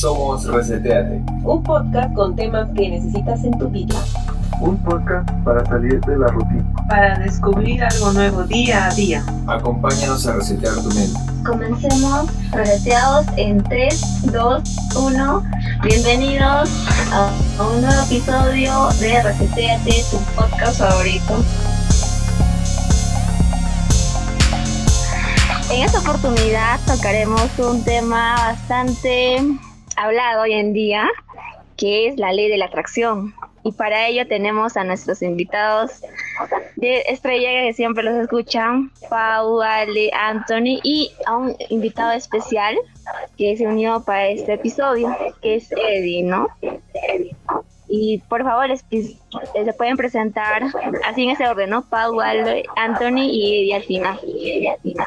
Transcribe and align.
Somos 0.00 0.46
Reseteate, 0.46 1.22
un 1.44 1.62
podcast 1.62 2.14
con 2.14 2.34
temas 2.34 2.70
que 2.74 2.88
necesitas 2.88 3.44
en 3.44 3.58
tu 3.58 3.68
vida. 3.68 3.94
Un 4.58 4.78
podcast 4.78 5.30
para 5.44 5.62
salir 5.66 6.00
de 6.00 6.16
la 6.16 6.28
rutina. 6.28 6.64
Para 6.88 7.18
descubrir 7.18 7.84
algo 7.84 8.10
nuevo 8.14 8.44
día 8.44 8.86
a 8.86 8.94
día. 8.94 9.22
Acompáñanos 9.46 10.26
a 10.26 10.36
resetear 10.36 10.76
tu 10.76 10.88
mente. 10.94 11.20
Comencemos 11.44 12.30
reseteados 12.50 13.26
en 13.36 13.62
3, 13.62 14.32
2, 14.32 14.76
1. 14.96 15.42
Bienvenidos 15.84 16.70
a 17.12 17.30
un 17.62 17.82
nuevo 17.82 18.02
episodio 18.04 18.88
de 19.00 19.22
Reseteate, 19.22 20.02
tu 20.10 20.16
podcast 20.34 20.78
favorito. 20.78 21.44
En 25.70 25.82
esta 25.82 25.98
oportunidad 25.98 26.80
tocaremos 26.86 27.50
un 27.58 27.84
tema 27.84 28.34
bastante 28.36 29.36
hablado 30.04 30.42
hoy 30.42 30.52
en 30.54 30.72
día, 30.72 31.08
que 31.76 32.08
es 32.08 32.18
la 32.18 32.32
ley 32.32 32.48
de 32.48 32.58
la 32.58 32.66
atracción. 32.66 33.34
Y 33.62 33.72
para 33.72 34.06
ello 34.08 34.26
tenemos 34.26 34.76
a 34.76 34.84
nuestros 34.84 35.22
invitados 35.22 36.02
de 36.76 37.00
estrella 37.08 37.50
que 37.50 37.74
siempre 37.74 38.02
los 38.02 38.14
escuchan, 38.14 38.90
Pau, 39.10 39.60
Ale, 39.60 40.10
Anthony 40.14 40.80
y 40.82 41.12
a 41.26 41.36
un 41.36 41.54
invitado 41.68 42.12
especial 42.12 42.76
que 43.36 43.56
se 43.56 43.66
unió 43.66 44.02
para 44.02 44.28
este 44.28 44.54
episodio, 44.54 45.14
que 45.42 45.56
es 45.56 45.70
Eddie, 45.72 46.22
¿no? 46.22 46.48
Y 47.88 48.18
por 48.28 48.44
favor, 48.44 48.68
les, 48.68 48.84
se 48.90 49.72
pueden 49.74 49.96
presentar 49.96 50.62
así 51.06 51.24
en 51.24 51.30
ese 51.30 51.46
orden, 51.46 51.70
¿no? 51.70 51.82
Pau, 51.82 52.18
Anthony 52.76 53.24
y 53.24 53.62
Eddie 53.62 53.74
al 53.74 53.82
final. 53.82 54.20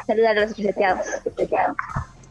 Saludos 0.06 0.28
a 0.28 0.34
los 0.34 0.56
reseteados. 0.56 1.06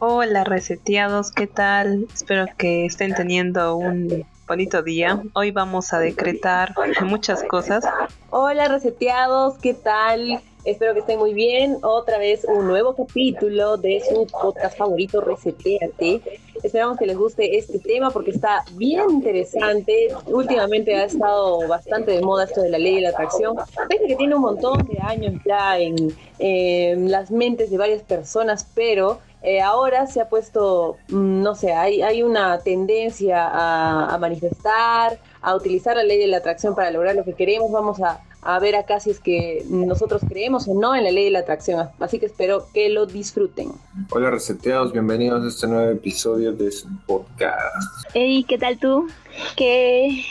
Hola 0.00 0.44
reseteados, 0.44 1.30
¿qué 1.30 1.46
tal? 1.46 2.06
Espero 2.12 2.46
que 2.58 2.84
estén 2.84 3.14
teniendo 3.14 3.76
un 3.76 4.26
bonito 4.46 4.82
día. 4.82 5.22
Hoy 5.34 5.52
vamos 5.52 5.92
a 5.92 6.00
decretar 6.00 6.74
muchas 7.02 7.44
cosas. 7.44 7.84
Hola 8.30 8.66
reseteados, 8.68 9.56
¿qué 9.58 9.72
tal? 9.72 10.40
Espero 10.64 10.94
que 10.94 11.00
estén 11.00 11.18
muy 11.18 11.34
bien. 11.34 11.76
Otra 11.82 12.16
vez 12.16 12.46
un 12.48 12.66
nuevo 12.66 12.94
capítulo 12.94 13.76
de 13.76 14.02
su 14.08 14.26
podcast 14.26 14.78
favorito, 14.78 15.20
Reseteate. 15.20 16.40
Esperamos 16.62 16.96
que 16.96 17.06
les 17.06 17.18
guste 17.18 17.58
este 17.58 17.78
tema 17.78 18.10
porque 18.10 18.30
está 18.30 18.64
bien 18.72 19.10
interesante. 19.10 20.08
Últimamente 20.26 20.94
ha 20.94 21.04
estado 21.04 21.68
bastante 21.68 22.12
de 22.12 22.22
moda 22.22 22.44
esto 22.44 22.62
de 22.62 22.70
la 22.70 22.78
ley 22.78 22.94
de 22.94 23.02
la 23.02 23.10
atracción. 23.10 23.56
Parece 23.74 24.06
que 24.06 24.16
tiene 24.16 24.36
un 24.36 24.40
montón 24.40 24.86
de 24.86 24.98
años 25.02 25.34
ya 25.44 25.78
en, 25.78 27.10
las 27.10 27.30
mentes 27.30 27.70
de 27.70 27.76
varias 27.76 28.02
personas, 28.02 28.66
pero 28.74 29.20
eh, 29.44 29.60
ahora 29.60 30.06
se 30.06 30.20
ha 30.20 30.28
puesto, 30.28 30.96
mm, 31.08 31.42
no 31.42 31.54
sé, 31.54 31.72
hay, 31.72 32.02
hay 32.02 32.22
una 32.22 32.58
tendencia 32.60 33.46
a, 33.46 34.14
a 34.14 34.18
manifestar, 34.18 35.18
a 35.40 35.54
utilizar 35.54 35.96
la 35.96 36.02
ley 36.02 36.18
de 36.18 36.26
la 36.26 36.38
atracción 36.38 36.74
para 36.74 36.90
lograr 36.90 37.14
lo 37.14 37.24
que 37.24 37.34
queremos. 37.34 37.70
Vamos 37.70 38.00
a 38.00 38.20
a 38.44 38.58
ver 38.58 38.76
acá 38.76 39.00
si 39.00 39.10
es 39.10 39.20
que 39.20 39.64
nosotros 39.68 40.22
creemos 40.28 40.68
o 40.68 40.74
no 40.74 40.94
en 40.94 41.04
la 41.04 41.10
ley 41.10 41.24
de 41.24 41.30
la 41.30 41.40
atracción. 41.40 41.88
Así 41.98 42.18
que 42.18 42.26
espero 42.26 42.66
que 42.72 42.90
lo 42.90 43.06
disfruten. 43.06 43.72
Hola 44.10 44.30
reseteados, 44.30 44.92
bienvenidos 44.92 45.42
a 45.44 45.48
este 45.48 45.66
nuevo 45.66 45.90
episodio 45.90 46.52
de 46.52 46.70
su 46.70 46.86
podcast. 47.06 48.06
Hey, 48.12 48.44
¿qué 48.46 48.58
tal 48.58 48.78
tú? 48.78 49.08
¿Qué, 49.56 50.24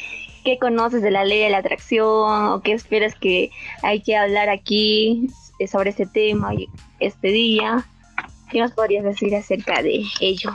¿Qué 0.46 0.60
conoces 0.60 1.02
de 1.02 1.10
la 1.10 1.26
ley 1.26 1.40
de 1.40 1.50
la 1.50 1.58
atracción 1.58 2.48
o 2.48 2.62
qué 2.62 2.74
esperas 2.74 3.16
que 3.16 3.50
hay 3.82 4.02
que 4.02 4.16
hablar 4.16 4.48
aquí 4.50 5.28
sobre 5.72 5.90
este 5.90 6.06
tema 6.06 6.52
este 7.00 7.30
día? 7.30 7.88
¿Qué 8.54 8.60
nos 8.60 8.72
podrías 8.72 9.04
decir 9.04 9.36
acerca 9.36 9.82
de 9.82 10.04
ello? 10.22 10.52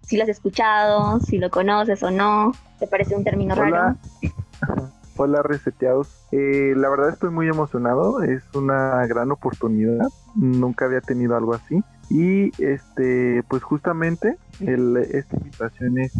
Si 0.00 0.16
lo 0.16 0.22
has 0.22 0.30
escuchado, 0.30 1.20
si 1.20 1.36
lo 1.36 1.50
conoces 1.50 2.02
o 2.02 2.10
no, 2.10 2.52
¿te 2.80 2.86
parece 2.86 3.14
un 3.14 3.22
término 3.22 3.54
raro? 3.54 3.98
Hola 5.18 5.42
reseteados. 5.42 6.08
Eh, 6.32 6.72
la 6.74 6.88
verdad 6.88 7.10
estoy 7.10 7.28
muy 7.28 7.46
emocionado. 7.46 8.22
Es 8.22 8.42
una 8.54 9.06
gran 9.06 9.30
oportunidad. 9.30 10.06
Nunca 10.36 10.86
había 10.86 11.02
tenido 11.02 11.36
algo 11.36 11.52
así. 11.52 11.82
Y 12.08 12.50
este, 12.64 13.42
pues 13.50 13.62
justamente 13.62 14.38
el, 14.60 14.96
esta 14.96 15.36
invitación 15.36 15.98
es, 15.98 16.14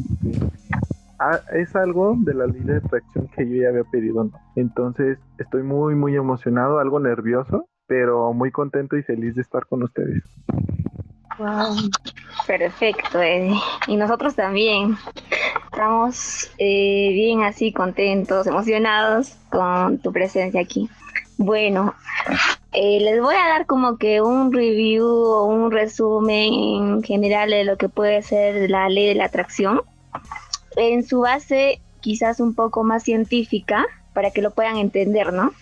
es 1.55 1.75
algo 1.75 2.17
de 2.19 2.35
la 2.35 2.47
ley 2.49 2.61
de 2.61 2.77
atracción 2.77 3.29
que 3.29 3.49
yo 3.49 3.63
ya 3.63 3.71
había 3.71 3.85
pedido. 3.85 4.29
Entonces 4.57 5.19
estoy 5.39 5.63
muy 5.63 5.95
muy 5.95 6.15
emocionado, 6.17 6.79
algo 6.79 7.01
nervioso, 7.01 7.67
pero 7.87 8.35
muy 8.35 8.51
contento 8.51 8.99
y 8.99 9.03
feliz 9.03 9.37
de 9.37 9.41
estar 9.41 9.65
con 9.65 9.85
ustedes. 9.85 10.23
Wow. 11.39 11.77
Perfecto, 12.47 13.21
Eddie. 13.23 13.61
Y 13.87 13.97
nosotros 13.97 14.35
también. 14.35 14.97
Estamos 15.71 16.51
eh, 16.59 17.11
bien 17.13 17.43
así, 17.43 17.73
contentos, 17.73 18.47
emocionados 18.47 19.37
con 19.51 19.99
tu 19.99 20.13
presencia 20.13 20.61
aquí. 20.61 20.89
Bueno, 21.37 21.95
eh, 22.73 22.99
les 23.01 23.21
voy 23.23 23.37
a 23.37 23.49
dar 23.49 23.67
como 23.67 23.97
que 23.97 24.21
un 24.21 24.53
review 24.53 25.07
o 25.07 25.45
un 25.45 25.71
resumen 25.71 27.03
general 27.05 27.51
de 27.51 27.65
lo 27.65 27.77
que 27.77 27.89
puede 27.89 28.23
ser 28.23 28.69
la 28.69 28.89
ley 28.89 29.07
de 29.07 29.15
la 29.15 29.27
atracción. 29.27 29.83
En 30.77 31.05
su 31.05 31.21
base 31.21 31.81
quizás 32.01 32.41
un 32.41 32.55
poco 32.55 32.83
más 32.83 33.05
científica, 33.05 33.87
para 34.13 34.33
que 34.33 34.43
lo 34.43 34.51
puedan 34.51 34.79
entender, 34.79 35.33
¿no? 35.33 35.53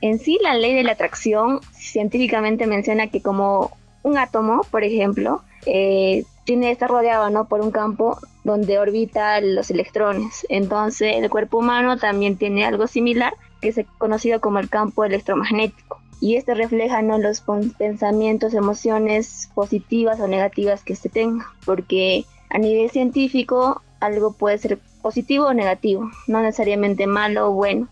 En 0.00 0.20
sí, 0.20 0.38
la 0.40 0.54
ley 0.54 0.74
de 0.74 0.84
la 0.84 0.92
atracción 0.92 1.60
científicamente 1.72 2.68
menciona 2.68 3.08
que 3.08 3.20
como 3.20 3.72
un 4.06 4.18
átomo, 4.18 4.62
por 4.70 4.84
ejemplo, 4.84 5.42
eh, 5.66 6.24
tiene, 6.44 6.70
está 6.70 6.86
rodeado 6.86 7.28
¿no? 7.28 7.48
por 7.48 7.60
un 7.60 7.72
campo 7.72 8.18
donde 8.44 8.78
orbitan 8.78 9.56
los 9.56 9.68
electrones. 9.70 10.46
Entonces 10.48 11.16
el 11.16 11.28
cuerpo 11.28 11.58
humano 11.58 11.98
también 11.98 12.36
tiene 12.36 12.64
algo 12.64 12.86
similar 12.86 13.34
que 13.60 13.68
es 13.68 13.80
conocido 13.98 14.40
como 14.40 14.60
el 14.60 14.70
campo 14.70 15.04
electromagnético. 15.04 16.00
Y 16.20 16.36
este 16.36 16.54
refleja 16.54 17.02
¿no? 17.02 17.18
los 17.18 17.42
pensamientos, 17.76 18.54
emociones 18.54 19.50
positivas 19.54 20.20
o 20.20 20.28
negativas 20.28 20.84
que 20.84 20.94
se 20.94 21.08
tenga. 21.08 21.44
Porque 21.64 22.24
a 22.50 22.58
nivel 22.58 22.88
científico 22.90 23.82
algo 23.98 24.32
puede 24.32 24.58
ser 24.58 24.78
positivo 25.02 25.46
o 25.46 25.54
negativo, 25.54 26.10
no 26.28 26.40
necesariamente 26.40 27.08
malo 27.08 27.48
o 27.48 27.52
bueno. 27.52 27.88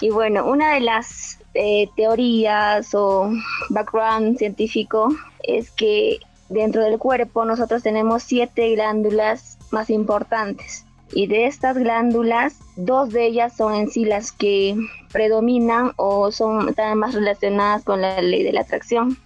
Y 0.00 0.10
bueno, 0.10 0.46
una 0.46 0.74
de 0.74 0.80
las 0.80 1.38
eh, 1.54 1.88
teorías 1.96 2.92
o 2.94 3.30
background 3.70 4.36
científico 4.38 5.08
es 5.46 5.70
que 5.70 6.18
dentro 6.48 6.82
del 6.82 6.98
cuerpo 6.98 7.44
nosotros 7.44 7.82
tenemos 7.82 8.22
siete 8.22 8.74
glándulas 8.74 9.58
más 9.70 9.90
importantes. 9.90 10.84
Y 11.12 11.26
de 11.26 11.46
estas 11.46 11.76
glándulas, 11.76 12.56
dos 12.76 13.10
de 13.10 13.26
ellas 13.26 13.56
son 13.56 13.74
en 13.74 13.90
sí 13.90 14.04
las 14.04 14.32
que 14.32 14.74
predominan 15.12 15.92
o 15.96 16.32
son 16.32 16.74
más 16.96 17.14
relacionadas 17.14 17.84
con 17.84 18.00
la 18.00 18.20
ley 18.20 18.42
de 18.42 18.52
la 18.52 18.62
atracción. 18.62 19.16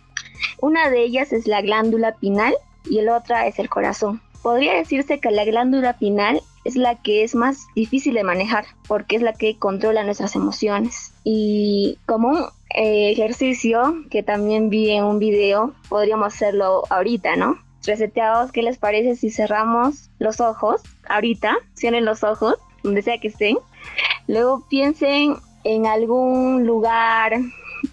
Una 0.61 0.91
de 0.91 1.03
ellas 1.03 1.33
es 1.33 1.47
la 1.47 1.63
glándula 1.63 2.17
pinal 2.17 2.55
y 2.85 2.99
el 2.99 3.09
otra 3.09 3.47
es 3.47 3.59
el 3.59 3.69
corazón. 3.69 4.21
Podría 4.43 4.75
decirse 4.75 5.19
que 5.19 5.31
la 5.31 5.45
glándula 5.45 5.95
pinal 5.99 6.41
es 6.69 6.77
la 6.77 6.97
que 6.97 7.25
es 7.25 7.35
más 7.35 7.67
difícil 7.75 8.15
de 8.15 8.25
manejar 8.25 8.67
porque 8.87 9.17
es 9.17 9.23
la 9.23 9.33
que 9.33 9.57
controla 9.59 10.05
nuestras 10.05 10.37
emociones. 10.37 11.15
Y 11.25 11.99
como 12.07 12.29
un 12.29 12.45
eh, 12.75 13.11
ejercicio 13.11 14.05
que 14.11 14.23
también 14.23 14.69
vi 14.69 14.91
en 14.91 15.05
un 15.05 15.19
video, 15.19 15.73
podríamos 15.89 16.35
hacerlo 16.35 16.83
ahorita, 16.91 17.37
¿no? 17.37 17.59
Reseteados, 17.87 18.53
¿qué 18.53 18.63
les 18.63 18.77
parece 18.77 19.17
si 19.17 19.31
cerramos 19.31 20.11
los 20.19 20.41
ojos 20.41 20.83
ahorita? 21.09 21.57
Cierren 21.75 22.05
los 22.05 22.23
ojos, 22.23 22.57
donde 22.83 23.01
sea 23.01 23.19
que 23.19 23.29
estén. 23.29 23.57
Luego 24.27 24.67
piensen 24.69 25.37
en 25.65 25.87
algún 25.87 26.67
lugar, 26.67 27.33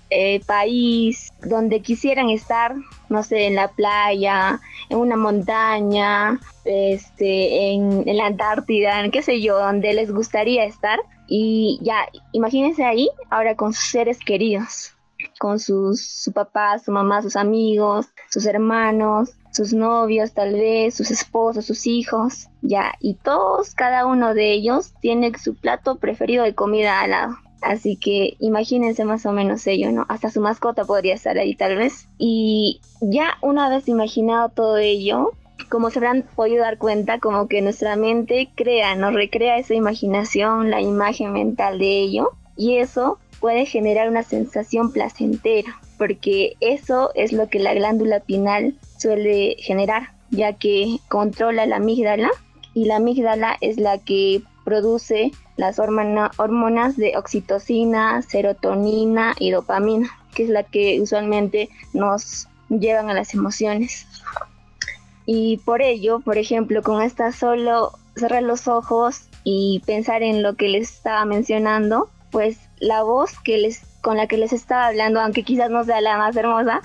eh, 0.09 0.41
país 0.45 1.31
donde 1.43 1.81
quisieran 1.81 2.29
estar, 2.29 2.75
no 3.09 3.23
sé, 3.23 3.47
en 3.47 3.55
la 3.55 3.69
playa, 3.69 4.59
en 4.89 4.97
una 4.97 5.15
montaña, 5.15 6.39
este, 6.63 7.71
en, 7.71 8.03
la 8.05 8.27
Antártida, 8.27 9.03
en 9.03 9.11
qué 9.11 9.21
sé 9.21 9.41
yo, 9.41 9.57
donde 9.57 9.93
les 9.93 10.11
gustaría 10.11 10.65
estar 10.65 10.99
y 11.27 11.79
ya, 11.81 12.07
imagínense 12.31 12.83
ahí, 12.83 13.09
ahora 13.29 13.55
con 13.55 13.73
sus 13.73 13.89
seres 13.89 14.19
queridos, 14.19 14.93
con 15.39 15.59
sus, 15.59 16.05
su 16.05 16.31
papá, 16.31 16.77
su 16.79 16.91
mamá, 16.91 17.21
sus 17.21 17.35
amigos, 17.35 18.07
sus 18.29 18.45
hermanos, 18.45 19.31
sus 19.51 19.73
novios 19.73 20.33
tal 20.33 20.53
vez, 20.53 20.95
sus 20.95 21.11
esposos, 21.11 21.65
sus 21.65 21.87
hijos, 21.87 22.49
ya, 22.61 22.93
y 22.99 23.15
todos, 23.15 23.73
cada 23.73 24.05
uno 24.05 24.33
de 24.33 24.51
ellos 24.51 24.93
tiene 24.99 25.31
su 25.37 25.55
plato 25.55 25.97
preferido 25.97 26.43
de 26.43 26.53
comida 26.53 27.01
al 27.01 27.11
lado. 27.11 27.37
Así 27.65 27.95
que 27.95 28.37
imagínense 28.39 29.05
más 29.05 29.25
o 29.25 29.31
menos 29.31 29.65
ello, 29.65 29.91
¿no? 29.91 30.05
Hasta 30.07 30.29
su 30.29 30.39
mascota 30.39 30.85
podría 30.85 31.15
estar 31.15 31.39
ahí 31.39 31.55
tal 31.55 31.75
vez. 31.77 32.07
Y 32.19 32.79
ya 33.01 33.39
una 33.41 33.69
vez 33.69 33.89
imaginado 33.89 34.49
todo 34.49 34.77
ello, 34.77 35.31
como 35.69 35.89
se 35.89 35.97
habrán 35.97 36.23
podido 36.35 36.61
dar 36.61 36.77
cuenta, 36.77 37.17
como 37.17 37.47
que 37.47 37.63
nuestra 37.63 37.95
mente 37.95 38.49
crea, 38.53 38.95
nos 38.95 39.15
recrea 39.15 39.57
esa 39.57 39.73
imaginación, 39.73 40.69
la 40.69 40.79
imagen 40.79 41.33
mental 41.33 41.79
de 41.79 42.01
ello, 42.01 42.33
y 42.55 42.77
eso 42.77 43.17
puede 43.39 43.65
generar 43.65 44.09
una 44.09 44.21
sensación 44.21 44.91
placentera, 44.91 45.81
porque 45.97 46.57
eso 46.59 47.09
es 47.15 47.33
lo 47.33 47.49
que 47.49 47.57
la 47.57 47.73
glándula 47.73 48.19
pinal 48.19 48.75
suele 48.99 49.55
generar, 49.57 50.11
ya 50.29 50.53
que 50.53 50.97
controla 51.09 51.65
la 51.65 51.77
amígdala, 51.77 52.29
y 52.75 52.85
la 52.85 52.97
amígdala 52.97 53.57
es 53.59 53.77
la 53.79 53.97
que 53.97 54.43
produce 54.65 55.31
las 55.55 55.79
hormonas 55.79 56.97
de 56.97 57.15
oxitocina, 57.15 58.21
serotonina 58.23 59.33
y 59.39 59.51
dopamina, 59.51 60.09
que 60.33 60.43
es 60.43 60.49
la 60.49 60.63
que 60.63 60.99
usualmente 60.99 61.69
nos 61.93 62.49
llevan 62.67 63.09
a 63.09 63.13
las 63.13 63.33
emociones. 63.33 64.05
Y 65.25 65.57
por 65.57 65.81
ello, 65.81 66.19
por 66.19 66.37
ejemplo, 66.37 66.83
con 66.83 67.01
esta 67.01 67.31
solo 67.31 67.93
cerrar 68.17 68.43
los 68.43 68.67
ojos 68.67 69.29
y 69.43 69.81
pensar 69.85 70.23
en 70.23 70.43
lo 70.43 70.55
que 70.55 70.67
les 70.67 70.91
estaba 70.91 71.23
mencionando, 71.25 72.09
pues 72.31 72.57
la 72.79 73.03
voz 73.03 73.31
que 73.39 73.57
les 73.57 73.81
con 74.01 74.17
la 74.17 74.27
que 74.27 74.37
les 74.37 74.53
estaba 74.53 74.87
hablando, 74.87 75.19
aunque 75.19 75.43
quizás 75.43 75.71
no 75.71 75.83
sea 75.83 75.99
la 75.99 76.17
más 76.17 76.35
hermosa, 76.35 76.81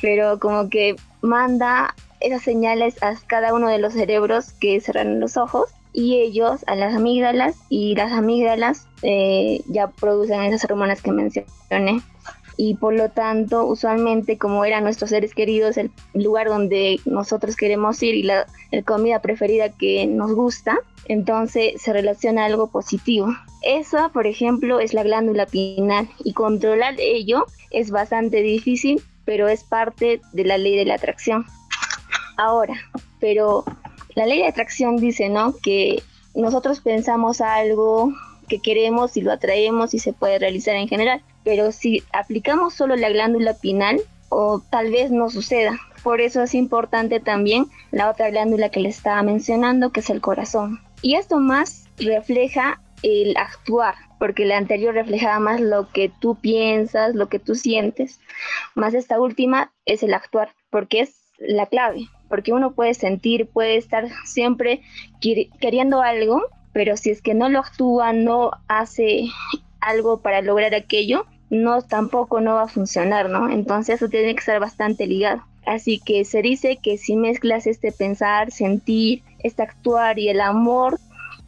pero 0.00 0.38
como 0.38 0.68
que 0.68 0.94
manda 1.20 1.96
esas 2.20 2.42
señales 2.42 3.02
a 3.02 3.14
cada 3.26 3.52
uno 3.54 3.68
de 3.68 3.78
los 3.78 3.94
cerebros 3.94 4.52
que 4.52 4.80
cerran 4.80 5.18
los 5.18 5.36
ojos 5.36 5.70
y 5.92 6.20
ellos 6.20 6.64
a 6.66 6.76
las 6.76 6.94
amígdalas 6.94 7.56
y 7.68 7.94
las 7.94 8.12
amígdalas 8.12 8.86
eh, 9.02 9.62
ya 9.66 9.88
producen 9.88 10.42
esas 10.42 10.64
hormonas 10.70 11.02
que 11.02 11.12
mencioné. 11.12 12.02
Y 12.56 12.74
por 12.74 12.92
lo 12.92 13.08
tanto 13.08 13.64
usualmente 13.64 14.36
como 14.36 14.64
eran 14.64 14.84
nuestros 14.84 15.10
seres 15.10 15.34
queridos 15.34 15.78
el 15.78 15.90
lugar 16.12 16.48
donde 16.48 17.00
nosotros 17.06 17.56
queremos 17.56 18.02
ir 18.02 18.14
y 18.14 18.22
la 18.22 18.46
comida 18.84 19.22
preferida 19.22 19.70
que 19.70 20.06
nos 20.06 20.34
gusta 20.34 20.78
entonces 21.06 21.80
se 21.80 21.92
relaciona 21.92 22.44
algo 22.44 22.70
positivo. 22.70 23.28
Esa 23.62 24.10
por 24.10 24.26
ejemplo 24.26 24.78
es 24.78 24.92
la 24.92 25.02
glándula 25.02 25.46
pineal 25.46 26.08
y 26.22 26.34
controlar 26.34 26.94
ello 26.98 27.46
es 27.70 27.90
bastante 27.90 28.42
difícil 28.42 29.02
pero 29.24 29.48
es 29.48 29.64
parte 29.64 30.20
de 30.32 30.44
la 30.44 30.58
ley 30.58 30.76
de 30.76 30.84
la 30.84 30.94
atracción. 30.94 31.46
Ahora 32.36 32.74
pero 33.20 33.64
la 34.14 34.26
ley 34.26 34.38
de 34.38 34.48
atracción 34.48 34.96
dice, 34.96 35.28
¿no? 35.28 35.54
Que 35.62 36.02
nosotros 36.34 36.80
pensamos 36.80 37.40
algo 37.40 38.12
que 38.48 38.60
queremos 38.60 39.16
y 39.16 39.22
lo 39.22 39.32
atraemos 39.32 39.94
y 39.94 39.98
se 39.98 40.12
puede 40.12 40.38
realizar 40.38 40.74
en 40.74 40.88
general. 40.88 41.22
Pero 41.44 41.72
si 41.72 42.02
aplicamos 42.12 42.74
solo 42.74 42.96
la 42.96 43.10
glándula 43.10 43.54
pinal, 43.54 44.00
o 44.30 44.62
tal 44.70 44.90
vez 44.90 45.10
no 45.10 45.28
suceda. 45.28 45.78
Por 46.02 46.20
eso 46.20 46.42
es 46.42 46.54
importante 46.54 47.20
también 47.20 47.66
la 47.90 48.08
otra 48.08 48.30
glándula 48.30 48.70
que 48.70 48.80
le 48.80 48.88
estaba 48.88 49.22
mencionando, 49.22 49.90
que 49.90 50.00
es 50.00 50.08
el 50.08 50.20
corazón. 50.20 50.80
Y 51.02 51.16
esto 51.16 51.38
más 51.38 51.88
refleja 51.98 52.80
el 53.02 53.36
actuar, 53.36 53.94
porque 54.18 54.44
la 54.44 54.56
anterior 54.56 54.94
reflejaba 54.94 55.40
más 55.40 55.60
lo 55.60 55.90
que 55.90 56.10
tú 56.20 56.36
piensas, 56.36 57.14
lo 57.14 57.28
que 57.28 57.38
tú 57.38 57.54
sientes, 57.54 58.20
más 58.74 58.94
esta 58.94 59.20
última 59.20 59.72
es 59.84 60.02
el 60.02 60.14
actuar, 60.14 60.50
porque 60.70 61.00
es 61.00 61.14
la 61.38 61.66
clave 61.66 62.08
porque 62.30 62.54
uno 62.54 62.72
puede 62.72 62.94
sentir, 62.94 63.46
puede 63.46 63.76
estar 63.76 64.08
siempre 64.24 64.80
queriendo 65.60 66.00
algo, 66.00 66.42
pero 66.72 66.96
si 66.96 67.10
es 67.10 67.20
que 67.20 67.34
no 67.34 67.50
lo 67.50 67.58
actúa, 67.58 68.14
no 68.14 68.52
hace 68.68 69.26
algo 69.80 70.20
para 70.20 70.40
lograr 70.40 70.74
aquello, 70.74 71.26
no 71.50 71.82
tampoco 71.82 72.40
no 72.40 72.54
va 72.54 72.62
a 72.62 72.68
funcionar, 72.68 73.28
¿no? 73.28 73.50
Entonces 73.50 73.96
eso 73.96 74.08
tiene 74.08 74.32
que 74.34 74.38
estar 74.38 74.60
bastante 74.60 75.06
ligado. 75.06 75.42
Así 75.66 75.98
que 75.98 76.24
se 76.24 76.40
dice 76.40 76.78
que 76.80 76.96
si 76.96 77.16
mezclas 77.16 77.66
este 77.66 77.92
pensar, 77.92 78.50
sentir, 78.52 79.22
este 79.40 79.62
actuar 79.62 80.18
y 80.18 80.28
el 80.28 80.40
amor 80.40 80.98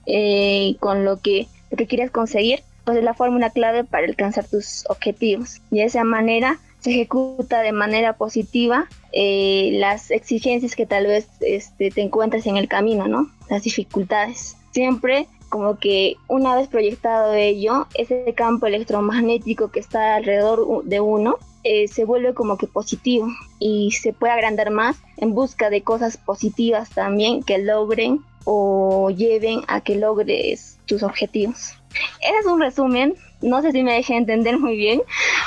eh, 0.07 0.77
con 0.81 1.05
lo 1.05 1.21
que, 1.21 1.47
lo 1.71 1.77
que 1.77 1.87
quieres 1.87 2.11
conseguir, 2.11 2.63
pues 2.85 2.97
es 2.99 3.05
la 3.05 3.15
fórmula 3.15 3.51
clave 3.51 3.85
para 3.85 4.07
alcanzar 4.07 4.47
tus 4.47 4.85
objetivos. 4.89 5.63
Y 5.71 5.79
de 5.79 5.85
esa 5.85 6.03
manera 6.05 6.59
se 6.83 6.91
ejecuta 6.91 7.63
de 7.63 7.73
manera 7.73 8.17
positiva 8.17 8.89
eh, 9.13 9.71
las 9.75 10.11
exigencias 10.11 10.75
que 10.75 10.85
tal 10.85 11.07
vez 11.07 11.29
este, 11.41 11.91
te 11.91 12.03
encuentres 12.03 12.47
en 12.47 12.57
el 12.57 12.69
camino, 12.69 13.07
¿no? 13.07 13.31
Las 13.49 13.63
dificultades. 13.63 14.57
Siempre 14.73 15.29
como 15.49 15.79
que 15.79 16.17
una 16.29 16.57
vez 16.57 16.67
proyectado 16.67 17.35
ello, 17.35 17.87
ese 17.95 18.33
campo 18.35 18.67
electromagnético 18.67 19.71
que 19.71 19.81
está 19.81 20.17
alrededor 20.17 20.83
de 20.85 21.01
uno 21.01 21.37
eh, 21.63 21.87
se 21.89 22.05
vuelve 22.05 22.35
como 22.35 22.57
que 22.57 22.67
positivo 22.67 23.29
y 23.61 23.93
se 23.93 24.13
puede 24.13 24.33
agrandar 24.33 24.71
más 24.71 24.97
en 25.19 25.35
busca 25.35 25.71
de 25.71 25.83
cosas 25.83 26.17
positivas 26.17 26.91
también 26.91 27.43
que 27.43 27.59
logren 27.59 28.21
o 28.45 29.11
lleven 29.11 29.61
a 29.69 29.83
que 29.83 29.95
logres 29.95 30.79
tus 30.87 31.03
objetivos. 31.03 31.75
Ese 32.21 32.39
es 32.41 32.47
un 32.47 32.61
resumen, 32.61 33.15
no 33.43 33.61
sé 33.63 33.71
si 33.73 33.83
me 33.83 33.93
dejé 33.93 34.17
entender 34.17 34.59
muy 34.59 34.77
bien, 34.77 35.03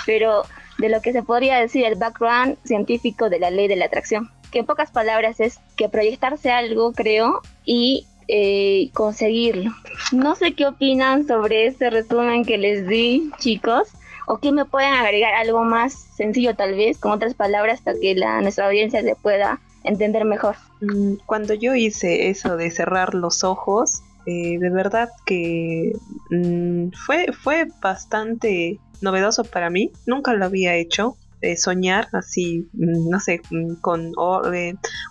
pero 0.05 0.43
de 0.77 0.89
lo 0.89 1.01
que 1.01 1.13
se 1.13 1.24
podría 1.24 1.57
decir 1.57 1.86
el 1.86 1.95
background 1.95 2.57
científico 2.63 3.30
de 3.30 3.39
la 3.39 3.50
ley 3.50 3.68
de 3.68 3.75
la 3.75 3.86
atracción, 3.86 4.30
que 4.51 4.60
en 4.60 4.66
pocas 4.66 4.92
palabras 4.92 5.39
es 5.39 5.60
que 5.75 5.89
proyectarse 5.89 6.51
algo, 6.51 6.92
creo, 6.94 7.42
y 7.66 8.06
eh, 8.27 8.89
conseguirlo. 8.94 9.72
No 10.12 10.36
sé 10.36 10.54
qué 10.54 10.66
opinan 10.66 11.27
sobre 11.27 11.68
este 11.68 11.89
resumen 11.89 12.45
que 12.45 12.57
les 12.57 12.88
di, 12.88 13.31
chicos, 13.38 13.89
o 14.27 14.39
qué 14.39 14.51
me 14.51 14.66
pueden 14.66 14.94
agregar 14.94 15.36
algo 15.36 15.63
más 15.63 15.94
sencillo 15.94 16.56
tal 16.56 16.75
vez, 16.75 16.98
con 16.98 17.12
otras 17.12 17.33
palabras, 17.36 17.81
para 17.81 18.00
que 18.00 18.16
la, 18.16 18.42
nuestra 18.42 18.68
audiencia 18.68 19.01
se 19.01 19.16
pueda 19.16 19.60
entender 19.83 20.25
mejor. 20.25 20.56
Mm, 20.81 21.16
cuando 21.25 21.54
yo 21.54 21.75
hice 21.75 22.30
eso 22.30 22.57
de 22.57 22.72
cerrar 22.72 23.13
los 23.13 23.44
ojos, 23.44 24.01
eh, 24.25 24.57
de 24.57 24.69
verdad 24.72 25.10
que 25.25 25.94
mm, 26.31 26.89
fue, 27.06 27.27
fue 27.31 27.68
bastante 27.81 28.80
novedoso 29.01 29.44
para 29.44 29.69
mí, 29.69 29.92
nunca 30.06 30.33
lo 30.33 30.45
había 30.45 30.75
hecho. 30.75 31.18
Eh, 31.42 31.57
soñar 31.57 32.07
así, 32.13 32.69
mm, 32.74 33.09
no 33.09 33.19
sé, 33.19 33.42
mm, 33.51 33.75
con 33.75 34.13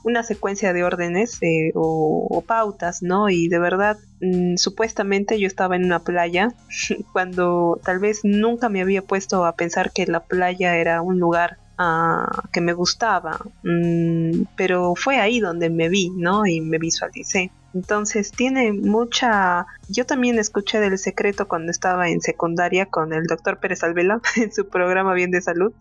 una 0.05 0.23
secuencia 0.25 0.73
de 0.73 0.83
órdenes 0.83 1.39
eh, 1.43 1.71
o, 1.75 2.43
pautas, 2.47 3.03
¿no? 3.03 3.29
Y 3.29 3.49
de 3.49 3.59
verdad, 3.59 3.99
mm, 4.21 4.57
supuestamente 4.57 5.39
yo 5.39 5.47
estaba 5.47 5.77
en 5.77 5.85
una 5.85 6.01
playa 6.01 6.49
cuando 7.13 7.79
tal 7.85 7.99
vez 8.01 8.21
nunca 8.25 8.69
me 8.69 8.81
había 8.81 9.03
puesto 9.03 9.45
a 9.45 9.55
pensar 9.55 9.93
que 9.93 10.07
la 10.07 10.21
playa 10.21 10.77
era 10.77 11.03
un 11.03 11.21
lugar 11.21 11.59
ah, 11.79 12.43
que 12.53 12.61
me 12.61 12.73
gustaba, 12.73 13.39
pero 14.57 14.95
fue 14.97 15.19
ahí 15.19 15.41
donde 15.41 15.71
me 15.71 15.89
vi, 15.89 16.11
¿no? 16.11 16.47
Y 16.47 16.61
me 16.61 16.79
visualicé. 16.79 17.53
Entonces 17.75 18.31
tiene 18.31 18.73
mucha... 18.73 19.67
Yo 19.88 20.06
también 20.06 20.38
escuché 20.38 20.81
del 20.81 20.97
secreto 20.99 21.49
cuando 21.49 21.71
estaba 21.71 22.09
en 22.09 22.21
secundaria 22.21 22.87
con 22.87 23.12
el 23.12 23.25
doctor 23.25 23.59
Pérez 23.59 23.82
Alvela 23.82 24.21
en 24.37 24.53
su 24.53 24.69
programa 24.69 25.12
Bien 25.15 25.31
de 25.31 25.43
Salud, 25.43 25.73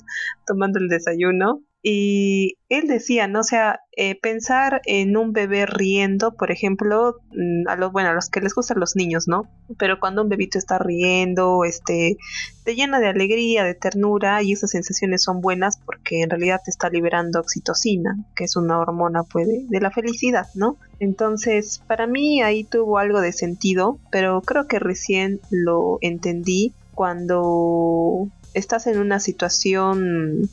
tomando 0.46 0.80
el 0.80 0.90
desayuno. 0.90 1.62
Y 1.86 2.60
él 2.70 2.88
decía, 2.88 3.28
¿no? 3.28 3.42
O 3.42 3.44
sea, 3.44 3.82
eh, 3.98 4.18
pensar 4.18 4.82
en 4.86 5.18
un 5.18 5.34
bebé 5.34 5.66
riendo, 5.66 6.34
por 6.34 6.50
ejemplo, 6.50 7.18
mm, 7.32 7.68
a 7.68 7.76
los, 7.76 7.92
bueno, 7.92 8.10
a 8.10 8.14
los 8.14 8.30
que 8.30 8.40
les 8.40 8.56
gustan 8.56 8.80
los 8.80 8.96
niños, 8.96 9.28
¿no? 9.28 9.50
Pero 9.78 10.00
cuando 10.00 10.22
un 10.22 10.30
bebito 10.30 10.58
está 10.58 10.80
riendo, 10.80 11.66
este, 11.66 12.16
te 12.64 12.76
llena 12.76 13.02
de 13.02 13.10
alegría, 13.10 13.66
de 13.66 13.76
ternura, 13.76 14.42
y 14.42 14.54
esas 14.54 14.72
sensaciones 14.72 15.24
son 15.24 15.42
buenas 15.42 15.78
porque 15.78 16.22
en 16.22 16.30
realidad 16.30 16.62
te 16.64 16.72
está 16.72 16.90
liberando 16.90 17.42
oxitocina, 17.42 18.16
que 18.34 18.46
es 18.46 18.56
una 18.56 18.80
hormona, 18.80 19.24
puede, 19.24 19.66
de 19.68 19.82
la 19.82 19.92
felicidad, 19.92 20.48
¿no? 20.56 20.78
Entonces, 21.02 21.84
para 21.86 22.08
mí 22.08 22.42
ahí 22.42 22.64
tuvo 22.64 22.98
algo 22.98 23.20
de 23.20 23.34
sentido, 23.34 24.00
pero 24.10 24.42
creo 24.42 24.68
que 24.68 24.80
recién 24.80 25.42
lo 25.50 25.98
entendí 26.00 26.72
cuando 26.96 28.30
estás 28.54 28.88
en 28.88 29.00
una 29.00 29.20
situación 29.20 30.50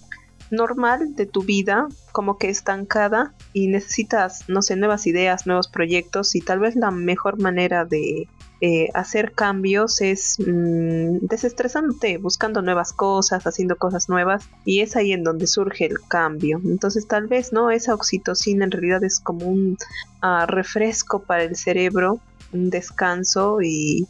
normal 0.51 1.15
de 1.15 1.27
tu 1.27 1.43
vida, 1.43 1.89
como 2.13 2.39
que 2.39 2.49
estancada 2.49 3.35
y 3.53 3.69
necesitas, 3.69 4.49
no 4.49 4.63
sé, 4.63 4.77
nuevas 4.77 5.07
ideas, 5.07 5.47
nuevos 5.47 5.69
proyectos 5.69 6.35
y 6.35 6.41
tal 6.41 6.61
vez 6.61 6.77
la 6.77 6.91
mejor 6.91 7.41
manera 7.41 7.85
de 7.85 8.29
eh, 8.63 8.89
hacer 8.93 9.33
cambios 9.33 10.03
es 10.03 10.37
mm, 10.39 11.27
desestresándote, 11.27 12.19
buscando 12.19 12.61
nuevas 12.61 12.93
cosas, 12.93 13.47
haciendo 13.47 13.77
cosas 13.77 14.11
nuevas 14.11 14.49
y 14.67 14.81
es 14.81 14.97
ahí 14.97 15.13
en 15.13 15.25
donde 15.25 15.47
surge 15.47 15.87
el 15.87 16.01
cambio. 16.09 16.61
Entonces 16.65 17.07
tal 17.07 17.27
vez, 17.27 17.53
¿no? 17.53 17.71
Esa 17.71 17.95
oxitocina 17.95 18.65
en 18.65 18.71
realidad 18.71 19.03
es 19.03 19.19
como 19.19 19.47
un 19.47 19.79
ah, 20.21 20.45
refresco 20.47 21.23
para 21.23 21.45
el 21.45 21.57
cerebro, 21.57 22.21
un 22.53 22.71
descanso 22.71 23.61
y, 23.63 24.07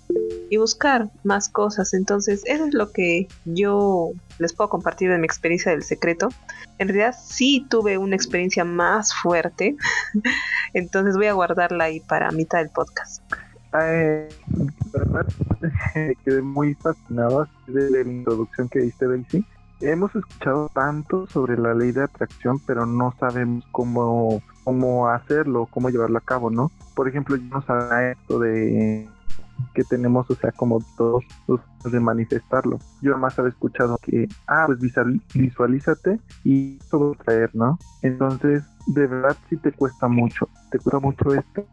y 0.51 0.57
buscar 0.57 1.11
más 1.25 1.49
cosas. 1.49 1.95
Entonces 1.95 2.43
eso 2.47 2.67
es 2.67 2.75
lo 2.75 2.91
que 2.93 3.29
yo 3.45 4.13
les 4.39 4.53
puedo 4.53 4.71
compartir 4.71 5.11
de 5.11 5.19
mi 5.19 5.27
experiencia 5.27 5.73
del 5.73 5.83
secreto. 5.83 6.29
En 6.79 6.89
realidad 6.89 7.15
sí 7.19 7.67
tuve 7.69 7.99
una 7.99 8.17
experiencia 8.17 8.65
más 8.65 9.15
fuerte, 9.15 9.77
entonces 10.75 11.17
voy 11.17 11.27
a 11.27 11.33
guardarla 11.33 11.85
ahí 11.85 12.01
para 12.01 12.31
mitad 12.31 12.59
del 12.59 12.71
podcast. 12.71 13.23
Eh, 13.81 14.29
verdad, 14.93 15.27
quedé 16.25 16.43
muy 16.43 16.75
fascinado 16.75 17.49
de 17.67 17.91
la 17.91 18.01
introducción 18.01 18.69
que 18.69 18.81
diste, 18.81 19.07
Daisy. 19.07 19.45
Hemos 19.81 20.15
escuchado 20.15 20.71
tanto 20.75 21.27
sobre 21.27 21.57
la 21.57 21.75
ley 21.75 21.93
de 21.93 22.03
atracción, 22.03 22.59
pero 22.67 22.85
no 22.85 23.15
sabemos 23.19 23.65
cómo, 23.73 24.43
cómo 24.65 25.09
hacerlo, 25.09 25.67
cómo 25.71 25.89
llevarlo 25.89 26.19
a 26.19 26.23
cabo, 26.23 26.51
¿no? 26.51 26.71
Por 26.95 27.09
ejemplo, 27.09 27.37
yo 27.37 27.45
no 27.45 27.63
sabía 27.63 28.13
esto 28.13 28.39
de 28.39 29.09
que 29.75 29.85
tenemos, 29.85 30.31
o 30.31 30.35
sea, 30.35 30.53
como 30.53 30.81
todos 30.97 31.25
los 31.47 31.61
de 31.85 32.01
manifestarlo. 32.01 32.79
Yo 33.01 33.17
más 33.17 33.39
había 33.39 33.51
escuchado 33.51 33.99
que, 34.03 34.29
ah, 34.47 34.65
pues 34.67 34.79
visualízate 35.35 36.21
y 36.45 36.79
todo 36.91 37.15
traer, 37.15 37.51
¿no? 37.55 37.79
Entonces, 38.03 38.65
de 38.87 39.07
verdad 39.07 39.37
sí 39.49 39.57
te 39.57 39.73
cuesta 39.73 40.09
mucho, 40.09 40.49
te 40.71 40.79
cuesta 40.79 40.99
mucho 40.99 41.35
esto, 41.35 41.67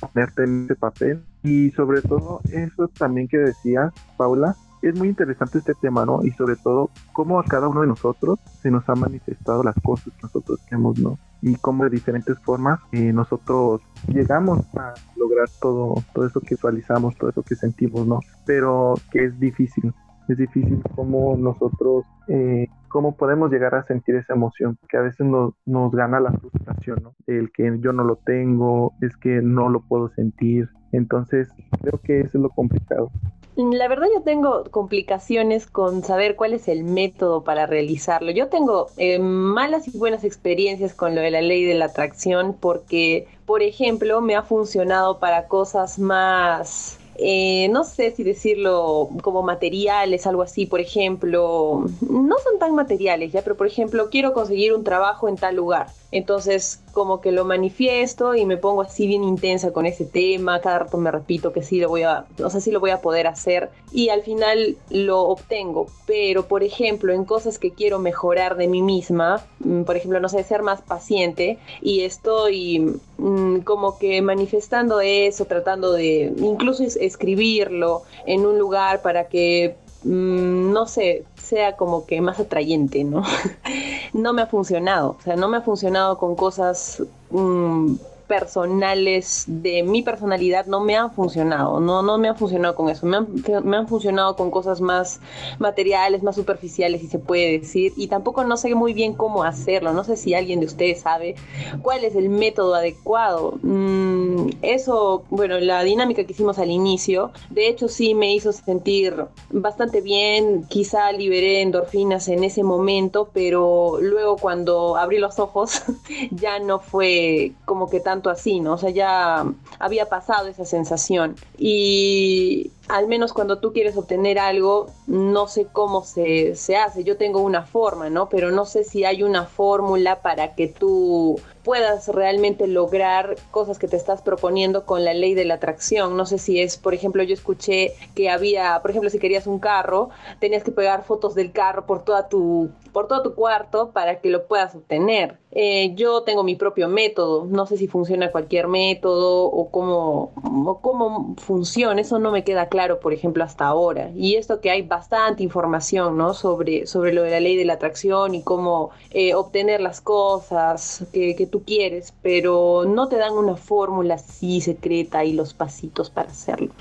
ponerte 0.00 0.44
en 0.44 0.64
ese 0.64 0.74
papel 0.74 1.24
y 1.42 1.70
sobre 1.72 2.02
todo 2.02 2.40
eso 2.50 2.88
también 2.88 3.28
que 3.28 3.38
decías, 3.38 3.92
Paula, 4.16 4.56
es 4.88 4.98
muy 4.98 5.08
interesante 5.08 5.58
este 5.58 5.74
tema, 5.74 6.04
¿no? 6.04 6.24
Y 6.24 6.30
sobre 6.32 6.56
todo, 6.56 6.90
cómo 7.12 7.40
a 7.40 7.44
cada 7.44 7.68
uno 7.68 7.80
de 7.80 7.86
nosotros 7.86 8.38
se 8.60 8.70
nos 8.70 8.88
ha 8.88 8.94
manifestado 8.94 9.62
las 9.62 9.74
cosas 9.82 10.12
que 10.14 10.22
nosotros 10.22 10.60
queremos, 10.64 10.98
¿no? 10.98 11.18
Y 11.42 11.56
cómo 11.56 11.84
de 11.84 11.90
diferentes 11.90 12.38
formas 12.40 12.80
eh, 12.92 13.12
nosotros 13.12 13.82
llegamos 14.08 14.60
a 14.76 14.94
lograr 15.16 15.48
todo, 15.60 15.94
todo 16.14 16.26
eso 16.26 16.40
que 16.40 16.54
visualizamos, 16.54 17.16
todo 17.16 17.30
eso 17.30 17.42
que 17.42 17.54
sentimos, 17.54 18.06
¿no? 18.06 18.20
Pero 18.44 18.94
que 19.10 19.24
es 19.24 19.38
difícil, 19.38 19.92
es 20.28 20.38
difícil 20.38 20.82
cómo 20.94 21.36
nosotros, 21.36 22.04
eh, 22.28 22.66
cómo 22.88 23.16
podemos 23.16 23.50
llegar 23.50 23.74
a 23.74 23.84
sentir 23.84 24.16
esa 24.16 24.34
emoción, 24.34 24.78
que 24.88 24.96
a 24.96 25.02
veces 25.02 25.26
nos, 25.26 25.54
nos 25.66 25.92
gana 25.92 26.20
la 26.20 26.32
frustración, 26.32 27.00
¿no? 27.02 27.14
El 27.26 27.50
que 27.52 27.78
yo 27.80 27.92
no 27.92 28.04
lo 28.04 28.16
tengo, 28.16 28.92
es 29.00 29.16
que 29.16 29.42
no 29.42 29.68
lo 29.68 29.80
puedo 29.80 30.08
sentir. 30.10 30.68
Entonces, 30.92 31.48
creo 31.82 32.00
que 32.02 32.20
eso 32.20 32.38
es 32.38 32.42
lo 32.42 32.50
complicado. 32.50 33.10
La 33.56 33.88
verdad 33.88 34.06
yo 34.14 34.20
tengo 34.20 34.64
complicaciones 34.70 35.66
con 35.66 36.04
saber 36.04 36.36
cuál 36.36 36.52
es 36.52 36.68
el 36.68 36.84
método 36.84 37.42
para 37.42 37.64
realizarlo. 37.64 38.30
Yo 38.30 38.48
tengo 38.48 38.88
eh, 38.98 39.18
malas 39.18 39.88
y 39.88 39.96
buenas 39.96 40.24
experiencias 40.24 40.92
con 40.92 41.14
lo 41.14 41.22
de 41.22 41.30
la 41.30 41.40
ley 41.40 41.64
de 41.64 41.72
la 41.72 41.86
atracción 41.86 42.54
porque, 42.60 43.26
por 43.46 43.62
ejemplo, 43.62 44.20
me 44.20 44.36
ha 44.36 44.42
funcionado 44.42 45.18
para 45.20 45.48
cosas 45.48 45.98
más 45.98 46.98
eh, 47.18 47.68
no 47.70 47.84
sé 47.84 48.14
si 48.14 48.22
decirlo 48.22 49.08
como 49.22 49.42
materiales, 49.42 50.26
algo 50.26 50.42
así, 50.42 50.66
por 50.66 50.80
ejemplo, 50.80 51.84
no 52.08 52.38
son 52.38 52.58
tan 52.58 52.74
materiales 52.74 53.32
ya, 53.32 53.42
pero 53.42 53.56
por 53.56 53.66
ejemplo, 53.66 54.08
quiero 54.10 54.32
conseguir 54.32 54.72
un 54.72 54.84
trabajo 54.84 55.28
en 55.28 55.36
tal 55.36 55.56
lugar. 55.56 55.88
Entonces, 56.12 56.80
como 56.92 57.20
que 57.20 57.32
lo 57.32 57.44
manifiesto 57.44 58.34
y 58.34 58.46
me 58.46 58.56
pongo 58.56 58.80
así 58.80 59.06
bien 59.06 59.22
intensa 59.22 59.72
con 59.72 59.86
ese 59.86 60.06
tema, 60.06 60.60
cada 60.60 60.80
rato 60.80 60.96
me 60.96 61.10
repito 61.10 61.52
que 61.52 61.62
sí 61.62 61.78
lo 61.78 61.88
voy 61.88 62.04
a, 62.04 62.24
no 62.38 62.48
sé 62.48 62.60
si 62.60 62.70
lo 62.70 62.80
voy 62.80 62.90
a 62.90 63.00
poder 63.00 63.26
hacer 63.26 63.70
y 63.92 64.08
al 64.08 64.22
final 64.22 64.78
lo 64.88 65.22
obtengo. 65.22 65.88
Pero, 66.06 66.46
por 66.46 66.62
ejemplo, 66.62 67.12
en 67.12 67.24
cosas 67.24 67.58
que 67.58 67.72
quiero 67.72 67.98
mejorar 67.98 68.56
de 68.56 68.68
mí 68.68 68.82
misma, 68.82 69.44
mm, 69.58 69.82
por 69.82 69.96
ejemplo, 69.96 70.20
no 70.20 70.28
sé, 70.28 70.42
ser 70.44 70.62
más 70.62 70.80
paciente 70.80 71.58
y 71.82 72.02
estoy 72.02 72.98
mm, 73.18 73.58
como 73.60 73.98
que 73.98 74.20
manifestando 74.22 75.00
eso, 75.00 75.44
tratando 75.44 75.92
de 75.92 76.32
incluso 76.38 76.82
escribirlo 76.84 78.02
en 78.26 78.46
un 78.46 78.58
lugar 78.58 79.02
para 79.02 79.28
que 79.28 79.76
Mm, 80.06 80.72
no 80.72 80.86
sé, 80.86 81.24
sea 81.34 81.76
como 81.76 82.06
que 82.06 82.20
más 82.20 82.38
atrayente, 82.38 83.02
¿no? 83.02 83.24
no 84.12 84.32
me 84.32 84.42
ha 84.42 84.46
funcionado, 84.46 85.16
o 85.18 85.22
sea, 85.22 85.34
no 85.34 85.48
me 85.48 85.56
ha 85.56 85.62
funcionado 85.62 86.16
con 86.16 86.36
cosas 86.36 87.02
mm, 87.30 87.94
personales 88.26 89.44
de 89.46 89.82
mi 89.82 90.02
personalidad 90.02 90.66
no 90.66 90.80
me 90.80 90.96
han 90.96 91.12
funcionado, 91.12 91.80
no, 91.80 92.02
no 92.02 92.18
me 92.18 92.28
han 92.28 92.36
funcionado 92.36 92.74
con 92.74 92.88
eso, 92.88 93.06
me 93.06 93.18
han, 93.18 93.28
me 93.64 93.76
han 93.76 93.88
funcionado 93.88 94.36
con 94.36 94.50
cosas 94.50 94.80
más 94.80 95.20
materiales, 95.58 96.22
más 96.22 96.36
superficiales, 96.36 97.00
si 97.00 97.08
se 97.08 97.18
puede 97.18 97.58
decir, 97.58 97.92
y 97.96 98.08
tampoco 98.08 98.44
no 98.44 98.56
sé 98.56 98.74
muy 98.74 98.92
bien 98.92 99.14
cómo 99.14 99.44
hacerlo, 99.44 99.92
no 99.92 100.04
sé 100.04 100.16
si 100.16 100.34
alguien 100.34 100.60
de 100.60 100.66
ustedes 100.66 101.00
sabe 101.00 101.36
cuál 101.82 102.04
es 102.04 102.14
el 102.14 102.28
método 102.28 102.74
adecuado. 102.74 103.58
Mm, 103.62 104.50
eso, 104.62 105.24
bueno, 105.30 105.58
la 105.60 105.82
dinámica 105.82 106.24
que 106.24 106.32
hicimos 106.32 106.58
al 106.58 106.70
inicio, 106.70 107.32
de 107.50 107.68
hecho 107.68 107.88
sí 107.88 108.14
me 108.14 108.34
hizo 108.34 108.52
sentir 108.52 109.24
bastante 109.50 110.00
bien, 110.00 110.64
quizá 110.68 111.12
liberé 111.12 111.62
endorfinas 111.62 112.28
en 112.28 112.44
ese 112.44 112.62
momento, 112.62 113.30
pero 113.32 113.98
luego 114.00 114.36
cuando 114.36 114.96
abrí 114.96 115.18
los 115.18 115.38
ojos 115.38 115.82
ya 116.30 116.58
no 116.58 116.80
fue 116.80 117.52
como 117.64 117.88
que 117.88 118.00
tan 118.00 118.15
así, 118.30 118.60
¿no? 118.60 118.74
O 118.74 118.78
sea, 118.78 118.90
ya 118.90 119.44
había 119.78 120.08
pasado 120.08 120.48
esa 120.48 120.64
sensación. 120.64 121.36
Y 121.58 122.70
al 122.88 123.08
menos 123.08 123.32
cuando 123.32 123.58
tú 123.58 123.72
quieres 123.72 123.96
obtener 123.96 124.38
algo, 124.38 124.86
no 125.06 125.48
sé 125.48 125.66
cómo 125.72 126.04
se, 126.04 126.54
se 126.54 126.76
hace. 126.76 127.04
Yo 127.04 127.16
tengo 127.16 127.40
una 127.40 127.62
forma, 127.64 128.10
¿no? 128.10 128.28
Pero 128.28 128.50
no 128.50 128.64
sé 128.64 128.84
si 128.84 129.04
hay 129.04 129.22
una 129.22 129.44
fórmula 129.46 130.22
para 130.22 130.54
que 130.54 130.68
tú 130.68 131.40
puedas 131.66 132.06
realmente 132.06 132.68
lograr 132.68 133.34
cosas 133.50 133.80
que 133.80 133.88
te 133.88 133.96
estás 133.96 134.22
proponiendo 134.22 134.86
con 134.86 135.04
la 135.04 135.14
ley 135.14 135.34
de 135.34 135.44
la 135.44 135.54
atracción. 135.54 136.16
No 136.16 136.24
sé 136.24 136.38
si 136.38 136.60
es, 136.60 136.76
por 136.76 136.94
ejemplo, 136.94 137.24
yo 137.24 137.34
escuché 137.34 137.92
que 138.14 138.30
había, 138.30 138.78
por 138.82 138.92
ejemplo, 138.92 139.10
si 139.10 139.18
querías 139.18 139.48
un 139.48 139.58
carro, 139.58 140.10
tenías 140.38 140.62
que 140.62 140.70
pegar 140.70 141.02
fotos 141.02 141.34
del 141.34 141.50
carro 141.50 141.84
por 141.84 142.04
toda 142.04 142.28
tu 142.28 142.70
por 142.92 143.08
todo 143.08 143.22
tu 143.22 143.34
cuarto 143.34 143.90
para 143.90 144.20
que 144.20 144.30
lo 144.30 144.46
puedas 144.46 144.74
obtener. 144.74 145.36
Eh, 145.50 145.94
yo 145.96 146.22
tengo 146.22 146.44
mi 146.44 146.54
propio 146.54 146.88
método, 146.88 147.44
no 147.44 147.66
sé 147.66 147.76
si 147.76 147.88
funciona 147.88 148.30
cualquier 148.30 148.68
método 148.68 149.44
o 149.44 149.70
cómo, 149.70 150.32
o 150.66 150.80
cómo 150.80 151.34
funciona, 151.36 152.00
eso 152.00 152.18
no 152.18 152.30
me 152.30 152.42
queda 152.42 152.68
claro, 152.68 152.75
por 153.00 153.12
ejemplo, 153.12 153.44
hasta 153.44 153.66
ahora. 153.66 154.10
Y 154.14 154.36
esto 154.36 154.60
que 154.60 154.70
hay 154.70 154.82
bastante 154.82 155.42
información, 155.42 156.16
¿no? 156.16 156.34
Sobre, 156.34 156.86
sobre 156.86 157.12
lo 157.12 157.22
de 157.22 157.30
la 157.30 157.40
ley 157.40 157.56
de 157.56 157.64
la 157.64 157.74
atracción 157.74 158.34
y 158.34 158.42
cómo 158.42 158.90
eh, 159.10 159.34
obtener 159.34 159.80
las 159.80 160.00
cosas 160.00 161.06
que, 161.12 161.34
que 161.36 161.46
tú 161.46 161.62
quieres, 161.64 162.12
pero 162.22 162.84
no 162.86 163.08
te 163.08 163.16
dan 163.16 163.32
una 163.32 163.56
fórmula 163.56 164.14
así 164.14 164.60
secreta 164.60 165.24
y 165.24 165.32
los 165.32 165.54
pasitos 165.54 166.10
para 166.10 166.28
hacerlo. 166.28 166.72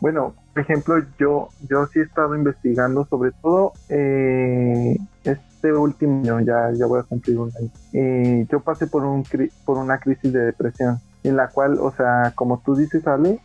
Bueno, 0.00 0.34
por 0.52 0.62
ejemplo, 0.62 0.96
yo, 1.18 1.48
yo 1.68 1.86
sí 1.86 2.00
he 2.00 2.02
estado 2.02 2.34
investigando, 2.34 3.06
sobre 3.08 3.30
todo 3.40 3.72
eh, 3.88 4.96
este 5.22 5.72
último 5.72 6.20
año, 6.22 6.40
ya, 6.40 6.72
ya 6.74 6.86
voy 6.86 7.00
a 7.00 7.04
cumplir 7.04 7.38
un 7.38 7.52
año. 7.56 7.70
Eh, 7.92 8.46
yo 8.50 8.60
pasé 8.60 8.88
por, 8.88 9.04
un, 9.04 9.24
por 9.64 9.78
una 9.78 9.98
crisis 9.98 10.32
de 10.32 10.40
depresión, 10.40 10.98
en 11.24 11.36
la 11.36 11.48
cual, 11.48 11.78
o 11.80 11.92
sea, 11.92 12.32
como 12.34 12.60
tú 12.64 12.74
dices, 12.74 13.06
Ale, 13.06 13.40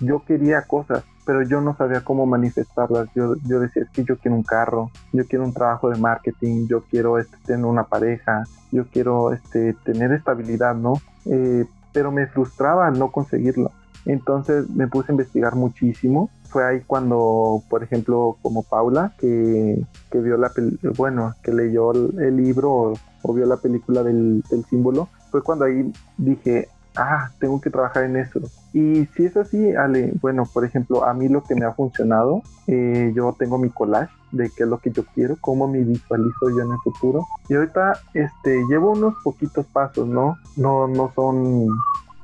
yo 0.00 0.24
quería 0.24 0.62
cosas, 0.62 1.04
pero 1.24 1.42
yo 1.42 1.60
no 1.60 1.76
sabía 1.76 2.02
cómo 2.02 2.26
manifestarlas. 2.26 3.08
Yo, 3.14 3.36
yo 3.46 3.60
decía, 3.60 3.82
es 3.82 3.90
que 3.90 4.04
yo 4.04 4.18
quiero 4.18 4.36
un 4.36 4.42
carro, 4.42 4.90
yo 5.12 5.26
quiero 5.26 5.44
un 5.44 5.54
trabajo 5.54 5.90
de 5.90 5.98
marketing, 5.98 6.66
yo 6.68 6.82
quiero 6.82 7.18
este, 7.18 7.36
tener 7.46 7.64
una 7.64 7.84
pareja, 7.84 8.44
yo 8.70 8.86
quiero 8.88 9.32
este, 9.32 9.74
tener 9.84 10.12
estabilidad, 10.12 10.74
¿no? 10.74 10.94
Eh, 11.26 11.64
pero 11.92 12.10
me 12.10 12.26
frustraba 12.26 12.90
no 12.90 13.12
conseguirlo. 13.12 13.70
Entonces 14.04 14.68
me 14.70 14.88
puse 14.88 15.12
a 15.12 15.14
investigar 15.14 15.54
muchísimo. 15.54 16.30
Fue 16.48 16.64
ahí 16.66 16.80
cuando, 16.86 17.62
por 17.70 17.82
ejemplo, 17.82 18.36
como 18.42 18.62
Paula, 18.62 19.14
que, 19.18 19.80
que 20.10 20.18
vio 20.18 20.36
la 20.36 20.50
bueno, 20.96 21.34
que 21.42 21.52
leyó 21.52 21.92
el, 21.92 22.36
libro 22.36 22.94
o, 23.22 23.32
vio 23.32 23.46
la 23.46 23.56
película 23.56 24.02
del, 24.02 24.42
símbolo, 24.68 25.08
fue 25.30 25.42
cuando 25.42 25.64
ahí 25.64 25.90
dije, 26.18 26.68
ah, 26.96 27.30
tengo 27.38 27.60
que 27.60 27.70
trabajar 27.70 28.04
en 28.04 28.16
eso. 28.16 28.40
Y 28.72 29.06
si 29.14 29.26
es 29.26 29.36
así, 29.36 29.74
Ale, 29.74 30.12
bueno, 30.20 30.44
por 30.52 30.64
ejemplo, 30.64 31.04
a 31.04 31.12
mí 31.14 31.28
lo 31.28 31.42
que 31.42 31.54
me 31.54 31.66
ha 31.66 31.72
funcionado, 31.72 32.42
eh, 32.66 33.12
yo 33.14 33.34
tengo 33.38 33.58
mi 33.58 33.70
collage 33.70 34.12
de 34.32 34.50
qué 34.50 34.64
es 34.64 34.68
lo 34.68 34.78
que 34.78 34.90
yo 34.90 35.04
quiero, 35.14 35.36
cómo 35.40 35.68
me 35.68 35.80
visualizo 35.80 36.50
yo 36.50 36.60
en 36.60 36.72
el 36.72 36.78
futuro. 36.78 37.26
Y 37.48 37.54
ahorita 37.54 37.98
este, 38.14 38.64
llevo 38.68 38.92
unos 38.92 39.14
poquitos 39.22 39.66
pasos, 39.66 40.06
¿no? 40.08 40.36
No, 40.56 40.88
no 40.88 41.12
son 41.14 41.68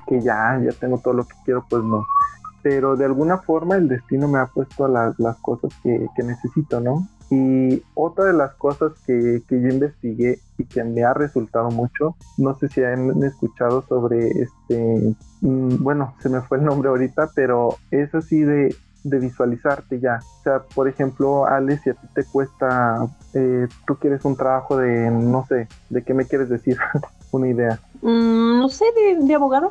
que 0.09 0.21
ya, 0.23 0.59
ya 0.63 0.73
tengo 0.73 0.99
todo 0.99 1.15
lo 1.15 1.25
que 1.25 1.35
quiero, 1.45 1.65
pues 1.69 1.85
no. 1.85 2.07
Pero 2.63 2.97
de 2.97 3.05
alguna 3.05 3.39
forma 3.39 3.77
el 3.77 3.89
destino 3.89 4.27
me 4.27 4.39
ha 4.39 4.47
puesto 4.47 4.89
las, 4.89 5.15
cosas 5.43 5.71
que, 5.83 6.09
necesito, 6.25 6.81
¿no? 6.81 7.07
Y 7.31 7.83
otra 7.95 8.25
de 8.25 8.33
las 8.33 8.55
cosas 8.55 8.93
que, 9.07 9.43
que, 9.47 9.61
yo 9.61 9.69
investigué 9.69 10.39
y 10.57 10.65
que 10.65 10.83
me 10.83 11.05
ha 11.05 11.13
resultado 11.13 11.71
mucho, 11.71 12.17
no 12.39 12.57
sé 12.59 12.69
si 12.69 12.83
han 12.83 13.23
escuchado 13.23 13.85
sobre 13.87 14.29
este, 14.29 15.15
mm, 15.43 15.83
bueno, 15.83 16.15
se 16.21 16.31
me 16.31 16.41
fue 16.41 16.59
el 16.59 16.65
nombre 16.65 16.89
ahorita, 16.89 17.31
pero 17.35 17.77
es 17.91 18.15
así 18.15 18.41
de, 18.41 18.75
de 19.05 19.19
visualizarte 19.19 20.01
ya. 20.01 20.21
O 20.41 20.43
sea, 20.43 20.63
por 20.75 20.89
ejemplo, 20.89 21.47
Ale, 21.47 21.79
si 21.79 21.91
a 21.91 21.95
ti 21.95 22.07
te 22.15 22.25
cuesta, 22.25 23.07
eh, 23.35 23.67
tú 23.87 23.97
quieres 23.97 24.25
un 24.25 24.37
trabajo 24.37 24.77
de, 24.77 25.11
no 25.11 25.45
sé, 25.47 25.69
¿de 25.91 26.03
qué 26.03 26.15
me 26.15 26.27
quieres 26.27 26.49
decir? 26.49 26.79
Una 27.33 27.49
idea. 27.49 27.79
Mm, 28.03 28.59
no 28.59 28.69
sé, 28.69 28.87
de, 29.21 29.35
abogado. 29.35 29.69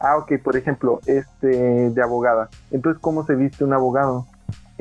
ah, 0.00 0.16
ok, 0.16 0.32
por 0.42 0.56
ejemplo, 0.56 1.00
este 1.06 1.90
de 1.90 2.02
abogada. 2.02 2.48
Entonces, 2.70 3.00
¿cómo 3.00 3.24
se 3.24 3.34
viste 3.34 3.64
un 3.64 3.72
abogado? 3.72 4.26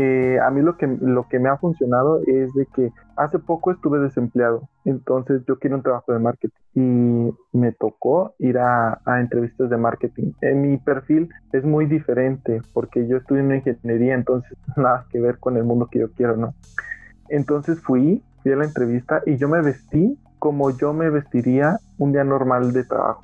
Eh, 0.02 0.40
a 0.40 0.50
mí 0.50 0.62
lo 0.62 0.78
que, 0.78 0.88
lo 0.88 1.28
que 1.28 1.40
me 1.40 1.50
ha 1.50 1.58
funcionado 1.58 2.22
es 2.26 2.54
de 2.54 2.66
que 2.74 2.94
hace 3.18 3.38
poco 3.38 3.70
estuve 3.70 4.00
desempleado, 4.00 4.70
entonces 4.86 5.44
yo 5.46 5.60
quiero 5.60 5.76
un 5.76 5.84
trabajo 5.84 6.14
de 6.14 6.20
marketing 6.20 6.54
y 6.74 7.58
me 7.58 7.74
tocó 7.74 8.34
ir 8.40 8.60
a, 8.60 9.02
entrevistas 9.20 9.70
de 9.70 9.76
marketing. 9.76 10.32
En 10.40 10.62
mi 10.62 10.78
perfil 10.78 11.28
es 11.52 11.66
muy 11.66 11.86
diferente 11.86 12.62
porque 12.72 13.10
yo 13.10 13.18
estudié 13.18 13.42
en 13.42 13.56
ingeniería, 13.56 14.14
entonces 14.14 14.58
nada 14.78 15.06
que 15.12 15.20
ver 15.20 15.38
con 15.38 15.58
el 15.58 15.66
mundo 15.66 15.90
que 15.92 16.00
yo 16.00 16.14
quiero, 16.14 16.38
¿no? 16.38 16.56
Entonces 17.28 17.82
fui, 17.82 18.24
fui 18.42 18.54
a 18.54 18.56
la 18.56 18.64
entrevista 18.64 19.22
y 19.26 19.36
yo 19.36 19.50
me 19.50 19.62
vestí 19.62 20.18
como 20.40 20.78
yo 20.78 20.94
me 20.94 21.10
vestiría 21.10 21.78
un 21.98 22.14
día 22.14 22.24
normal 22.24 22.72
de 22.72 22.86
trabajo, 22.86 23.20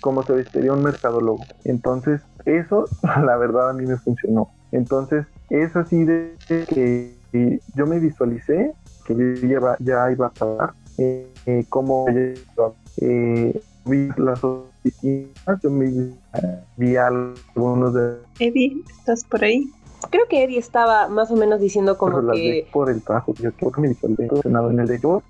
como 0.00 0.24
se 0.24 0.34
vestiría 0.34 0.72
un 0.72 0.84
mercadólogo. 0.84 1.48
Entonces, 1.64 2.22
eso, 2.44 2.88
la 3.02 3.36
verdad, 3.36 3.70
a 3.70 3.72
mí 3.72 3.84
me 3.84 3.98
funcionó. 3.98 4.50
Entonces, 4.70 5.26
es 5.50 5.76
así 5.76 6.04
de 6.04 6.34
que 6.68 7.60
yo 7.74 7.86
me 7.86 7.98
visualicé 7.98 8.74
que 9.04 9.14
yo 9.14 9.76
ya, 9.80 10.10
iba 10.12 10.26
a 10.26 10.30
trabajar, 10.30 10.74
eh, 10.98 11.64
como 11.68 12.06
eh, 12.08 13.60
vi 13.84 14.08
las 14.16 14.40
distintas. 14.84 15.60
Yo 15.62 15.70
me 15.70 16.12
vi 16.76 16.96
algunos 16.96 17.94
de... 17.94 18.18
Eddie, 18.38 18.82
¿estás 18.90 19.24
por 19.24 19.44
ahí? 19.44 19.70
Creo 20.10 20.26
que 20.28 20.42
Eddie 20.44 20.58
estaba 20.58 21.08
más 21.08 21.30
o 21.30 21.36
menos 21.36 21.60
diciendo 21.60 21.96
como 21.96 22.32
que... 22.32 22.66
Por 22.72 22.90
el 22.90 23.02
trabajo, 23.02 23.34
yo 23.34 23.52
creo 23.52 23.72
que 23.72 23.80
me 23.80 23.88
en 23.88 24.80
el 24.80 24.86
de 24.86 25.00
yo 25.00 25.22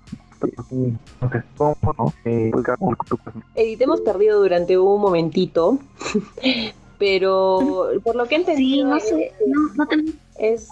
Eddie, 3.55 3.77
te 3.77 3.83
hemos 3.83 4.01
perdido 4.01 4.41
durante 4.41 4.77
un 4.77 4.99
momentito, 4.99 5.79
pero 7.03 7.89
por 8.01 8.15
lo 8.15 8.25
que 8.27 8.35
entendí, 8.35 8.75
sí, 8.75 8.83
no 8.85 8.97
sé, 8.97 9.33
no, 9.75 9.85
te... 9.85 10.05
es, 10.37 10.69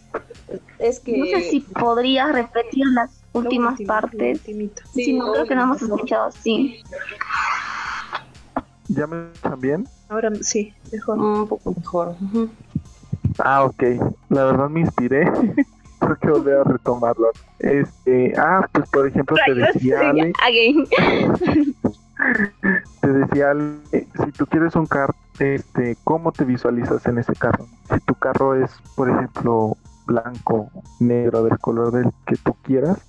es 0.80 1.02
que... 1.02 1.18
No 1.18 1.26
sé 1.26 1.42
si 1.42 1.60
podrías 1.60 2.32
repetir 2.32 2.86
las 2.94 3.22
últimas 3.34 3.78
partes. 3.82 4.40
Sí, 4.94 5.12
no, 5.12 5.34
creo 5.34 5.46
que 5.46 5.56
no 5.56 5.64
hemos 5.64 5.82
escuchado, 5.82 6.32
sí. 6.32 6.82
¿Ya 8.88 9.08
me 9.08 9.26
escuchan 9.34 9.60
bien? 9.60 9.88
Ahora 10.08 10.32
sí, 10.40 10.74
mejor. 10.94 11.20
Un 11.20 11.48
poco 11.50 11.74
mejor. 11.76 12.16
Ah, 13.40 13.66
ok. 13.66 13.84
La 14.30 14.46
verdad 14.46 14.70
me 14.70 14.80
inspiré. 14.82 15.30
Creo 16.00 16.16
que 16.16 16.30
volver 16.30 16.60
a 16.60 16.64
retomarlo. 16.64 17.32
Este, 17.60 18.34
ah, 18.38 18.66
pues 18.72 18.90
por 18.90 19.06
ejemplo 19.06 19.36
te 19.46 19.54
decía 19.54 20.00
Ale, 20.10 20.34
te 23.02 23.08
decía 23.08 23.52
Ale, 23.52 23.76
si 23.92 24.32
tú 24.32 24.46
quieres 24.48 24.76
un 24.76 24.88
carro, 24.88 25.14
este, 25.42 25.98
¿cómo 26.04 26.32
te 26.32 26.46
visualizas 26.46 27.06
en 27.08 27.18
ese 27.18 27.34
carro? 27.34 27.66
Si 27.92 28.00
tu 28.02 28.14
carro 28.16 28.56
es, 28.56 28.72
por 28.96 29.10
ejemplo, 29.10 29.76
blanco, 30.06 30.70
negro, 31.00 31.44
del 31.44 31.58
color 31.60 31.92
del 31.92 32.12
que 32.26 32.36
tú 32.38 32.56
quieras, 32.64 33.00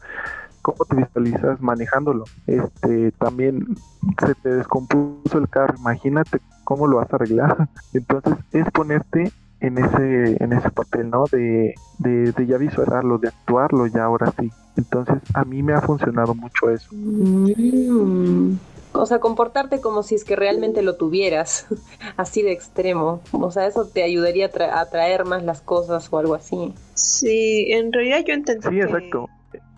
cómo 0.63 0.85
te 0.89 0.97
visualizas 0.97 1.61
manejándolo. 1.61 2.25
Este, 2.47 3.13
también 3.13 3.77
se 4.25 4.35
te 4.37 4.49
descompuso 4.49 5.39
el 5.39 5.49
carro, 5.49 5.75
imagínate 5.79 6.41
cómo 6.65 6.87
lo 6.87 6.97
vas 6.97 7.13
a 7.13 7.17
arreglar. 7.17 7.69
Entonces 7.93 8.35
es 8.53 8.71
ponerte 8.71 9.31
en 9.61 9.79
ese 9.79 10.43
en 10.43 10.53
ese 10.53 10.71
papel, 10.71 11.11
¿no? 11.11 11.25
De, 11.31 11.75
de, 11.99 12.47
ya 12.47 12.57
visualizarlo, 12.57 13.19
de 13.19 13.29
actuarlo 13.29 13.87
ya 13.87 14.05
ahora 14.05 14.33
sí. 14.39 14.51
Entonces 14.77 15.19
a 15.35 15.45
mí 15.45 15.63
me 15.63 15.75
ha 15.75 15.81
funcionado 15.83 16.35
mucho 16.35 16.71
eso. 16.71 16.89
Mm. 16.93 18.57
O 18.95 19.07
sea, 19.07 19.21
comportarte 19.21 19.81
como 19.81 20.03
si 20.03 20.15
es 20.15 20.25
que 20.25 20.37
realmente 20.37 20.83
lo 20.83 20.97
tuvieras, 20.97 21.67
así 22.17 22.43
de 22.43 22.53
extremo. 22.53 23.21
O 23.33 23.51
sea, 23.51 23.67
eso 23.67 23.87
te 23.87 24.03
ayudaría 24.03 24.51
a, 24.71 24.81
atraer 24.81 25.25
más 25.25 25.43
las 25.43 25.61
cosas 25.61 26.09
o 26.11 26.19
algo 26.19 26.35
así. 26.35 26.75
Sí, 26.95 27.73
en 27.73 27.93
realidad 27.93 28.25
yo 28.27 28.35
entendí 28.35 28.69
sí, 28.69 28.81
exacto 28.81 29.29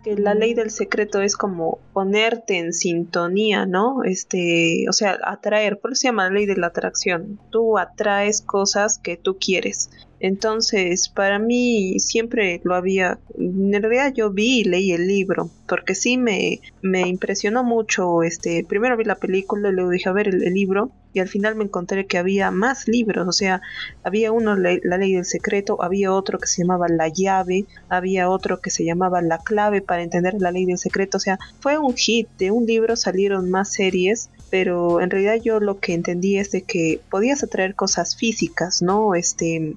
que 0.05 0.17
la 0.17 0.35
ley 0.35 0.53
del 0.53 0.71
secreto 0.71 1.23
es 1.23 1.35
como 1.35 1.79
ponerte 1.95 2.59
en 2.59 2.75
sintonía, 2.75 3.65
¿no? 3.65 4.05
Este, 4.05 4.85
o 4.89 4.93
sea, 4.93 5.19
atraer, 5.25 5.81
por 5.81 5.93
eso 5.93 6.03
se 6.03 6.09
llama 6.09 6.25
la 6.25 6.35
ley 6.35 6.47
de 6.47 6.57
la 6.57 6.69
atracción. 6.69 7.41
Tú 7.51 7.79
atraes 7.79 8.43
cosas 8.43 8.99
que 8.99 9.17
tú 9.17 9.39
quieres. 9.41 9.91
Entonces, 10.27 11.11
para 11.11 11.39
mí 11.39 12.01
siempre 12.01 12.63
lo 12.65 12.75
había, 12.75 13.19
en 13.39 13.71
realidad 13.75 14.15
yo 14.15 14.31
vi 14.31 14.61
y 14.61 14.65
leí 14.65 14.93
el 14.93 15.07
libro, 15.07 15.51
porque 15.69 15.95
sí 15.95 16.17
me, 16.17 16.63
me 16.81 17.03
impresionó 17.03 17.63
mucho, 17.63 18.23
este, 18.23 18.65
primero 18.67 18.97
vi 18.97 19.05
la 19.05 19.17
película 19.17 19.69
y 19.69 19.73
luego 19.73 19.91
dije 19.91 20.09
a 20.09 20.15
ver 20.15 20.29
el, 20.29 20.55
libro 20.55 20.91
y 21.13 21.21
al 21.21 21.29
final 21.29 21.57
me 21.57 21.65
encontré 21.65 22.07
que 22.07 22.17
había 22.17 22.51
más 22.51 22.89
libros, 22.89 23.29
o 23.29 23.33
sea, 23.33 23.61
había 24.03 24.33
uno, 24.33 24.57
la, 24.57 24.79
ley 24.97 25.13
del 25.13 25.27
secreto, 25.27 25.83
había 25.83 26.11
otro 26.11 26.39
que 26.39 26.47
se 26.47 26.63
llamaba 26.63 26.89
la 26.89 27.09
llave, 27.09 27.67
había 27.91 28.31
otro 28.31 28.63
que 28.63 28.71
se 28.71 28.83
llamaba 28.83 29.21
la 29.21 29.37
clave 29.37 29.83
para 29.83 30.03
entender 30.03 30.37
la 30.39 30.53
ley 30.53 30.65
del 30.65 30.79
secreto, 30.79 31.19
o 31.19 31.21
sea, 31.21 31.39
fue 31.61 31.77
un 31.77 31.95
hit, 31.97 32.31
de 32.39 32.51
un 32.51 32.65
libro 32.65 32.97
salieron 32.97 33.51
más 33.51 33.75
series 33.75 34.31
pero 34.55 35.01
en 35.01 35.11
realidad 35.11 35.43
yo 35.43 35.59
lo 35.59 35.81
que 35.81 35.95
entendí 35.95 36.39
es 36.39 36.53
de 36.53 36.63
que 36.63 37.01
podías 37.11 37.43
atraer 37.43 37.75
cosas 37.75 38.15
físicas, 38.15 38.83
¿no? 38.83 39.17
Este, 39.17 39.75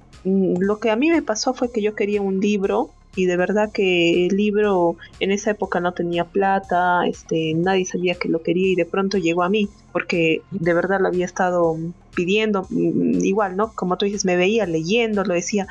lo 0.58 0.78
que 0.80 0.90
a 0.90 0.96
mí 0.96 1.10
me 1.10 1.22
pasó 1.22 1.54
fue 1.54 1.70
que 1.72 1.82
yo 1.82 1.94
quería 1.94 2.20
un 2.22 2.40
libro 2.40 2.90
y 3.18 3.26
de 3.26 3.36
verdad 3.36 3.72
que 3.72 4.26
el 4.26 4.36
libro 4.36 4.96
en 5.18 5.32
esa 5.32 5.50
época 5.50 5.80
no 5.80 5.92
tenía 5.92 6.24
plata, 6.24 7.04
este, 7.06 7.52
nadie 7.54 7.84
sabía 7.84 8.14
que 8.14 8.28
lo 8.28 8.42
quería 8.42 8.68
y 8.68 8.74
de 8.76 8.84
pronto 8.84 9.18
llegó 9.18 9.42
a 9.42 9.48
mí, 9.48 9.68
porque 9.92 10.42
de 10.52 10.72
verdad 10.72 11.00
lo 11.00 11.08
había 11.08 11.24
estado 11.24 11.76
pidiendo, 12.14 12.66
mm, 12.70 13.24
igual, 13.24 13.56
¿no? 13.56 13.72
Como 13.74 13.96
tú 13.96 14.04
dices, 14.04 14.24
me 14.24 14.36
veía 14.36 14.66
leyendo, 14.66 15.24
lo 15.24 15.34
decía, 15.34 15.66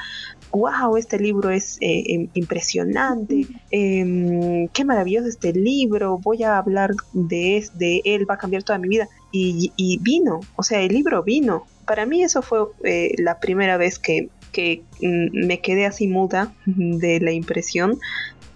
wow, 0.51 0.97
este 0.97 1.19
libro 1.19 1.49
es 1.49 1.77
eh, 1.79 2.03
em, 2.07 2.27
impresionante, 2.33 3.47
em, 3.71 4.67
qué 4.69 4.83
maravilloso 4.83 5.27
este 5.27 5.53
libro, 5.53 6.17
voy 6.17 6.43
a 6.43 6.57
hablar 6.57 6.91
de, 7.13 7.65
de 7.75 8.01
él, 8.03 8.29
va 8.29 8.35
a 8.35 8.37
cambiar 8.37 8.63
toda 8.63 8.79
mi 8.79 8.89
vida. 8.89 9.07
Y, 9.31 9.71
y 9.77 9.99
vino, 9.99 10.39
o 10.55 10.63
sea, 10.63 10.81
el 10.81 10.93
libro 10.93 11.23
vino. 11.23 11.65
Para 11.85 12.05
mí 12.05 12.23
eso 12.23 12.41
fue 12.41 12.59
eh, 12.83 13.13
la 13.17 13.39
primera 13.39 13.77
vez 13.77 13.99
que 13.99 14.29
que 14.57 14.81
mm, 15.03 15.45
me 15.45 15.61
quedé 15.61 15.85
así 15.85 16.07
muda 16.07 16.51
de 16.65 17.19
la 17.19 17.31
impresión 17.31 17.99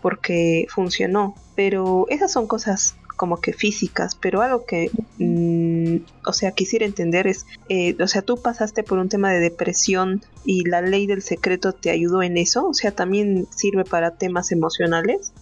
porque 0.01 0.65
funcionó. 0.67 1.35
Pero 1.55 2.07
esas 2.09 2.31
son 2.31 2.47
cosas 2.47 2.95
como 3.17 3.39
que 3.39 3.53
físicas, 3.53 4.15
pero 4.15 4.41
algo 4.41 4.65
que, 4.65 4.89
mm, 5.19 6.03
o 6.25 6.33
sea, 6.33 6.53
quisiera 6.53 6.87
entender 6.87 7.27
es, 7.27 7.45
eh, 7.69 7.95
o 8.01 8.07
sea, 8.07 8.23
tú 8.23 8.41
pasaste 8.41 8.81
por 8.81 8.97
un 8.97 9.09
tema 9.09 9.29
de 9.31 9.39
depresión 9.39 10.23
y 10.43 10.67
la 10.67 10.81
ley 10.81 11.05
del 11.05 11.21
secreto 11.21 11.71
te 11.73 11.91
ayudó 11.91 12.23
en 12.23 12.37
eso, 12.37 12.67
o 12.67 12.73
sea, 12.73 12.89
también 12.89 13.45
sirve 13.51 13.83
para 13.83 14.15
temas 14.15 14.51
emocionales. 14.51 15.33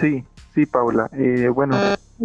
Sí, 0.00 0.24
sí, 0.54 0.64
Paula. 0.64 1.10
Eh, 1.12 1.48
bueno, 1.48 1.76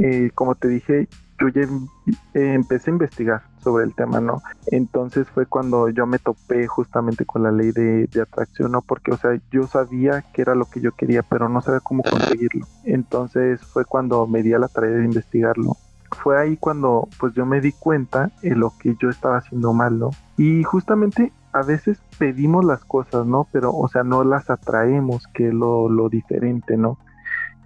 eh, 0.01 0.31
como 0.33 0.55
te 0.55 0.69
dije, 0.69 1.09
yo 1.41 1.49
ya 1.49 1.63
em, 1.63 1.87
empecé 2.33 2.89
a 2.89 2.93
investigar 2.93 3.43
sobre 3.67 3.83
el 3.83 3.93
tema, 3.93 4.21
¿no? 4.21 4.41
Entonces 4.67 5.27
fue 5.27 5.45
cuando 5.45 5.89
yo 5.89 6.07
me 6.07 6.19
topé 6.19 6.67
justamente 6.67 7.25
con 7.25 7.43
la 7.43 7.51
ley 7.51 7.71
de, 7.73 8.07
atracción, 8.21 8.71
¿no? 8.71 8.81
Porque, 8.81 9.11
o 9.11 9.17
sea, 9.17 9.37
yo 9.51 9.67
sabía 9.67 10.23
que 10.33 10.41
era 10.41 10.55
lo 10.55 10.65
que 10.65 10.79
yo 10.79 10.93
quería, 10.93 11.21
pero 11.21 11.49
no 11.49 11.59
sabía 11.59 11.81
cómo 11.81 12.01
conseguirlo. 12.01 12.65
Entonces 12.85 13.61
fue 13.61 13.83
cuando 13.83 14.25
me 14.25 14.41
di 14.41 14.53
a 14.53 14.59
la 14.59 14.69
tarea 14.69 14.91
de 14.91 15.03
investigarlo. 15.03 15.75
Fue 16.23 16.39
ahí 16.39 16.55
cuando, 16.55 17.09
pues, 17.19 17.33
yo 17.33 17.45
me 17.45 17.59
di 17.59 17.73
cuenta 17.73 18.31
de 18.41 18.55
lo 18.55 18.71
que 18.79 18.95
yo 19.01 19.09
estaba 19.09 19.39
haciendo 19.39 19.73
mal, 19.73 19.99
¿no? 19.99 20.11
Y 20.37 20.63
justamente 20.63 21.33
a 21.51 21.63
veces 21.63 21.99
pedimos 22.17 22.63
las 22.63 22.85
cosas, 22.85 23.25
¿no? 23.25 23.47
Pero, 23.51 23.75
o 23.75 23.89
sea, 23.89 24.03
no 24.03 24.23
las 24.23 24.49
atraemos, 24.49 25.27
que 25.33 25.49
es 25.49 25.53
lo, 25.53 25.89
lo 25.89 26.07
diferente, 26.07 26.77
¿no? 26.77 26.97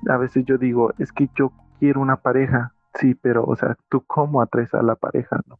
A 0.10 0.18
veces 0.18 0.46
yo 0.46 0.58
digo, 0.58 0.94
es 0.98 1.12
que 1.12 1.30
yo 1.36 1.52
quiero 1.80 2.02
una 2.02 2.16
pareja, 2.16 2.74
sí, 2.96 3.14
pero, 3.14 3.46
o 3.46 3.56
sea, 3.56 3.78
¿tú 3.88 4.02
cómo 4.02 4.42
atraes 4.42 4.74
a 4.74 4.82
la 4.82 4.96
pareja, 4.96 5.40
no? 5.48 5.60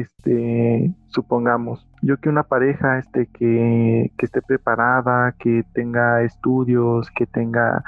Este, 0.00 0.94
supongamos, 1.08 1.86
yo 2.00 2.16
que 2.18 2.28
una 2.28 2.44
pareja 2.44 2.98
este, 2.98 3.26
que, 3.26 4.10
que 4.16 4.26
esté 4.26 4.40
preparada, 4.42 5.34
que 5.38 5.64
tenga 5.74 6.22
estudios, 6.22 7.10
que 7.10 7.26
tenga 7.26 7.82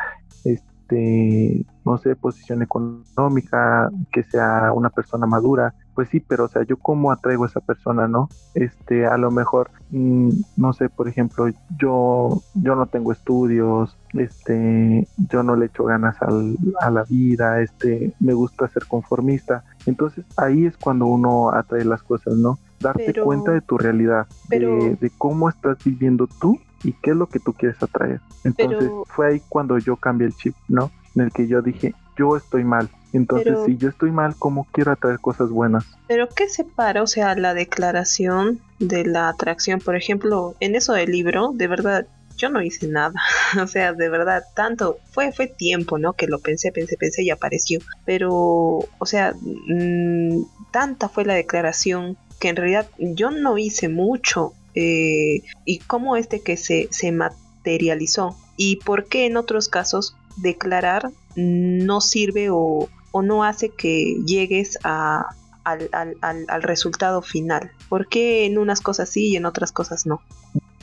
este, 0.44 0.73
no 0.90 1.98
sé, 1.98 2.16
posición 2.16 2.62
económica, 2.62 3.90
que 4.12 4.22
sea 4.22 4.72
una 4.72 4.90
persona 4.90 5.26
madura, 5.26 5.74
pues 5.94 6.08
sí, 6.08 6.20
pero 6.20 6.44
o 6.44 6.48
sea, 6.48 6.62
yo 6.64 6.76
cómo 6.76 7.12
atraigo 7.12 7.44
a 7.44 7.46
esa 7.46 7.60
persona, 7.60 8.08
¿no? 8.08 8.28
Este, 8.54 9.06
a 9.06 9.16
lo 9.16 9.30
mejor, 9.30 9.70
mm, 9.90 10.30
no 10.56 10.72
sé, 10.72 10.88
por 10.88 11.08
ejemplo, 11.08 11.46
yo, 11.78 12.42
yo 12.54 12.74
no 12.74 12.86
tengo 12.86 13.12
estudios, 13.12 13.96
este, 14.12 15.06
yo 15.30 15.42
no 15.42 15.56
le 15.56 15.66
echo 15.66 15.84
ganas 15.84 16.20
al, 16.20 16.56
a 16.80 16.90
la 16.90 17.04
vida, 17.04 17.60
este, 17.60 18.12
me 18.20 18.34
gusta 18.34 18.68
ser 18.68 18.86
conformista. 18.86 19.64
Entonces 19.86 20.24
ahí 20.36 20.66
es 20.66 20.76
cuando 20.76 21.06
uno 21.06 21.50
atrae 21.50 21.84
las 21.84 22.02
cosas, 22.02 22.34
¿no? 22.36 22.58
Darte 22.80 23.14
cuenta 23.22 23.52
de 23.52 23.60
tu 23.60 23.78
realidad, 23.78 24.26
de, 24.48 24.96
de 25.00 25.10
cómo 25.16 25.48
estás 25.48 25.78
viviendo 25.84 26.26
tú 26.26 26.58
y 26.84 26.92
qué 26.92 27.10
es 27.10 27.16
lo 27.16 27.26
que 27.26 27.40
tú 27.40 27.52
quieres 27.52 27.82
atraer. 27.82 28.20
Entonces 28.44 28.90
fue 29.06 29.28
ahí 29.28 29.42
cuando 29.48 29.78
yo 29.78 29.96
cambié 29.96 30.28
el 30.28 30.34
chip, 30.36 30.54
¿no? 30.68 30.90
En 31.14 31.22
el 31.22 31.32
que 31.32 31.46
yo 31.46 31.62
dije, 31.62 31.94
yo 32.16 32.36
estoy 32.36 32.64
mal. 32.64 32.88
Entonces, 33.12 33.58
si 33.64 33.76
yo 33.76 33.88
estoy 33.88 34.10
mal, 34.10 34.34
¿cómo 34.36 34.66
quiero 34.72 34.90
atraer 34.90 35.20
cosas 35.20 35.48
buenas? 35.48 35.84
Pero 36.08 36.28
¿qué 36.28 36.48
separa, 36.48 37.02
o 37.02 37.06
sea, 37.06 37.36
la 37.36 37.54
declaración 37.54 38.60
de 38.80 39.06
la 39.06 39.28
atracción? 39.28 39.78
Por 39.78 39.94
ejemplo, 39.94 40.56
en 40.58 40.74
eso 40.74 40.94
del 40.94 41.12
libro, 41.12 41.52
de 41.54 41.68
verdad, 41.68 42.06
yo 42.36 42.50
no 42.50 42.60
hice 42.60 42.88
nada. 42.88 43.14
o 43.62 43.66
sea, 43.68 43.92
de 43.92 44.08
verdad, 44.08 44.42
tanto, 44.56 44.98
fue, 45.12 45.30
fue 45.30 45.46
tiempo, 45.46 45.98
¿no? 45.98 46.14
Que 46.14 46.26
lo 46.26 46.40
pensé, 46.40 46.72
pensé, 46.72 46.96
pensé 46.96 47.22
y 47.22 47.30
apareció. 47.30 47.78
Pero, 48.04 48.32
o 48.32 49.06
sea, 49.06 49.32
mm, 49.40 50.42
tanta 50.72 51.08
fue 51.08 51.24
la 51.24 51.34
declaración 51.34 52.16
que 52.40 52.48
en 52.48 52.56
realidad 52.56 52.88
yo 52.98 53.30
no 53.30 53.58
hice 53.58 53.88
mucho 53.88 54.54
eh, 54.74 55.42
y 55.64 55.78
cómo 55.80 56.16
este 56.16 56.40
que 56.40 56.56
se, 56.56 56.88
se 56.90 57.12
materializó 57.12 58.36
y 58.56 58.76
por 58.76 59.06
qué 59.06 59.26
en 59.26 59.36
otros 59.36 59.68
casos 59.68 60.16
declarar 60.36 61.10
no 61.36 62.00
sirve 62.00 62.48
o, 62.50 62.88
no 63.22 63.44
hace 63.44 63.68
que 63.68 64.16
llegues 64.26 64.76
a, 64.82 65.26
al, 65.62 65.88
al, 66.20 66.62
resultado 66.64 67.22
final. 67.22 67.70
¿Por 67.88 68.08
qué 68.08 68.44
en 68.44 68.58
unas 68.58 68.80
cosas 68.80 69.08
sí 69.08 69.28
y 69.28 69.36
en 69.36 69.46
otras 69.46 69.70
cosas 69.70 70.04
no? 70.04 70.20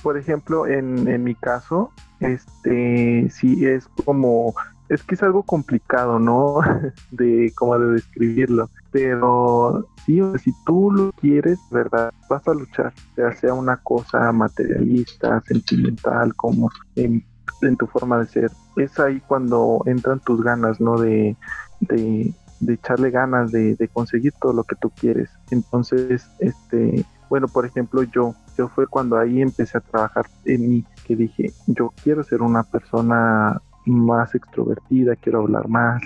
Por 0.01 0.17
ejemplo, 0.17 0.65
en, 0.65 1.09
en 1.09 1.25
mi 1.25 1.35
caso, 1.35 1.91
este 2.21 3.29
sí 3.29 3.65
es 3.65 3.85
como 4.05 4.55
es 4.87 5.03
que 5.03 5.15
es 5.15 5.23
algo 5.23 5.43
complicado, 5.43 6.19
¿no? 6.19 6.59
de 7.11 7.51
como 7.55 7.77
de 7.79 7.93
describirlo, 7.93 8.69
pero 8.91 9.87
sí, 10.05 10.21
si 10.43 10.53
tú 10.65 10.91
lo 10.91 11.11
quieres, 11.13 11.59
¿verdad? 11.71 12.13
Vas 12.29 12.47
a 12.47 12.53
luchar, 12.53 12.93
ya 13.15 13.31
sea 13.33 13.53
una 13.53 13.77
cosa 13.77 14.31
materialista, 14.31 15.41
sentimental, 15.47 16.35
como 16.35 16.69
en, 16.95 17.23
tu 17.77 17.87
forma 17.87 18.19
de 18.19 18.27
ser. 18.27 18.51
Es 18.75 18.99
ahí 18.99 19.21
cuando 19.27 19.81
entran 19.85 20.19
tus 20.19 20.43
ganas, 20.43 20.81
¿no? 20.81 20.97
De, 20.97 21.35
de, 21.79 22.33
echarle 22.67 23.11
ganas, 23.11 23.51
de, 23.51 23.75
de 23.75 23.87
conseguir 23.87 24.33
todo 24.41 24.53
lo 24.53 24.63
que 24.63 24.75
tú 24.75 24.89
quieres. 24.89 25.29
Entonces, 25.51 26.29
este, 26.39 27.05
bueno, 27.29 27.47
por 27.47 27.65
ejemplo, 27.65 28.03
yo, 28.03 28.35
yo 28.57 28.67
fue 28.67 28.87
cuando 28.87 29.17
ahí 29.17 29.41
empecé 29.41 29.77
a 29.77 29.81
trabajar 29.81 30.25
en 30.43 30.69
mí, 30.69 30.85
que 31.05 31.15
dije, 31.15 31.53
yo 31.67 31.93
quiero 32.03 32.23
ser 32.23 32.41
una 32.41 32.63
persona 32.63 33.61
más 33.85 34.35
extrovertida, 34.35 35.15
quiero 35.15 35.39
hablar 35.39 35.67
más, 35.69 36.01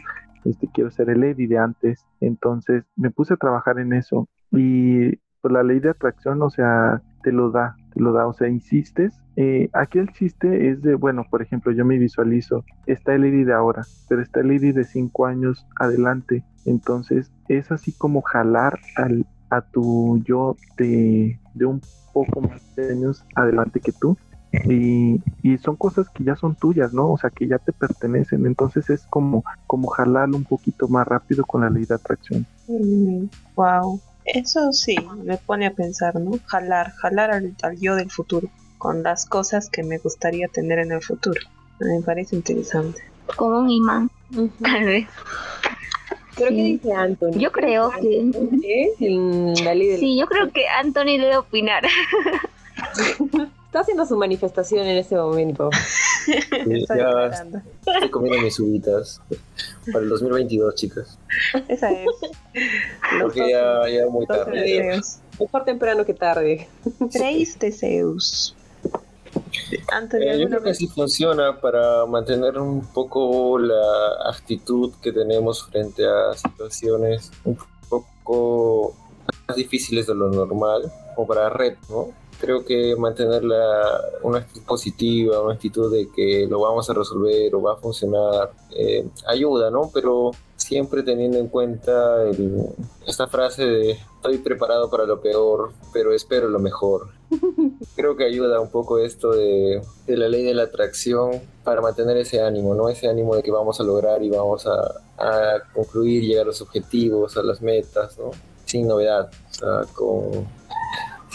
este, 0.46 0.70
quiero 0.74 0.92
ser 0.92 1.10
el 1.10 1.24
Eddie 1.24 1.48
de 1.48 1.58
antes. 1.58 2.06
Entonces 2.22 2.84
me 2.96 3.12
puse 3.12 3.34
a 3.34 3.38
trabajar 3.38 3.80
en 3.80 3.94
eso 3.94 4.30
y 4.52 5.18
pues 5.42 5.54
la 5.54 5.64
ley 5.64 5.80
de 5.80 5.90
atracción, 5.90 6.42
o 6.42 6.50
sea, 6.50 7.02
te 7.22 7.32
lo 7.32 7.52
da, 7.52 7.76
te 7.94 8.00
lo 8.00 8.14
da, 8.14 8.26
o 8.28 8.34
sea, 8.34 8.48
insistes. 8.48 9.22
Eh, 9.36 9.70
aquí 9.74 10.00
el 10.00 10.12
chiste 10.14 10.70
es 10.70 10.82
de, 10.82 10.96
bueno, 10.96 11.24
por 11.30 11.42
ejemplo, 11.42 11.72
yo 11.72 11.86
me 11.86 11.98
visualizo, 11.98 12.64
está 12.88 13.14
el 13.14 13.26
Eddie 13.26 13.46
de 13.46 13.54
ahora, 13.54 13.84
pero 14.10 14.22
está 14.22 14.40
el 14.40 14.52
Eddie 14.52 14.74
de 14.74 14.86
cinco 14.86 15.26
años 15.26 15.68
adelante. 15.80 16.44
Entonces 16.66 17.32
es 17.48 17.72
así 17.72 17.92
como 17.92 18.22
jalar 18.22 18.80
al, 18.96 19.26
a 19.50 19.62
tu 19.62 20.22
yo 20.24 20.56
de, 20.78 21.40
de 21.54 21.66
un 21.66 21.82
poco 22.14 22.42
más 22.42 22.76
de 22.76 22.92
años 22.92 23.26
adelante 23.36 23.80
que 23.80 23.92
tú 23.92 24.18
y, 24.64 25.58
son 25.58 25.76
cosas 25.76 26.10
que 26.10 26.24
ya 26.24 26.36
son 26.36 26.56
tuyas, 26.56 26.94
¿no? 26.94 27.12
O 27.12 27.18
sea, 27.18 27.30
que 27.30 27.48
ya 27.48 27.58
te 27.58 27.72
pertenecen. 27.72 28.46
Entonces 28.46 28.90
es 28.90 29.06
como, 29.10 29.44
como 29.68 29.88
jalarlo 29.90 30.38
un 30.38 30.44
poquito 30.44 30.88
más 30.88 31.08
rápido 31.08 31.46
con 31.46 31.62
la 31.62 31.70
ley 31.70 31.86
de 31.86 31.96
atracción. 31.96 32.46
wow. 33.56 34.00
Eso 34.26 34.72
sí, 34.74 34.96
me 35.24 35.38
pone 35.38 35.68
a 35.68 35.74
pensar, 35.74 36.16
¿no? 36.20 36.32
Jalar, 36.46 36.92
jalar 36.94 37.32
al, 37.32 37.56
yo 37.80 37.96
del 37.96 38.10
futuro 38.10 38.50
con 38.80 39.04
las 39.04 39.26
cosas 39.26 39.70
que 39.70 39.84
me 39.84 40.00
gustaría 40.00 40.48
tener 40.48 40.80
en 40.80 40.92
el 40.92 41.02
futuro. 41.02 41.40
Me 41.80 42.02
parece 42.02 42.36
interesante. 42.36 43.02
Como 43.36 43.60
un 43.60 43.70
imán, 43.70 44.10
tal 44.62 44.86
vez. 44.86 45.08
Creo 46.36 46.50
que 46.50 46.56
dice 46.56 46.92
Anthony. 46.92 47.38
Yo 47.38 47.52
creo 47.52 47.92
que. 47.92 48.32
Sí, 48.98 50.18
yo 50.20 50.26
creo 50.26 50.52
que 50.52 50.68
Anthony 50.68 51.18
debe 51.18 51.38
opinar. 51.38 51.84
Está 53.76 53.82
haciendo 53.82 54.06
su 54.06 54.16
manifestación 54.16 54.88
en 54.88 54.96
este 54.96 55.18
momento. 55.18 55.70
ya 56.98 57.30
estoy 57.86 58.10
comiendo 58.10 58.42
mis 58.42 58.58
uvitas 58.58 59.20
para 59.92 60.00
el 60.00 60.08
2022, 60.08 60.76
chicas. 60.76 61.20
Esa 61.68 61.92
es. 61.92 62.08
Porque 63.22 63.52
ya, 63.52 63.82
ya 63.90 64.08
muy 64.10 64.26
tarde. 64.28 65.02
Mejor 65.38 65.66
temprano 65.66 66.06
que 66.06 66.14
tarde. 66.14 66.70
Tres 67.12 67.60
deseos. 67.60 68.56
Eh, 69.74 70.40
yo 70.40 70.48
creo 70.48 70.64
que 70.64 70.74
sí 70.74 70.88
funciona 70.88 71.60
para 71.60 72.06
mantener 72.06 72.58
un 72.58 72.80
poco 72.94 73.60
la 73.60 74.30
actitud 74.30 74.94
que 75.02 75.12
tenemos 75.12 75.66
frente 75.66 76.06
a 76.08 76.34
situaciones 76.34 77.30
un 77.44 77.58
poco 77.90 78.96
más 79.46 79.58
difíciles 79.58 80.08
de 80.08 80.16
lo 80.16 80.30
normal 80.30 80.90
o 81.18 81.28
para 81.28 81.50
red, 81.50 81.76
¿no? 81.90 82.24
Creo 82.40 82.66
que 82.66 82.96
mantener 82.96 83.44
una 84.24 84.40
actitud 84.40 84.66
positiva, 84.66 85.42
una 85.42 85.54
actitud 85.54 85.92
de 85.92 86.10
que 86.10 86.48
lo 86.50 86.60
vamos 86.60 86.90
a 86.90 86.94
resolver 86.94 87.54
o 87.56 87.62
va 87.62 87.74
a 87.74 87.78
funcionar, 87.78 88.52
eh, 88.76 89.08
ayuda, 89.28 89.70
¿no? 89.70 89.90
Pero 89.94 90.32
siempre 90.56 91.04
teniendo 91.04 91.38
en 91.38 91.48
cuenta 91.48 92.26
esta 93.06 93.28
frase 93.28 93.66
de 93.66 93.92
estoy 93.92 94.38
preparado 94.40 94.90
para 94.90 95.06
lo 95.06 95.22
peor, 95.22 95.72
pero 95.94 96.14
espero 96.14 96.50
lo 96.50 96.60
mejor. 96.60 97.10
Creo 97.96 98.16
que 98.16 98.26
ayuda 98.26 98.60
un 98.60 98.70
poco 98.70 98.98
esto 98.98 99.32
de, 99.32 99.82
la 100.08 100.28
ley 100.28 100.44
de 100.44 100.54
la 100.54 100.64
atracción 100.64 101.42
para 101.64 101.82
mantener 101.82 102.18
ese 102.18 102.42
ánimo, 102.42 102.74
¿no? 102.74 102.90
Ese 102.90 103.08
ánimo 103.08 103.36
de 103.36 103.44
que 103.44 103.52
vamos 103.52 103.80
a 103.80 103.84
lograr 103.84 104.24
y 104.24 104.30
vamos 104.30 104.66
a, 104.66 105.02
a 105.18 105.60
concluir, 105.74 106.24
llegar 106.24 106.44
a 106.44 106.48
los 106.48 106.62
objetivos, 106.62 107.38
a 107.38 107.44
las 107.44 107.62
metas, 107.62 108.18
¿no? 108.18 108.32
Sin 108.66 108.88
novedad, 108.88 109.30
o 109.52 109.54
sea, 109.54 109.94
con 109.94 110.48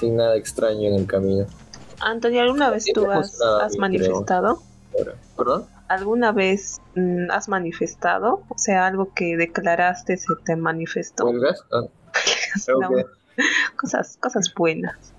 sin 0.00 0.16
nada 0.16 0.36
extraño 0.36 0.88
en 0.88 0.94
el 0.94 1.06
camino. 1.06 1.46
Antonio, 2.00 2.40
¿alguna 2.40 2.70
vez 2.70 2.86
tú 2.92 3.10
has, 3.10 3.38
manifestado? 3.78 4.62
¿Perdón? 5.36 5.66
¿Alguna 5.88 6.32
vez 6.32 6.80
mm, 6.94 7.30
has 7.30 7.48
manifestado? 7.48 8.42
O 8.48 8.56
sea, 8.56 8.86
algo 8.86 9.12
que 9.14 9.36
declaraste 9.36 10.16
se 10.16 10.34
te 10.44 10.56
manifestó. 10.56 11.30
Ah. 11.72 11.82
cosas, 13.76 14.16
cosas 14.18 14.52
buenas. 14.54 15.12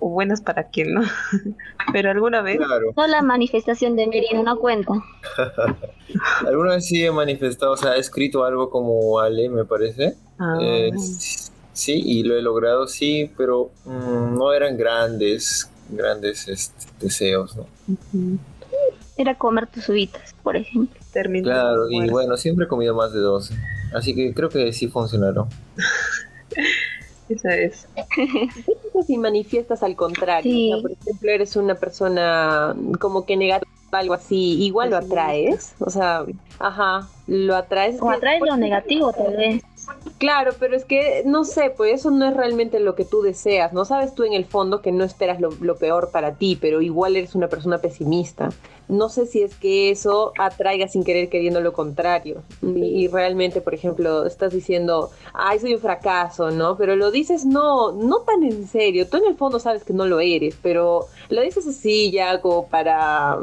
O 0.00 0.10
buenas 0.10 0.42
para 0.42 0.68
quien 0.68 0.94
no. 0.94 1.02
Pero 1.92 2.10
alguna 2.10 2.42
vez. 2.42 2.58
No 2.96 3.06
la 3.06 3.22
manifestación 3.22 3.96
de 3.96 4.06
Merino, 4.06 4.42
no 4.42 4.58
cuenta. 4.58 4.92
alguna 6.46 6.74
vez 6.74 6.86
sí 6.86 7.04
he 7.04 7.10
manifestado, 7.10 7.72
o 7.72 7.76
sea, 7.76 7.96
he 7.96 8.00
escrito 8.00 8.44
algo 8.44 8.68
como 8.68 9.20
Ale, 9.20 9.48
me 9.48 9.64
parece. 9.64 10.16
Ah. 10.38 10.58
Eh, 10.60 10.90
sí, 11.72 12.02
y 12.04 12.22
lo 12.22 12.36
he 12.36 12.42
logrado, 12.42 12.86
sí, 12.86 13.30
pero 13.36 13.70
mm, 13.84 14.36
no 14.36 14.52
eran 14.52 14.76
grandes, 14.76 15.70
grandes 15.88 16.48
este, 16.48 16.86
deseos, 17.00 17.56
¿no? 17.56 17.66
Era 19.16 19.36
comer 19.36 19.66
tus 19.66 19.88
uvitas, 19.88 20.34
por 20.42 20.56
ejemplo. 20.56 20.98
claro, 21.42 21.90
y 21.90 22.08
bueno, 22.08 22.36
siempre 22.36 22.66
he 22.66 22.68
comido 22.68 22.94
más 22.94 23.12
de 23.12 23.20
12, 23.20 23.54
así 23.94 24.14
que 24.14 24.32
creo 24.32 24.48
que 24.48 24.72
sí 24.72 24.88
funcionaron. 24.88 25.48
Esa 27.28 27.56
es. 27.56 27.88
si 29.06 29.16
manifiestas 29.16 29.82
al 29.82 29.96
contrario, 29.96 30.82
por 30.82 30.92
ejemplo, 30.92 31.30
eres 31.30 31.56
una 31.56 31.74
persona 31.76 32.76
como 32.98 33.24
que 33.24 33.36
negativa 33.36 33.70
algo 33.92 34.14
así, 34.14 34.62
igual 34.62 34.90
lo 34.90 34.96
atraes, 34.96 35.74
o 35.78 35.90
sea, 35.90 36.24
ajá, 36.58 37.08
lo 37.26 37.54
atraes. 37.54 38.00
O 38.00 38.10
atraes 38.10 38.40
lo 38.44 38.56
negativo 38.56 39.12
tal 39.12 39.36
vez. 39.36 39.62
Claro, 40.22 40.52
pero 40.60 40.76
es 40.76 40.84
que 40.84 41.24
no 41.26 41.42
sé, 41.42 41.70
pues 41.76 41.94
eso 41.94 42.12
no 42.12 42.28
es 42.28 42.36
realmente 42.36 42.78
lo 42.78 42.94
que 42.94 43.04
tú 43.04 43.22
deseas, 43.22 43.72
¿no? 43.72 43.84
Sabes 43.84 44.14
tú 44.14 44.22
en 44.22 44.34
el 44.34 44.44
fondo 44.44 44.80
que 44.80 44.92
no 44.92 45.02
esperas 45.02 45.40
lo, 45.40 45.76
peor 45.76 46.12
para 46.12 46.36
ti, 46.36 46.56
pero 46.60 46.80
igual 46.80 47.16
eres 47.16 47.34
una 47.34 47.48
persona 47.48 47.78
pesimista. 47.78 48.50
No 48.86 49.08
sé 49.08 49.26
si 49.26 49.42
es 49.42 49.56
que 49.56 49.90
eso 49.90 50.32
atraiga 50.38 50.86
sin 50.86 51.02
querer 51.02 51.28
queriendo 51.28 51.60
lo 51.60 51.72
contrario. 51.72 52.44
Y, 52.62 53.08
realmente, 53.08 53.60
por 53.60 53.74
ejemplo, 53.74 54.24
estás 54.24 54.52
diciendo, 54.52 55.10
ay, 55.34 55.58
soy 55.58 55.74
un 55.74 55.80
fracaso, 55.80 56.52
¿no? 56.52 56.76
Pero 56.76 56.94
lo 56.94 57.10
dices 57.10 57.44
no, 57.44 57.90
no 57.90 58.20
tan 58.20 58.44
en 58.44 58.68
serio. 58.68 59.08
Tú 59.08 59.16
en 59.16 59.24
el 59.24 59.34
fondo 59.34 59.58
sabes 59.58 59.82
que 59.82 59.92
no 59.92 60.06
lo 60.06 60.20
eres, 60.20 60.56
pero 60.62 61.08
lo 61.30 61.40
dices 61.40 61.66
así 61.66 62.12
ya 62.12 62.40
como 62.40 62.68
para 62.68 63.40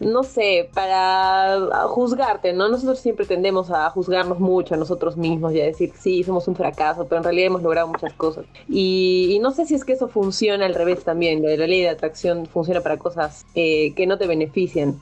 no 0.00 0.22
sé, 0.22 0.70
para 0.72 1.86
juzgarte, 1.88 2.52
¿no? 2.52 2.68
Nosotros 2.68 3.00
siempre 3.00 3.26
tendemos 3.26 3.70
a 3.70 3.90
juzgarnos 3.90 4.40
mucho 4.40 4.74
a 4.74 4.76
nosotros 4.76 5.16
mismos 5.16 5.52
y 5.52 5.60
a 5.60 5.64
decir, 5.64 5.92
sí, 5.98 6.22
somos 6.24 6.48
un 6.48 6.56
fracaso, 6.56 7.06
pero 7.06 7.18
en 7.18 7.24
realidad 7.24 7.46
hemos 7.46 7.62
logrado 7.62 7.88
muchas 7.88 8.12
cosas. 8.14 8.44
Y, 8.68 9.38
no 9.42 9.50
sé 9.50 9.66
si 9.66 9.74
es 9.74 9.84
que 9.84 9.92
eso 9.92 10.08
funciona 10.08 10.64
al 10.64 10.74
revés 10.74 11.04
también, 11.04 11.42
la 11.42 11.66
ley 11.66 11.82
de 11.82 11.88
atracción 11.88 12.46
funciona 12.46 12.80
para 12.80 12.98
cosas 12.98 13.44
eh, 13.54 13.92
que 13.94 14.06
no 14.06 14.16
te 14.16 14.26
benefician. 14.26 14.98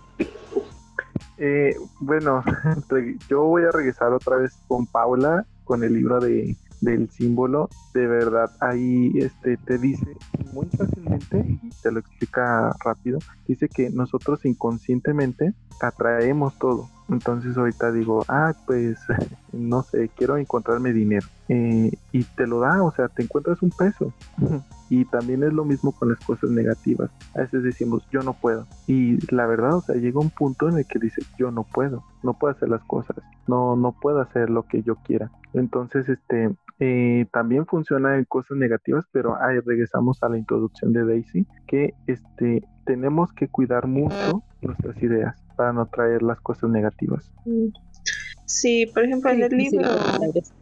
Eh, 1.39 1.75
bueno, 2.01 2.43
yo 3.29 3.45
voy 3.45 3.65
a 3.65 3.71
regresar 3.71 4.13
otra 4.13 4.37
vez 4.37 4.53
con 4.69 4.87
Paula, 4.87 5.45
con 5.65 5.83
el 5.83 5.93
libro 5.93 6.21
de 6.21 6.57
del 6.83 7.09
símbolo, 7.11 7.71
de 7.95 8.07
verdad 8.07 8.51
ahí 8.61 9.13
este 9.15 9.57
te 9.57 9.79
dice 9.79 10.07
muy 10.53 10.67
fácilmente 10.67 11.59
y 11.63 11.71
te 11.83 11.91
lo 11.91 12.01
explica 12.01 12.75
rápido, 12.85 13.19
dice 13.47 13.69
que 13.69 13.89
nosotros 13.91 14.45
inconscientemente 14.45 15.55
atraemos 15.81 16.59
todo. 16.59 16.89
Entonces 17.09 17.57
ahorita 17.57 17.93
digo, 17.93 18.25
ah, 18.29 18.55
pues 18.67 18.99
no 19.53 19.83
sé, 19.83 20.11
quiero 20.17 20.37
encontrarme 20.37 20.93
dinero. 20.93 21.27
Eh, 21.49 21.93
y 22.13 22.25
te 22.25 22.47
lo 22.47 22.61
da, 22.61 22.83
o 22.83 22.93
sea, 22.93 23.09
te 23.09 23.23
encuentras 23.23 23.63
un 23.63 23.71
peso. 23.71 24.13
y 24.89 25.05
también 25.07 25.43
es 25.43 25.53
lo 25.53 25.65
mismo 25.65 25.93
con 25.93 26.11
las 26.11 26.19
cosas 26.25 26.51
negativas. 26.51 27.11
A 27.35 27.41
veces 27.41 27.63
decimos, 27.63 28.07
yo 28.11 28.23
no 28.23 28.35
puedo. 28.35 28.67
Y 28.87 29.19
la 29.35 29.47
verdad, 29.47 29.77
o 29.77 29.81
sea, 29.81 29.97
llega 29.97 30.21
un 30.21 30.31
punto 30.31 30.69
en 30.69 30.79
el 30.79 30.87
que 30.87 30.99
dices, 30.99 31.27
yo 31.39 31.51
no 31.51 31.65
puedo, 31.65 32.05
no 32.23 32.35
puedo 32.35 32.55
hacer 32.55 32.69
las 32.69 32.83
cosas, 32.85 33.17
no, 33.47 33.77
no 33.77 33.93
puedo 33.93 34.21
hacer 34.21 34.51
lo 34.51 34.65
que 34.65 34.83
yo 34.83 34.97
quiera. 34.97 35.31
Entonces, 35.55 36.09
este, 36.09 36.55
eh, 36.79 37.27
también 37.33 37.67
funciona 37.67 38.17
en 38.17 38.25
cosas 38.25 38.57
negativas, 38.57 39.05
pero 39.13 39.41
ahí 39.41 39.59
regresamos 39.61 40.23
a 40.23 40.29
la 40.29 40.39
introducción 40.39 40.93
de 40.93 41.05
Daisy, 41.05 41.47
que 41.67 41.95
este, 42.07 42.63
tenemos 42.85 43.33
que 43.33 43.49
cuidar 43.49 43.87
mucho 43.87 44.43
nuestras 44.61 45.01
ideas 45.03 45.37
para 45.63 45.73
no 45.73 45.87
traer 45.87 46.23
las 46.23 46.41
cosas 46.41 46.71
negativas. 46.71 47.31
Mm. 47.45 47.69
Sí, 48.45 48.87
por 48.87 49.05
ejemplo, 49.05 49.31
en 49.31 49.45
el 49.45 49.57
libro, 49.57 49.89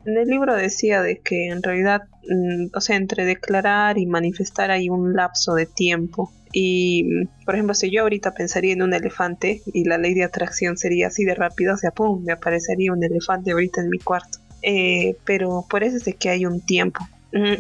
en 0.05 0.19
el 0.19 0.29
libro 0.29 0.55
decía 0.55 1.01
de 1.03 1.21
que 1.21 1.49
en 1.49 1.63
realidad, 1.63 2.03
mm, 2.29 2.67
o 2.77 2.81
sea, 2.83 2.97
entre 2.97 3.25
declarar 3.25 3.97
y 3.97 4.05
manifestar 4.05 4.71
hay 4.71 4.91
un 4.91 5.15
lapso 5.15 5.55
de 5.55 5.65
tiempo. 5.65 6.31
Y, 6.53 7.05
mm, 7.05 7.45
por 7.47 7.55
ejemplo, 7.55 7.75
si 7.75 7.91
yo 7.91 8.03
ahorita 8.03 8.35
pensaría 8.35 8.75
en 8.75 8.83
un 8.83 8.93
elefante 8.93 9.63
y 9.73 9.85
la 9.85 9.97
ley 9.97 10.13
de 10.13 10.25
atracción 10.25 10.77
sería 10.77 11.07
así 11.07 11.25
de 11.25 11.35
rápido, 11.35 11.73
o 11.73 11.79
sea, 11.79 11.93
pum, 11.93 12.23
me 12.23 12.33
aparecería 12.33 12.93
un 12.93 13.03
elefante 13.03 13.53
ahorita 13.53 13.81
en 13.81 13.89
mi 13.89 13.99
cuarto. 13.99 14.39
Eh, 14.61 15.17
pero 15.25 15.65
por 15.71 15.83
eso 15.83 15.97
es 15.97 16.05
de 16.05 16.13
que 16.13 16.29
hay 16.29 16.45
un 16.45 16.61
tiempo. 16.61 17.01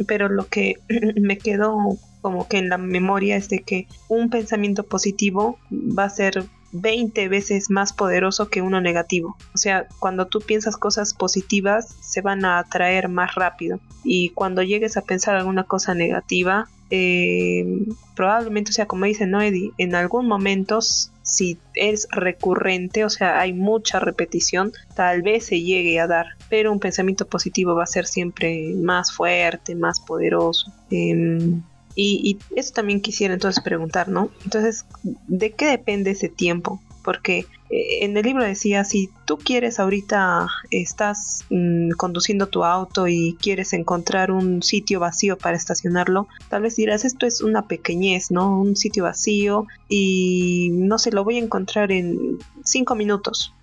Pero 0.07 0.29
lo 0.29 0.46
que 0.46 0.74
me 1.18 1.38
quedó 1.38 1.96
como 2.20 2.46
que 2.46 2.59
en 2.59 2.68
la 2.68 2.76
memoria 2.76 3.37
es 3.37 3.48
de 3.48 3.61
que 3.61 3.87
un 4.09 4.29
pensamiento 4.29 4.85
positivo 4.85 5.59
va 5.70 6.05
a 6.05 6.11
ser 6.11 6.44
20 6.72 7.28
veces 7.28 7.70
más 7.70 7.92
poderoso 7.92 8.48
que 8.48 8.62
uno 8.62 8.80
negativo. 8.80 9.37
O 9.54 9.59
sea, 9.59 9.87
cuando 9.98 10.26
tú 10.26 10.40
piensas 10.40 10.76
cosas 10.76 11.14
positivas, 11.14 11.96
se 12.00 12.20
van 12.20 12.44
a 12.44 12.59
atraer 12.59 13.09
más 13.09 13.35
rápido. 13.35 13.80
Y 14.04 14.30
cuando 14.30 14.62
llegues 14.62 14.96
a 14.96 15.02
pensar 15.02 15.37
alguna 15.37 15.64
cosa 15.64 15.94
negativa, 15.94 16.68
eh, 16.90 17.64
probablemente, 18.16 18.70
o 18.70 18.72
sea, 18.72 18.87
como 18.87 19.04
dice 19.04 19.26
Noedi, 19.26 19.72
en 19.78 19.94
algún 19.94 20.26
momento, 20.26 20.80
si 20.83 21.59
es 21.74 22.09
recurrente, 22.11 23.04
o 23.04 23.11
sea, 23.11 23.38
hay 23.38 23.52
mucha 23.52 24.00
repetición, 24.00 24.72
tal 24.94 25.22
vez 25.22 25.46
se 25.46 25.62
llegue 25.62 26.00
a 26.00 26.06
dar. 26.06 26.26
Pero 26.48 26.72
un 26.72 26.80
pensamiento 26.80 27.26
positivo 27.26 27.74
va 27.74 27.85
a 27.85 27.87
ser 27.87 28.06
siempre 28.06 28.74
más 28.74 29.12
fuerte, 29.12 29.74
más 29.74 30.00
poderoso. 30.00 30.72
Em, 30.90 31.62
y, 31.94 32.38
eso 32.57 32.72
también 32.72 33.00
quisiera 33.00 33.35
entonces 33.35 33.62
preguntar, 33.62 34.09
¿no? 34.09 34.31
Entonces, 34.44 34.87
¿de 35.03 35.53
qué 35.53 35.66
depende 35.66 36.12
ese 36.12 36.29
tiempo? 36.29 36.81
Porque 37.03 37.46
eh, 37.70 38.05
en 38.05 38.16
el 38.16 38.24
libro 38.24 38.44
decía, 38.44 38.85
si 38.85 39.11
tú 39.24 39.38
quieres 39.38 39.81
ahorita, 39.81 40.48
estás 40.70 41.44
mm, 41.50 41.90
conduciendo 41.92 42.46
tu 42.46 42.64
auto 42.64 43.09
y 43.09 43.37
quieres 43.40 43.72
encontrar 43.72 44.31
un 44.31 44.62
sitio 44.62 45.00
vacío 45.00 45.37
para 45.38 45.57
estacionarlo, 45.57 46.29
tal 46.48 46.62
vez 46.62 46.76
dirás, 46.76 47.05
esto 47.05 47.26
es 47.26 47.40
una 47.40 47.66
pequeñez, 47.66 48.31
¿no? 48.31 48.61
Un 48.61 48.76
sitio 48.76 49.05
vacío 49.05 49.66
y 49.88 50.70
no 50.72 50.98
sé, 50.98 51.11
lo 51.11 51.24
voy 51.24 51.37
a 51.37 51.44
encontrar 51.44 51.92
en 51.92 52.38
cinco 52.64 52.94
minutos. 52.94 53.55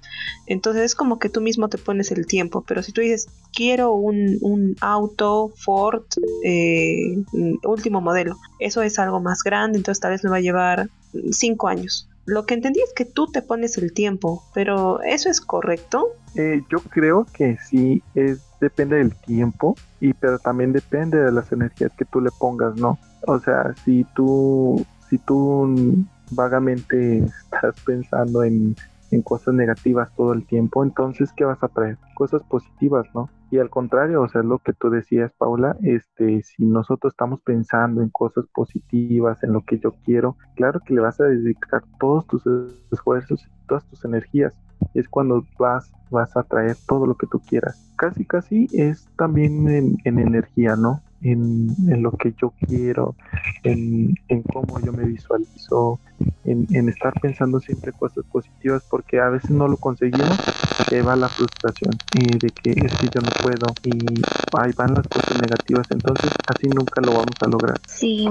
Entonces 0.46 0.84
es 0.84 0.96
como 0.96 1.20
que 1.20 1.30
tú 1.30 1.42
mismo 1.42 1.68
te 1.68 1.78
pones 1.78 2.12
el 2.12 2.26
tiempo, 2.26 2.64
pero 2.68 2.82
si 2.82 2.92
tú 2.92 3.02
dices, 3.02 3.28
quiero 3.54 3.94
un, 3.94 4.76
auto 4.82 5.52
Ford 5.58 6.04
eh, 6.44 7.18
último 7.64 8.02
modelo, 8.02 8.38
eso 8.60 8.82
es 8.82 9.00
algo 9.00 9.20
más 9.20 9.44
grande, 9.44 9.78
entonces 9.78 10.00
tal 10.02 10.12
vez 10.12 10.24
me 10.24 10.30
va 10.30 10.38
a 10.38 10.42
llevar 10.42 10.90
cinco 11.32 11.68
años. 11.68 12.10
Lo 12.26 12.46
que 12.46 12.54
entendí 12.54 12.82
es 12.82 12.94
que 12.94 13.06
tú 13.06 13.28
te 13.28 13.42
pones 13.42 13.78
el 13.78 13.94
tiempo, 13.94 14.44
pero 14.54 15.02
¿eso 15.02 15.30
es 15.30 15.40
correcto? 15.40 16.10
Eh, 16.36 16.62
yo 16.70 16.80
creo 16.80 17.26
que 17.34 17.58
sí, 17.70 18.04
depende 18.60 18.98
del 18.98 19.16
tiempo, 19.16 19.76
y 20.02 20.14
pero 20.14 20.38
también 20.38 20.74
depende 20.74 21.18
de 21.18 21.32
las 21.32 21.52
energías 21.52 21.92
que 21.98 22.06
tú 22.06 22.20
le 22.20 22.30
pongas, 22.38 22.76
¿no? 22.76 23.00
O 23.26 23.40
sea, 23.40 23.74
si 23.86 24.06
tú, 24.14 24.86
si 25.10 25.18
tú 25.20 26.06
vagamente 26.32 27.20
estás 27.44 27.80
pensando 27.86 28.44
en 28.44 28.76
en 29.12 29.22
cosas 29.22 29.54
negativas 29.54 30.13
todo 30.15 30.34
el 30.34 30.46
tiempo, 30.46 30.84
entonces 30.84 31.32
¿qué 31.36 31.46
vas 31.46 31.63
a 31.63 31.67
traer? 31.67 31.98
Cosas 32.15 32.43
positivas, 32.43 33.08
¿no? 33.13 33.30
Y 33.50 33.60
al 33.60 33.70
contrario, 33.70 34.22
o 34.22 34.28
sea, 34.28 34.43
lo 34.43 34.60
que 34.60 34.74
tú 34.74 34.89
decías, 34.89 35.32
Paula, 35.38 35.78
este, 35.82 36.41
si 36.43 36.65
nosotros 36.65 37.13
estamos 37.13 37.39
pensando 37.41 38.02
en 38.02 38.10
cosas 38.10 38.46
positivas, 38.54 39.41
en 39.43 39.54
lo 39.54 39.62
que 39.62 39.80
yo 39.80 39.93
quiero, 40.04 40.36
claro 40.56 40.82
que 40.86 40.93
le 40.93 41.02
vas 41.02 41.20
a 41.22 41.26
dedicar 41.26 41.84
todos 42.00 42.28
tus 42.28 42.43
esfuerzos 42.91 43.48
todas 43.67 43.86
tus 43.86 44.04
energías. 44.06 44.54
Es 44.94 45.08
cuando 45.08 45.46
vas, 45.58 45.92
vas 46.10 46.36
a 46.36 46.44
traer 46.44 46.78
todo 46.88 47.06
lo 47.06 47.16
que 47.16 47.28
tú 47.28 47.40
quieras. 47.40 47.82
Casi, 47.96 48.26
casi 48.26 48.68
es 48.74 49.08
también 49.18 49.68
en, 49.68 49.98
en 50.04 50.20
energía, 50.20 50.76
¿no? 50.76 51.02
en, 51.22 52.02
lo 52.02 52.12
que 52.12 52.34
yo 52.40 52.54
quiero, 52.68 53.16
en, 53.63 54.16
cómo 54.54 54.80
yo 54.80 54.92
me 54.92 55.06
visualizo, 55.06 56.00
en, 56.46 56.90
estar 56.90 57.13
pensando 57.20 57.60
siempre 57.60 57.92
cosas 57.92 58.24
positivas, 58.32 58.84
porque 58.90 59.20
a 59.20 59.30
veces 59.30 59.52
no 59.52 59.68
lo 59.68 59.78
conseguimos, 59.78 60.38
que 60.90 61.02
va 61.02 61.16
la 61.16 61.30
frustración 61.30 61.92
y 62.13 62.38
de 62.38 62.52
que 62.52 62.72
es 62.72 62.94
que 62.98 63.10
yo 63.13 63.22
no 63.22 63.30
puedo 63.42 63.74
y 63.84 63.98
ahí 64.58 64.72
van 64.74 64.94
las 64.94 65.08
cosas 65.08 65.42
negativas, 65.42 65.88
entonces 65.92 66.32
así 66.48 66.68
nunca 66.68 67.02
lo 67.02 67.13
vamos 67.13 67.36
a 67.42 67.48
lograr. 67.48 67.80
Sí, 67.88 68.28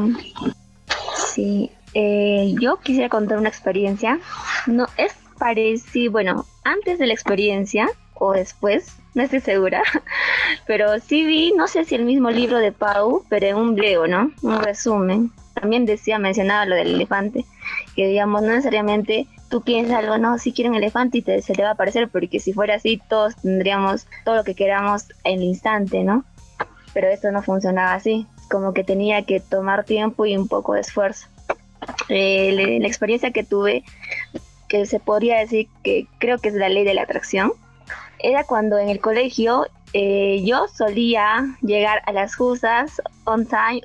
sí. 1.34 1.70
Eh, 1.94 2.54
yo 2.60 2.76
quisiera 2.76 3.08
contar 3.08 3.38
una 3.38 3.48
experiencia. 3.48 4.20
No 4.66 4.86
es 4.98 5.14
parecido, 5.38 6.12
bueno, 6.12 6.46
antes 6.64 6.98
de 6.98 7.06
la 7.06 7.12
experiencia 7.12 7.88
o 8.14 8.32
después, 8.32 8.96
no 9.14 9.22
estoy 9.22 9.40
segura, 9.40 9.82
pero 10.66 10.98
sí 11.00 11.24
vi, 11.24 11.52
no 11.52 11.68
sé 11.68 11.84
si 11.84 11.94
el 11.94 12.04
mismo 12.04 12.30
libro 12.30 12.58
de 12.58 12.72
Pau, 12.72 13.24
pero 13.28 13.46
en 13.46 13.56
un 13.56 13.74
video, 13.74 14.06
¿no? 14.06 14.30
Un 14.42 14.62
resumen. 14.62 15.30
También 15.54 15.86
decía, 15.86 16.18
mencionaba 16.18 16.66
lo 16.66 16.74
del 16.74 16.94
elefante, 16.94 17.44
que 17.94 18.08
digamos, 18.08 18.42
no 18.42 18.48
necesariamente 18.48 19.26
tú 19.48 19.62
piensas 19.62 19.98
algo, 19.98 20.18
no, 20.18 20.38
si 20.38 20.52
quiero 20.52 20.70
un 20.70 20.76
elefante 20.76 21.18
y 21.18 21.22
te, 21.22 21.40
se 21.40 21.54
te 21.54 21.62
va 21.62 21.70
a 21.70 21.72
aparecer, 21.72 22.08
porque 22.08 22.40
si 22.40 22.52
fuera 22.52 22.74
así, 22.74 23.00
todos 23.08 23.36
tendríamos 23.36 24.06
todo 24.24 24.36
lo 24.36 24.44
que 24.44 24.54
queramos 24.54 25.06
en 25.24 25.38
el 25.38 25.44
instante, 25.44 26.02
¿no? 26.02 26.24
Pero 26.92 27.08
esto 27.08 27.30
no 27.30 27.42
funcionaba 27.42 27.94
así, 27.94 28.26
como 28.50 28.72
que 28.74 28.84
tenía 28.84 29.22
que 29.22 29.40
tomar 29.40 29.84
tiempo 29.84 30.26
y 30.26 30.36
un 30.36 30.48
poco 30.48 30.74
de 30.74 30.80
esfuerzo. 30.80 31.28
Eh, 32.08 32.78
la 32.80 32.86
experiencia 32.86 33.30
que 33.30 33.44
tuve, 33.44 33.84
que 34.68 34.86
se 34.86 35.00
podría 35.00 35.38
decir 35.38 35.68
que 35.82 36.06
creo 36.18 36.38
que 36.38 36.48
es 36.48 36.54
la 36.54 36.68
ley 36.68 36.84
de 36.84 36.94
la 36.94 37.02
atracción, 37.02 37.52
era 38.18 38.44
cuando 38.44 38.78
en 38.78 38.88
el 38.88 39.00
colegio 39.00 39.66
eh, 39.92 40.42
yo 40.44 40.66
solía 40.68 41.56
llegar 41.62 42.02
a 42.06 42.12
las 42.12 42.34
justas 42.34 43.00
on 43.24 43.46
time 43.46 43.82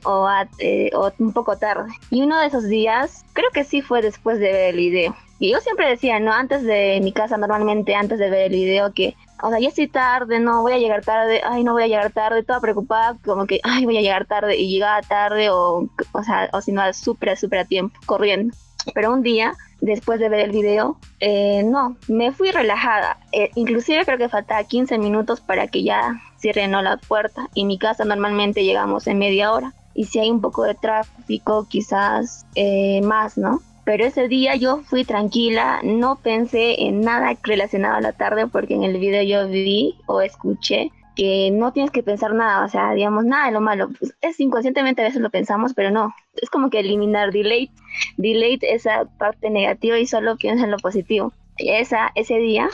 eh, 0.60 0.89
o, 0.94 1.12
un 1.20 1.34
poco 1.34 1.58
tarde. 1.58 1.89
Y 2.10 2.22
uno 2.22 2.39
de 2.39 2.48
esos 2.48 2.67
días, 2.67 3.26
creo 3.34 3.50
que 3.54 3.63
sí 3.63 3.82
fue 3.82 4.02
después 4.02 4.39
de 4.39 4.52
ver 4.52 4.70
el 4.72 4.78
video. 4.78 5.15
Y 5.39 5.52
yo 5.52 5.60
siempre 5.60 5.88
decía, 5.88 6.20
¿no? 6.20 6.34
Antes 6.34 6.63
de 6.63 7.00
mi 7.02 7.12
casa, 7.12 7.38
normalmente 7.38 7.96
antes 7.96 8.20
de 8.20 8.30
ver 8.30 8.52
el 8.52 8.52
video, 8.52 8.94
que, 8.94 9.15
o 9.41 9.50
sea, 9.50 9.60
ya 9.60 9.70
estoy 9.70 9.88
tarde, 9.88 10.39
no 10.39 10.62
voy 10.62 10.74
a 10.74 10.78
llegar 10.78 11.04
tarde, 11.04 11.41
ay, 11.44 11.63
no 11.63 11.74
voy 11.74 11.84
a 11.84 11.88
llegar 11.88 12.12
tarde, 12.12 12.44
toda 12.44 12.60
preocupada, 12.60 13.17
como 13.26 13.48
que, 13.48 13.60
ay, 13.63 13.86
voy 13.86 13.98
a 13.98 14.02
llegar 14.02 14.26
tarde, 14.26 14.56
y 14.56 14.70
llegaba 14.70 15.02
tarde, 15.02 15.50
o, 15.50 15.89
o 16.12 16.24
sea, 16.24 16.50
o 16.54 16.62
si 16.62 16.72
no, 16.72 16.82
súper, 16.94 17.36
súper 17.38 17.60
a 17.60 17.65
tiempo, 17.65 18.00
corriendo. 18.06 18.56
Pero 18.94 19.13
un 19.13 19.24
día 19.24 19.54
después 19.82 20.20
de 20.20 20.30
ver 20.30 20.41
el 20.41 20.52
video, 20.52 20.98
eh, 21.20 21.63
no, 21.63 21.98
me 22.08 22.32
fui 22.32 22.52
relajada. 22.52 23.17
Eh, 23.32 23.50
inclusive 23.56 24.06
creo 24.06 24.17
que 24.17 24.30
faltaba 24.30 24.63
15 24.63 24.98
minutos 25.00 25.41
para 25.41 25.67
que 25.67 25.84
ya 25.84 26.22
cierren 26.39 26.72
la 26.72 26.98
puerta 26.98 27.50
y 27.54 27.65
mi 27.65 27.78
casa 27.78 28.06
normalmente 28.06 28.63
llegamos 28.63 29.08
en 29.08 29.20
media 29.20 29.52
hora. 29.52 29.74
Y 29.94 30.06
si 30.06 30.20
hay 30.20 30.32
un 30.32 30.39
poco 30.39 30.63
de 30.63 30.76
tráfico, 30.76 31.67
quizás 31.67 32.46
eh, 32.56 33.02
más, 33.02 33.38
¿no? 33.38 33.62
Pero 33.84 34.06
ese 34.06 34.28
día 34.28 34.56
yo 34.56 34.82
fui 34.84 35.04
tranquila, 35.04 35.82
no 35.84 36.15
pensé 36.15 36.84
en 36.84 37.02
nada 37.02 37.36
relacionado 37.44 37.96
a 37.96 38.02
la 38.02 38.13
tarde 38.13 38.48
porque 38.48 38.76
en 38.76 38.84
el 38.84 38.98
video 39.00 39.24
yo 39.24 39.50
vi 39.50 39.98
o 40.06 40.22
escuché 40.22 40.91
que 41.15 41.52
no 41.52 41.74
tienes 41.74 41.91
que 41.91 42.04
pensar 42.04 42.34
nada, 42.34 42.65
o 42.65 42.69
sea, 42.69 42.93
digamos, 42.93 43.26
nada 43.26 43.47
de 43.47 43.52
lo 43.52 43.62
malo. 43.62 43.89
Pues, 44.00 44.13
es 44.21 44.39
inconscientemente 44.39 45.02
a 45.02 45.06
veces 45.06 45.21
lo 45.21 45.30
pensamos, 45.30 45.74
pero 45.74 45.91
no. 45.91 46.13
Es 46.41 46.50
como 46.50 46.69
que 46.69 46.80
eliminar 46.80 47.32
delete, 47.32 47.74
delete 48.17 48.74
esa 48.74 49.06
parte 49.17 49.50
negativa 49.50 50.00
y 50.00 50.08
solo 50.08 50.38
piensa 50.38 50.63
en 50.63 50.71
lo 50.71 50.78
positivo. 50.78 51.34
Esa, 51.58 52.12
ese 52.15 52.38
día, 52.38 52.69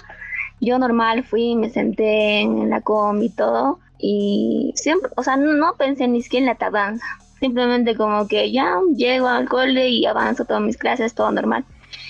yo 0.62 0.78
normal 0.80 1.24
fui, 1.24 1.56
me 1.56 1.70
senté 1.70 2.42
en 2.42 2.70
la 2.70 2.82
com 2.82 3.22
y 3.22 3.30
todo, 3.30 3.80
y 4.00 4.74
siempre, 4.76 5.10
o 5.16 5.24
sea, 5.24 5.38
no 5.38 5.74
pensé 5.76 6.08
ni 6.08 6.22
siquiera 6.22 6.44
en 6.44 6.48
la 6.48 6.56
tardanza. 6.56 7.06
Simplemente 7.40 7.96
como 7.96 8.28
que 8.28 8.52
ya 8.52 8.80
llego 8.96 9.28
al 9.28 9.48
cole 9.48 9.90
y 9.90 10.06
avanzo 10.06 10.46
todas 10.46 10.62
mis 10.62 10.78
clases, 10.78 11.14
todo 11.14 11.32
normal. 11.32 11.66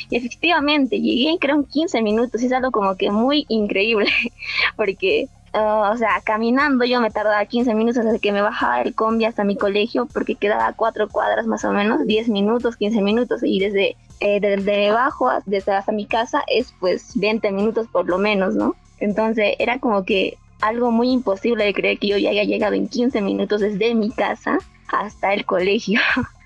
Y 0.09 0.15
efectivamente, 0.17 1.01
llegué 1.01 1.37
creo 1.39 1.55
en 1.55 1.65
15 1.65 2.01
minutos 2.01 2.41
y 2.41 2.45
es 2.45 2.53
algo 2.53 2.71
como 2.71 2.95
que 2.95 3.11
muy 3.11 3.45
increíble, 3.49 4.09
porque 4.77 5.27
O 5.53 5.95
sea, 5.97 6.21
caminando 6.23 6.85
yo 6.85 7.01
me 7.01 7.09
tardaba 7.09 7.43
15 7.45 7.73
minutos 7.73 8.05
desde 8.05 8.19
que 8.19 8.31
me 8.31 8.41
bajaba 8.41 8.81
el 8.81 8.93
combi 8.93 9.25
hasta 9.25 9.43
mi 9.43 9.55
colegio 9.55 10.05
porque 10.05 10.35
quedaba 10.35 10.73
cuatro 10.73 11.07
cuadras 11.07 11.47
más 11.47 11.63
o 11.65 11.71
menos, 11.71 12.05
10 12.05 12.29
minutos, 12.29 12.75
15 12.75 13.01
minutos 13.01 13.41
y 13.43 13.59
desde, 13.59 13.95
eh, 14.19 14.39
desde 14.39 14.89
abajo 14.89 15.29
desde 15.45 15.71
hasta 15.71 15.91
mi 15.91 16.05
casa 16.05 16.43
es 16.47 16.73
pues 16.79 17.13
20 17.15 17.51
minutos 17.51 17.87
por 17.87 18.07
lo 18.07 18.17
menos, 18.17 18.55
¿no? 18.55 18.75
Entonces 18.99 19.55
era 19.59 19.79
como 19.79 20.03
que 20.03 20.37
algo 20.61 20.91
muy 20.91 21.11
imposible 21.11 21.63
de 21.65 21.73
creer 21.73 21.99
que 21.99 22.07
yo 22.07 22.17
ya 22.17 22.31
haya 22.31 22.43
llegado 22.43 22.73
en 22.73 22.87
15 22.87 23.21
minutos 23.21 23.61
desde 23.61 23.95
mi 23.95 24.11
casa 24.11 24.59
hasta 24.87 25.33
el 25.33 25.45
colegio. 25.45 25.99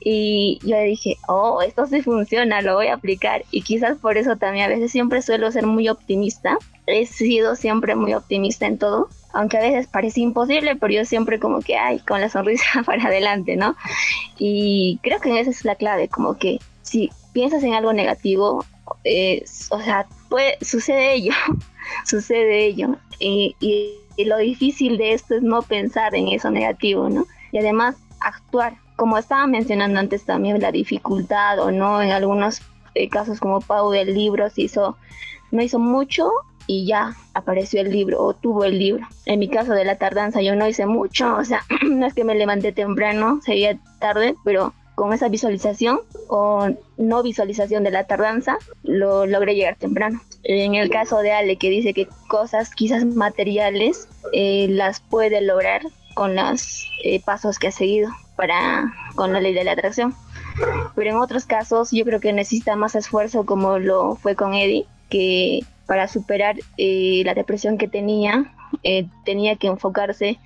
y 0.00 0.58
yo 0.62 0.80
dije, 0.80 1.16
oh, 1.26 1.60
esto 1.62 1.86
sí 1.86 2.02
funciona, 2.02 2.62
lo 2.62 2.74
voy 2.74 2.88
a 2.88 2.94
aplicar. 2.94 3.44
Y 3.50 3.62
quizás 3.62 3.98
por 3.98 4.16
eso 4.16 4.36
también 4.36 4.66
a 4.66 4.68
veces 4.68 4.92
siempre 4.92 5.22
suelo 5.22 5.50
ser 5.50 5.66
muy 5.66 5.88
optimista 5.88 6.58
he 6.86 7.04
sido 7.04 7.54
siempre 7.54 7.94
muy 7.94 8.14
optimista 8.14 8.66
en 8.66 8.78
todo, 8.78 9.08
aunque 9.34 9.58
a 9.58 9.60
veces 9.60 9.88
parece 9.88 10.20
imposible, 10.20 10.74
pero 10.76 10.94
yo 10.94 11.04
siempre 11.04 11.38
como 11.38 11.60
que, 11.60 11.76
ay, 11.76 11.98
con 11.98 12.20
la 12.20 12.30
sonrisa 12.30 12.82
para 12.86 13.04
adelante, 13.04 13.56
¿no? 13.56 13.76
Y 14.38 14.98
creo 15.02 15.20
que 15.20 15.38
esa 15.38 15.50
es 15.50 15.64
la 15.66 15.74
clave, 15.74 16.08
como 16.08 16.38
que 16.38 16.58
si 16.82 17.10
piensas 17.34 17.62
en 17.62 17.74
algo 17.74 17.92
negativo 17.92 18.64
eh, 19.04 19.44
o 19.70 19.80
sea, 19.80 20.06
puede, 20.28 20.56
sucede 20.62 21.14
ello, 21.14 21.32
sucede 22.06 22.66
ello. 22.66 22.96
Y, 23.18 23.54
y, 23.60 23.94
lo 24.24 24.36
difícil 24.38 24.98
de 24.98 25.12
esto 25.12 25.36
es 25.36 25.42
no 25.42 25.62
pensar 25.62 26.12
en 26.16 26.26
eso 26.28 26.50
negativo, 26.50 27.08
¿no? 27.08 27.24
Y 27.52 27.58
además 27.58 27.94
actuar. 28.20 28.74
Como 28.98 29.16
estaba 29.16 29.46
mencionando 29.46 30.00
antes 30.00 30.24
también 30.24 30.60
la 30.60 30.72
dificultad 30.72 31.60
o 31.60 31.70
no, 31.70 32.02
en 32.02 32.10
algunos 32.10 32.62
eh, 32.96 33.08
casos 33.08 33.38
como 33.38 33.60
Pau 33.60 33.92
del 33.92 34.12
libro 34.12 34.50
se 34.50 34.62
hizo, 34.62 34.96
no 35.52 35.62
hizo 35.62 35.78
mucho 35.78 36.28
y 36.66 36.84
ya 36.84 37.14
apareció 37.32 37.80
el 37.80 37.92
libro 37.92 38.20
o 38.20 38.34
tuvo 38.34 38.64
el 38.64 38.76
libro. 38.76 39.06
En 39.24 39.38
mi 39.38 39.48
caso 39.48 39.72
de 39.72 39.84
la 39.84 39.98
tardanza 39.98 40.42
yo 40.42 40.56
no 40.56 40.66
hice 40.66 40.84
mucho, 40.86 41.36
o 41.36 41.44
sea, 41.44 41.62
no 41.88 42.06
es 42.06 42.12
que 42.14 42.24
me 42.24 42.34
levanté 42.34 42.72
temprano, 42.72 43.40
sería 43.40 43.78
tarde, 44.00 44.34
pero 44.42 44.74
con 44.96 45.12
esa 45.12 45.28
visualización 45.28 46.00
o 46.26 46.68
no 46.96 47.22
visualización 47.22 47.84
de 47.84 47.92
la 47.92 48.08
tardanza, 48.08 48.58
lo 48.82 49.26
logré 49.26 49.54
llegar 49.54 49.76
temprano. 49.76 50.20
En 50.42 50.74
el 50.74 50.90
caso 50.90 51.18
de 51.18 51.30
Ale, 51.30 51.54
que 51.54 51.70
dice 51.70 51.94
que 51.94 52.08
cosas 52.26 52.74
quizás 52.74 53.04
materiales 53.04 54.08
eh, 54.32 54.66
las 54.68 54.98
puede 54.98 55.40
lograr 55.40 55.82
con 56.14 56.34
los 56.34 56.90
eh, 57.04 57.22
pasos 57.22 57.60
que 57.60 57.68
ha 57.68 57.70
seguido 57.70 58.10
para 58.38 58.94
con 59.16 59.32
la 59.32 59.40
ley 59.40 59.52
de 59.52 59.64
la 59.64 59.72
atracción. 59.72 60.14
Pero 60.94 61.10
en 61.10 61.16
otros 61.16 61.44
casos 61.44 61.90
yo 61.90 62.04
creo 62.04 62.20
que 62.20 62.32
necesita 62.32 62.76
más 62.76 62.94
esfuerzo 62.94 63.44
como 63.44 63.80
lo 63.80 64.14
fue 64.14 64.36
con 64.36 64.54
Eddie, 64.54 64.86
que 65.10 65.60
para 65.86 66.06
superar 66.06 66.56
eh, 66.76 67.22
la 67.24 67.34
depresión 67.34 67.78
que 67.78 67.88
tenía, 67.88 68.52
tenía 69.24 69.56
que 69.56 69.66
enfocarse 69.66 70.38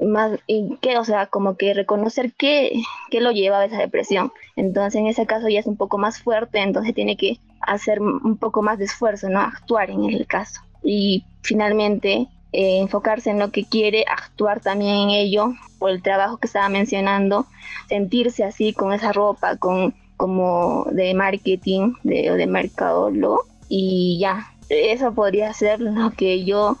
más 0.00 0.38
y 0.46 0.76
que 0.80 0.98
o 0.98 1.04
sea 1.04 1.26
como 1.26 1.56
que 1.56 1.74
reconocer 1.74 2.32
qué, 2.34 2.72
qué 3.10 3.20
lo 3.20 3.32
lleva 3.32 3.60
a 3.60 3.64
esa 3.64 3.78
depresión. 3.78 4.30
Entonces 4.54 5.00
en 5.00 5.06
ese 5.06 5.24
caso 5.24 5.48
ya 5.48 5.60
es 5.60 5.66
un 5.66 5.76
poco 5.76 5.96
más 5.96 6.20
fuerte 6.20 6.58
entonces 6.58 6.94
tiene 6.94 7.16
que 7.16 7.38
hacer 7.60 8.00
un 8.00 8.36
poco 8.36 8.62
más 8.62 8.78
de 8.78 8.84
esfuerzo 8.84 9.28
no 9.30 9.40
actuar 9.40 9.90
en 9.90 10.04
el 10.04 10.26
caso. 10.26 10.60
Y 10.82 11.24
finalmente 11.42 12.28
eh, 12.52 12.78
enfocarse 12.78 13.30
en 13.30 13.38
lo 13.38 13.50
que 13.50 13.64
quiere 13.64 14.04
actuar 14.08 14.60
también 14.60 14.96
en 14.96 15.10
ello 15.10 15.52
por 15.78 15.90
el 15.90 16.02
trabajo 16.02 16.38
que 16.38 16.46
estaba 16.46 16.68
mencionando 16.68 17.46
sentirse 17.88 18.44
así 18.44 18.72
con 18.72 18.92
esa 18.92 19.12
ropa 19.12 19.56
con 19.56 19.94
como 20.16 20.86
de 20.90 21.14
marketing 21.14 21.94
de, 22.02 22.32
de 22.32 22.46
mercadólogo 22.46 23.44
y 23.68 24.18
ya 24.20 24.52
eso 24.68 25.12
podría 25.12 25.52
ser 25.52 25.80
lo 25.80 26.10
que 26.10 26.44
yo 26.44 26.76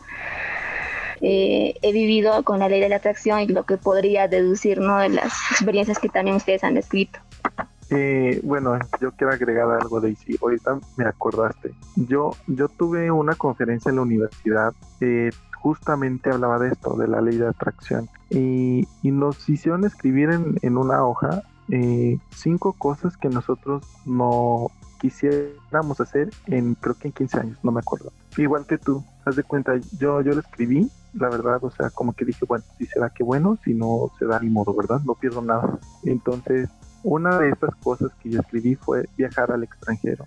eh, 1.20 1.74
he 1.82 1.92
vivido 1.92 2.42
con 2.44 2.60
la 2.60 2.68
ley 2.68 2.80
de 2.80 2.88
la 2.88 2.96
atracción 2.96 3.40
y 3.40 3.46
lo 3.46 3.64
que 3.64 3.76
podría 3.76 4.28
deducir 4.28 4.78
¿no? 4.78 4.98
de 4.98 5.08
las 5.08 5.32
experiencias 5.50 5.98
que 5.98 6.08
también 6.08 6.36
ustedes 6.36 6.64
han 6.64 6.74
descrito. 6.74 7.18
Eh, 7.90 8.40
bueno, 8.44 8.78
yo 9.00 9.12
quiero 9.12 9.32
agregar 9.32 9.66
algo, 9.70 10.00
Daisy. 10.00 10.36
Ahorita 10.42 10.78
me 10.96 11.06
acordaste. 11.06 11.72
Yo, 11.96 12.32
yo 12.46 12.68
tuve 12.68 13.10
una 13.10 13.34
conferencia 13.34 13.88
en 13.88 13.96
la 13.96 14.02
universidad 14.02 14.74
que 15.00 15.30
justamente 15.60 16.30
hablaba 16.30 16.58
de 16.58 16.68
esto, 16.68 16.96
de 16.96 17.08
la 17.08 17.20
ley 17.20 17.36
de 17.36 17.48
atracción. 17.48 18.08
Y, 18.30 18.86
y 19.02 19.10
nos 19.10 19.48
hicieron 19.48 19.84
escribir 19.84 20.30
en, 20.30 20.76
una 20.76 21.04
hoja 21.04 21.42
eh, 21.70 22.18
cinco 22.30 22.72
cosas 22.72 23.16
que 23.16 23.28
nosotros 23.28 23.84
no 24.06 24.70
quisiéramos 25.00 26.00
hacer 26.00 26.30
en 26.46 26.74
creo 26.74 26.96
que 26.96 27.08
en 27.08 27.12
15 27.12 27.40
años, 27.40 27.58
no 27.62 27.72
me 27.72 27.80
acuerdo. 27.80 28.12
Igual 28.36 28.66
que 28.66 28.78
tú, 28.78 29.04
haz 29.24 29.36
de 29.36 29.44
cuenta, 29.44 29.76
yo, 29.98 30.20
yo 30.20 30.32
lo 30.32 30.40
escribí 30.40 30.90
la 31.14 31.28
verdad, 31.28 31.62
o 31.62 31.70
sea, 31.70 31.90
como 31.90 32.12
que 32.12 32.24
dije, 32.24 32.44
bueno, 32.46 32.64
si 32.76 32.86
será 32.86 33.10
que 33.10 33.22
bueno, 33.22 33.58
si 33.64 33.74
no 33.74 34.10
se 34.18 34.26
da 34.26 34.38
ni 34.40 34.50
modo, 34.50 34.74
¿verdad? 34.74 35.00
No 35.04 35.14
pierdo 35.14 35.42
nada. 35.42 35.78
Entonces, 36.04 36.68
una 37.02 37.38
de 37.38 37.50
esas 37.50 37.74
cosas 37.76 38.10
que 38.22 38.30
yo 38.30 38.40
escribí 38.40 38.74
fue 38.74 39.08
viajar 39.16 39.52
al 39.52 39.62
extranjero. 39.62 40.26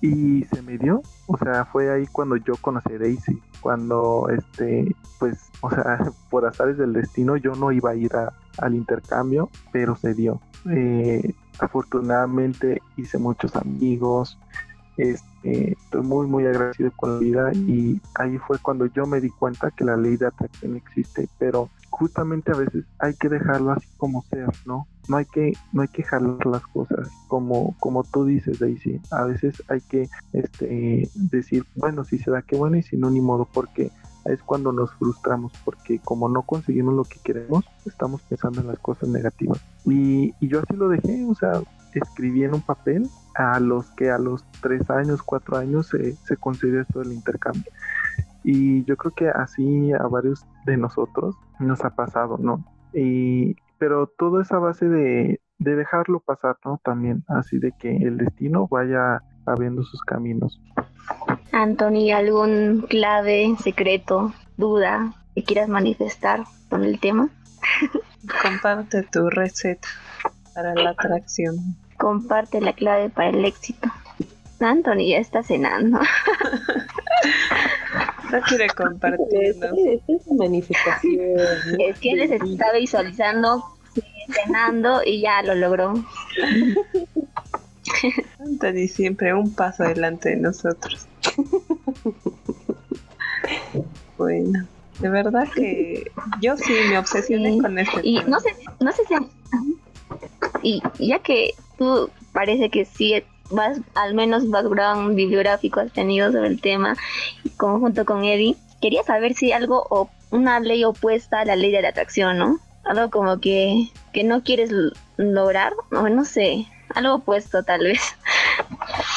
Y 0.00 0.44
se 0.44 0.62
me 0.62 0.78
dio, 0.78 1.02
o 1.26 1.36
sea, 1.36 1.66
fue 1.66 1.90
ahí 1.90 2.06
cuando 2.06 2.36
yo 2.36 2.54
conocí 2.60 2.94
a 2.94 2.98
Daisy, 2.98 3.38
cuando, 3.60 4.28
este, 4.30 4.94
pues, 5.18 5.50
o 5.60 5.70
sea, 5.70 6.10
por 6.30 6.46
azares 6.46 6.78
del 6.78 6.94
destino 6.94 7.36
yo 7.36 7.54
no 7.54 7.70
iba 7.70 7.90
a 7.90 7.94
ir 7.94 8.10
al 8.58 8.74
intercambio, 8.74 9.50
pero 9.72 9.96
se 9.96 10.14
dio. 10.14 10.40
Eh, 10.70 11.34
afortunadamente 11.58 12.80
hice 12.96 13.18
muchos 13.18 13.54
amigos, 13.56 14.38
este, 14.96 15.72
estoy 15.72 16.02
muy, 16.02 16.26
muy 16.26 16.46
agradecido 16.46 16.90
con 16.96 17.14
la 17.14 17.18
vida 17.18 17.52
y 17.52 18.00
ahí 18.16 18.38
fue 18.38 18.58
cuando 18.58 18.86
yo 18.86 19.06
me 19.06 19.20
di 19.20 19.30
cuenta 19.30 19.70
que 19.70 19.84
la 19.84 19.96
ley 19.96 20.16
de 20.16 20.26
atracción 20.26 20.76
existe, 20.76 21.28
pero 21.38 21.70
justamente 21.90 22.52
a 22.52 22.56
veces 22.56 22.84
hay 22.98 23.14
que 23.14 23.28
dejarlo 23.28 23.72
así 23.72 23.86
como 23.96 24.22
sea, 24.22 24.48
¿no? 24.66 24.86
No 25.10 25.16
hay 25.16 25.24
que, 25.24 25.54
no 25.72 25.82
hay 25.82 25.88
que 25.88 26.04
jalar 26.04 26.46
las 26.46 26.64
cosas 26.68 27.10
como, 27.26 27.74
como 27.80 28.04
tú 28.04 28.24
dices, 28.24 28.60
Daisy. 28.60 29.00
A 29.10 29.24
veces 29.24 29.60
hay 29.66 29.80
que 29.80 30.08
este, 30.32 31.08
decir, 31.16 31.64
bueno, 31.74 32.04
si 32.04 32.16
se 32.18 32.30
da, 32.30 32.42
que 32.42 32.56
bueno, 32.56 32.76
y 32.76 32.82
si 32.84 32.96
no, 32.96 33.10
ni 33.10 33.20
modo, 33.20 33.48
porque 33.52 33.90
es 34.26 34.40
cuando 34.44 34.70
nos 34.70 34.94
frustramos, 34.94 35.52
porque 35.64 35.98
como 35.98 36.28
no 36.28 36.42
conseguimos 36.42 36.94
lo 36.94 37.02
que 37.02 37.18
queremos, 37.24 37.64
estamos 37.86 38.22
pensando 38.22 38.60
en 38.60 38.68
las 38.68 38.78
cosas 38.78 39.08
negativas. 39.08 39.60
Y, 39.84 40.32
y 40.38 40.46
yo 40.46 40.60
así 40.60 40.76
lo 40.76 40.88
dejé, 40.88 41.24
o 41.24 41.34
sea, 41.34 41.60
escribí 41.92 42.44
en 42.44 42.54
un 42.54 42.62
papel 42.62 43.08
a 43.34 43.58
los 43.58 43.90
que 43.96 44.12
a 44.12 44.18
los 44.18 44.44
tres 44.60 44.88
años, 44.90 45.24
cuatro 45.24 45.56
años 45.56 45.88
se, 45.88 46.14
se 46.24 46.36
concedió 46.36 46.82
esto 46.82 47.00
del 47.00 47.14
intercambio. 47.14 47.72
Y 48.44 48.84
yo 48.84 48.96
creo 48.96 49.12
que 49.12 49.28
así 49.28 49.92
a 49.92 50.06
varios 50.06 50.46
de 50.66 50.76
nosotros 50.76 51.34
nos 51.58 51.84
ha 51.84 51.96
pasado, 51.96 52.38
¿no? 52.38 52.64
Y, 52.94 53.56
pero 53.80 54.06
todo 54.06 54.42
es 54.42 54.52
a 54.52 54.58
base 54.58 54.86
de, 54.88 55.40
de 55.58 55.74
dejarlo 55.74 56.20
pasar, 56.20 56.56
¿no? 56.66 56.78
También, 56.84 57.24
así 57.26 57.58
de 57.58 57.72
que 57.72 57.96
el 57.96 58.18
destino 58.18 58.68
vaya 58.70 59.22
abriendo 59.46 59.82
sus 59.82 60.02
caminos. 60.02 60.60
Anthony, 61.50 62.12
¿algún 62.14 62.86
clave, 62.88 63.56
secreto, 63.58 64.32
duda 64.58 65.14
que 65.34 65.42
quieras 65.42 65.70
manifestar 65.70 66.44
con 66.68 66.84
el 66.84 67.00
tema? 67.00 67.30
Comparte 68.42 69.02
tu 69.04 69.30
receta 69.30 69.88
para 70.54 70.74
la 70.74 70.90
atracción. 70.90 71.56
Comparte 71.98 72.60
la 72.60 72.74
clave 72.74 73.08
para 73.08 73.30
el 73.30 73.44
éxito. 73.46 73.88
Anthony 74.60 75.08
ya 75.08 75.18
está 75.18 75.42
cenando. 75.42 75.98
no 78.32 78.40
quiere 78.42 78.68
compartir. 78.68 79.56
Es, 80.06 80.26
manifestación. 80.32 81.20
Es 81.78 81.98
que 81.98 82.12
él 82.12 82.28
se 82.28 82.36
está 82.36 82.72
visualizando 82.72 83.64
cenando 84.32 85.02
y 85.04 85.20
ya 85.22 85.42
lo 85.42 85.54
logró. 85.54 85.94
Anthony 88.38 88.88
siempre 88.88 89.34
un 89.34 89.52
paso 89.54 89.82
adelante 89.84 90.30
de 90.30 90.36
nosotros. 90.36 91.06
bueno, 94.16 94.66
de 95.00 95.08
verdad 95.08 95.48
que 95.54 96.10
yo 96.40 96.56
sí 96.56 96.72
me 96.88 96.98
obsesioné 96.98 97.58
con 97.58 97.78
este. 97.78 98.00
Y 98.02 98.22
no 98.24 98.40
sé, 98.40 98.54
no 98.78 98.92
sé 98.92 99.02
si 99.06 99.14
y 100.62 100.82
ya 100.98 101.20
que 101.20 101.54
tú 101.78 102.10
parece 102.32 102.70
que 102.70 102.84
sí 102.84 103.22
al 103.94 104.14
menos 104.14 104.48
background 104.48 105.14
bibliográfico 105.14 105.80
has 105.80 105.92
tenido 105.92 106.30
sobre 106.32 106.48
el 106.48 106.60
tema, 106.60 106.96
conjunto 107.56 108.04
con 108.04 108.24
Eddie, 108.24 108.56
quería 108.80 109.02
saber 109.02 109.34
si 109.34 109.52
algo 109.52 109.86
o 109.90 110.08
una 110.30 110.60
ley 110.60 110.84
opuesta 110.84 111.40
a 111.40 111.44
la 111.44 111.56
ley 111.56 111.70
de 111.72 111.82
la 111.82 111.88
atracción, 111.88 112.38
¿no? 112.38 112.60
Algo 112.84 113.10
como 113.10 113.40
que, 113.40 113.88
que 114.12 114.24
no 114.24 114.42
quieres 114.42 114.70
lograr, 115.16 115.72
no, 115.90 116.08
no 116.08 116.24
sé, 116.24 116.66
algo 116.94 117.16
opuesto 117.16 117.62
tal 117.62 117.84
vez. 117.84 118.00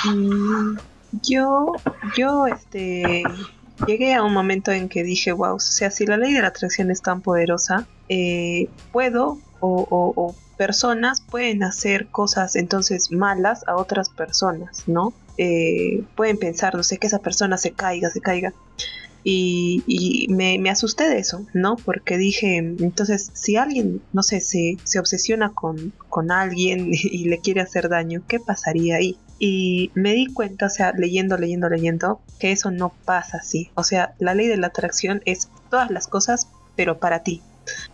Mm, 0.05 0.77
yo, 1.21 1.73
yo, 2.17 2.47
este, 2.47 3.23
llegué 3.87 4.13
a 4.13 4.23
un 4.23 4.33
momento 4.33 4.71
en 4.71 4.89
que 4.89 5.03
dije, 5.03 5.31
wow, 5.31 5.55
o 5.55 5.59
sea, 5.59 5.91
si 5.91 6.05
la 6.05 6.17
ley 6.17 6.33
de 6.33 6.41
la 6.41 6.47
atracción 6.47 6.91
es 6.91 7.01
tan 7.01 7.21
poderosa, 7.21 7.87
eh, 8.09 8.69
puedo 8.91 9.37
o, 9.59 9.87
o, 9.89 10.35
personas 10.57 11.21
pueden 11.21 11.63
hacer 11.63 12.07
cosas 12.07 12.55
entonces 12.55 13.11
malas 13.11 13.67
a 13.67 13.75
otras 13.75 14.09
personas, 14.09 14.83
¿no? 14.87 15.13
Eh, 15.37 16.03
pueden 16.15 16.37
pensar, 16.37 16.75
no 16.75 16.83
sé, 16.83 16.97
que 16.97 17.07
esa 17.07 17.19
persona 17.19 17.57
se 17.57 17.71
caiga, 17.71 18.09
se 18.09 18.21
caiga. 18.21 18.53
Y, 19.25 20.27
me, 20.29 20.59
me, 20.59 20.69
asusté 20.69 21.07
de 21.07 21.17
eso, 21.17 21.45
¿no? 21.53 21.77
Porque 21.77 22.17
dije, 22.17 22.57
entonces, 22.57 23.31
si 23.33 23.55
alguien, 23.55 24.01
no 24.11 24.21
sé, 24.21 24.41
se, 24.41 24.77
se 24.83 24.99
obsesiona 24.99 25.53
con, 25.53 25.93
con 26.09 26.29
alguien 26.29 26.89
y 26.93 27.25
le 27.25 27.39
quiere 27.39 27.61
hacer 27.61 27.87
daño, 27.87 28.21
¿qué 28.27 28.39
pasaría 28.39 28.97
ahí? 28.97 29.17
Y 29.39 29.91
me 29.93 30.13
di 30.13 30.27
cuenta, 30.27 30.67
o 30.67 30.69
sea, 30.69 30.91
leyendo, 30.91 31.37
leyendo, 31.37 31.69
leyendo, 31.69 32.21
que 32.39 32.51
eso 32.51 32.69
no 32.69 32.93
pasa 33.05 33.37
así. 33.37 33.71
O 33.75 33.83
sea, 33.83 34.13
la 34.19 34.35
ley 34.35 34.47
de 34.47 34.57
la 34.57 34.67
atracción 34.67 35.21
es 35.25 35.49
todas 35.69 35.89
las 35.89 36.07
cosas, 36.07 36.47
pero 36.75 36.99
para 36.99 37.23
ti, 37.23 37.41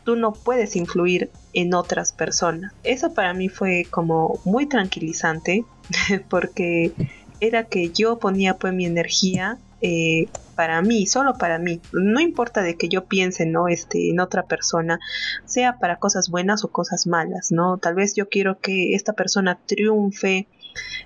tú 0.04 0.16
no 0.16 0.34
puedes 0.34 0.76
influir 0.76 1.32
en 1.54 1.74
otras 1.74 2.14
personas. 2.14 2.74
Eso 2.84 3.14
para 3.14 3.34
mí 3.34 3.50
fue 3.50 3.88
como 3.90 4.40
muy 4.46 4.68
tranquilizante 4.68 5.66
porque 6.30 6.94
era 7.40 7.66
que 7.66 7.92
yo 7.92 8.20
ponía 8.20 8.58
pues 8.58 8.74
mi 8.74 8.86
energía 8.86 9.60
eh, 9.82 10.28
para 10.56 10.82
mí, 10.82 11.08
solo 11.08 11.38
para 11.38 11.58
mí. 11.58 11.82
No 11.94 12.20
importa 12.20 12.62
de 12.62 12.76
que 12.76 12.90
yo 12.90 13.06
piense, 13.06 13.46
¿no? 13.46 13.70
Este, 13.70 14.10
en 14.10 14.20
otra 14.20 14.44
persona, 14.44 15.00
sea 15.46 15.78
para 15.80 16.00
cosas 16.00 16.30
buenas 16.30 16.66
o 16.66 16.72
cosas 16.72 17.08
malas, 17.08 17.48
¿no? 17.52 17.78
Tal 17.78 17.96
vez 17.96 18.14
yo 18.14 18.28
quiero 18.28 18.60
que 18.60 18.94
esta 18.94 19.14
persona 19.14 19.62
triunfe 19.66 20.50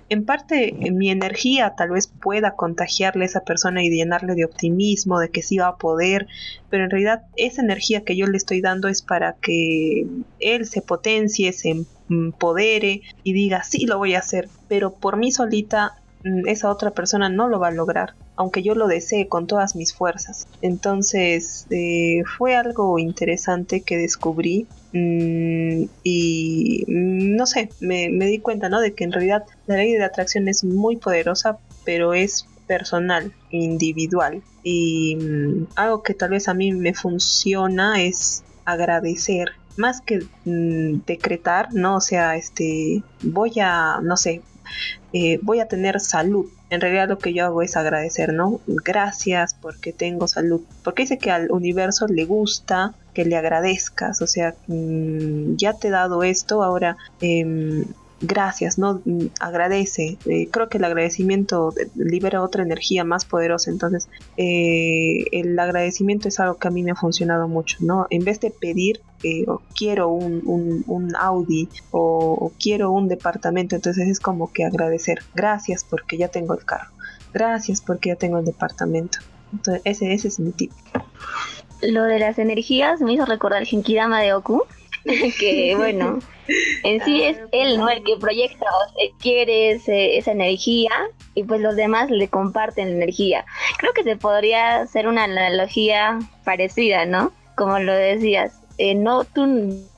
en 0.08 0.24
parte 0.24 0.72
mi 0.92 1.10
energía 1.10 1.74
tal 1.76 1.90
vez 1.90 2.06
pueda 2.06 2.56
contagiarle 2.56 3.24
a 3.24 3.26
esa 3.26 3.44
persona 3.44 3.82
y 3.82 3.90
llenarle 3.90 4.34
de 4.34 4.44
optimismo, 4.44 5.18
de 5.18 5.30
que 5.30 5.42
sí 5.42 5.58
va 5.58 5.68
a 5.68 5.76
poder, 5.76 6.26
pero 6.70 6.84
en 6.84 6.90
realidad 6.90 7.22
esa 7.36 7.62
energía 7.62 8.04
que 8.04 8.16
yo 8.16 8.26
le 8.26 8.36
estoy 8.36 8.60
dando 8.60 8.88
es 8.88 9.02
para 9.02 9.34
que 9.34 10.06
él 10.40 10.66
se 10.66 10.82
potencie, 10.82 11.52
se 11.52 11.84
empodere 12.10 13.02
y 13.22 13.32
diga, 13.32 13.62
sí, 13.64 13.86
lo 13.86 13.98
voy 13.98 14.14
a 14.14 14.18
hacer, 14.18 14.48
pero 14.68 14.92
por 14.94 15.16
mí 15.16 15.32
solita 15.32 15.96
esa 16.46 16.70
otra 16.70 16.90
persona 16.90 17.28
no 17.28 17.48
lo 17.48 17.58
va 17.58 17.68
a 17.68 17.72
lograr, 17.72 18.14
aunque 18.36 18.62
yo 18.62 18.74
lo 18.74 18.86
desee 18.86 19.28
con 19.28 19.46
todas 19.46 19.76
mis 19.76 19.94
fuerzas. 19.94 20.46
Entonces 20.62 21.66
eh, 21.70 22.22
fue 22.38 22.56
algo 22.56 22.98
interesante 22.98 23.82
que 23.82 23.96
descubrí 23.96 24.66
mm, 24.92 25.84
y 26.02 26.84
mm, 26.86 27.36
no 27.36 27.46
sé, 27.46 27.70
me, 27.80 28.08
me, 28.08 28.26
di 28.26 28.38
cuenta 28.38 28.68
¿no? 28.68 28.80
de 28.80 28.94
que 28.94 29.04
en 29.04 29.12
realidad 29.12 29.44
la 29.66 29.76
ley 29.76 29.92
de 29.92 30.04
atracción 30.04 30.48
es 30.48 30.64
muy 30.64 30.96
poderosa, 30.96 31.58
pero 31.84 32.14
es 32.14 32.46
personal, 32.66 33.32
individual. 33.50 34.42
Y 34.62 35.18
algo 35.76 36.02
que 36.02 36.14
tal 36.14 36.30
vez 36.30 36.48
a 36.48 36.54
mí 36.54 36.72
me 36.72 36.94
funciona 36.94 38.02
es 38.02 38.42
agradecer 38.64 39.50
más 39.76 40.00
que 40.00 40.24
decretar, 40.44 41.74
¿no? 41.74 41.96
O 41.96 42.00
sea, 42.00 42.36
este, 42.36 43.02
voy 43.22 43.52
a, 43.60 43.98
no 44.02 44.16
sé, 44.16 44.42
eh, 45.14 45.38
voy 45.42 45.60
a 45.60 45.68
tener 45.68 46.00
salud. 46.00 46.46
En 46.70 46.80
realidad 46.80 47.08
lo 47.08 47.18
que 47.18 47.32
yo 47.32 47.44
hago 47.44 47.62
es 47.62 47.76
agradecer, 47.76 48.32
¿no? 48.32 48.60
Gracias 48.66 49.54
porque 49.54 49.92
tengo 49.92 50.26
salud. 50.26 50.60
Porque 50.82 51.04
dice 51.04 51.18
que 51.18 51.30
al 51.30 51.52
universo 51.52 52.08
le 52.08 52.24
gusta 52.24 52.94
que 53.14 53.24
le 53.24 53.36
agradezcas. 53.36 54.20
O 54.20 54.26
sea, 54.26 54.56
mm, 54.66 55.54
ya 55.56 55.74
te 55.74 55.88
he 55.88 55.90
dado 55.92 56.24
esto, 56.24 56.64
ahora 56.64 56.96
eh, 57.20 57.84
gracias, 58.20 58.78
¿no? 58.78 59.00
Mm, 59.04 59.26
agradece. 59.40 60.18
Eh, 60.26 60.48
creo 60.50 60.68
que 60.68 60.78
el 60.78 60.84
agradecimiento 60.84 61.72
libera 61.94 62.42
otra 62.42 62.62
energía 62.62 63.04
más 63.04 63.24
poderosa. 63.24 63.70
Entonces, 63.70 64.08
eh, 64.36 65.24
el 65.32 65.58
agradecimiento 65.58 66.28
es 66.28 66.40
algo 66.40 66.56
que 66.56 66.68
a 66.68 66.70
mí 66.70 66.82
me 66.82 66.92
ha 66.92 66.96
funcionado 66.96 67.48
mucho, 67.48 67.78
¿no? 67.80 68.06
En 68.10 68.24
vez 68.24 68.40
de 68.40 68.50
pedir, 68.50 69.00
eh, 69.24 69.46
quiero 69.74 70.08
un, 70.08 70.84
un, 70.86 71.16
Audi 71.16 71.68
o, 71.90 72.52
quiero 72.60 72.90
un 72.90 73.08
departamento, 73.08 73.74
entonces 73.74 74.08
es 74.08 74.20
como 74.20 74.52
que 74.52 74.64
agradecer. 74.64 75.22
Gracias 75.34 75.84
porque 75.84 76.16
ya 76.16 76.28
tengo 76.28 76.54
el 76.54 76.64
carro. 76.64 76.90
Gracias 77.32 77.80
porque 77.80 78.10
ya 78.10 78.16
tengo 78.16 78.38
el 78.38 78.44
departamento. 78.44 79.18
Entonces, 79.52 79.82
ese, 79.84 80.12
ese 80.12 80.28
es 80.28 80.38
mi 80.38 80.52
tip. 80.52 80.72
Lo 81.82 82.04
de 82.04 82.18
las 82.18 82.38
energías 82.38 83.00
me 83.00 83.14
hizo 83.14 83.24
recordar 83.24 83.64
Genkidama 83.64 84.20
de 84.20 84.34
Oku, 84.34 84.62
que 85.38 85.74
bueno, 85.76 86.18
en 86.82 87.04
sí 87.04 87.22
es 87.22 87.38
él, 87.52 87.78
¿no? 87.78 87.88
El 87.88 88.02
que 88.02 88.16
proyecta 88.16 88.66
o 88.66 89.18
quiere 89.18 89.72
esa 89.72 90.32
energía 90.32 90.90
y 91.34 91.44
pues 91.44 91.60
los 91.60 91.76
demás 91.76 92.10
le 92.10 92.28
comparten 92.28 92.90
la 92.90 92.96
energía. 92.96 93.44
Creo 93.78 93.92
que 93.92 94.04
se 94.04 94.16
podría 94.16 94.80
hacer 94.82 95.06
una 95.06 95.24
analogía 95.24 96.18
parecida, 96.44 97.06
¿no? 97.06 97.32
Como 97.56 97.78
lo 97.78 97.92
decías, 97.92 98.60
eh, 98.78 98.94
no 98.94 99.24
tú, 99.24 99.46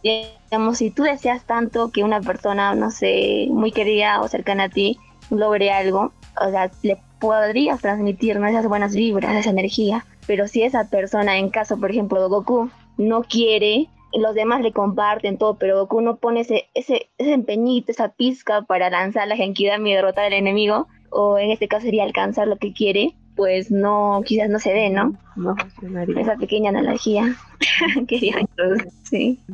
digamos, 0.03 0.79
si 0.79 0.91
tú 0.91 1.03
deseas 1.03 1.45
tanto 1.45 1.91
que 1.91 2.05
una 2.05 2.21
persona, 2.21 2.75
no 2.75 2.91
sé, 2.91 3.47
muy 3.51 3.73
querida 3.73 4.21
o 4.21 4.29
cercana 4.29 4.65
a 4.65 4.69
ti 4.69 4.99
logre 5.31 5.71
algo, 5.71 6.13
o 6.41 6.51
sea, 6.51 6.71
le 6.83 6.99
podrías 7.21 7.81
transmitir 7.81 8.37
esas 8.37 8.69
buenas 8.69 8.95
vibras, 8.95 9.35
esa 9.35 9.51
energía. 9.51 10.05
Pero 10.27 10.49
si 10.49 10.63
esa 10.63 10.91
persona, 10.91 11.39
en 11.39 11.51
caso, 11.51 11.79
por 11.79 11.91
ejemplo, 11.91 12.21
de 12.21 12.29
Goku, 12.29 12.71
no 12.99 13.23
quiere 13.23 13.89
los 14.13 14.35
demás 14.35 14.61
le 14.61 14.73
comparten 14.73 15.39
todo, 15.39 15.59
pero 15.59 15.81
Goku 15.81 16.01
no 16.01 16.17
pone 16.17 16.41
ese, 16.41 16.69
ese, 16.75 17.11
ese 17.19 17.33
empeñito, 17.33 17.93
esa 17.93 18.09
pizca 18.09 18.63
para 18.63 18.91
lanzar 18.91 19.29
la 19.29 19.37
Genkidama 19.37 19.89
y 19.89 19.93
derrotar 19.93 20.25
al 20.27 20.33
enemigo, 20.33 20.89
o 21.11 21.39
en 21.39 21.51
este 21.51 21.69
caso 21.69 21.85
sería 21.85 22.05
alcanzar 22.05 22.49
lo 22.49 22.57
que 22.57 22.73
quiere, 22.73 23.15
pues 23.37 23.71
no, 23.71 24.23
quizás 24.25 24.49
no 24.49 24.59
se 24.59 24.73
dé, 24.73 24.91
¿no? 24.91 25.17
No 25.37 25.55
funcionaría. 25.55 26.23
Esa 26.23 26.37
pequeña 26.37 26.71
analogía 26.71 27.37
quería 28.09 28.41
introducir, 28.41 28.91
sí. 29.03 29.45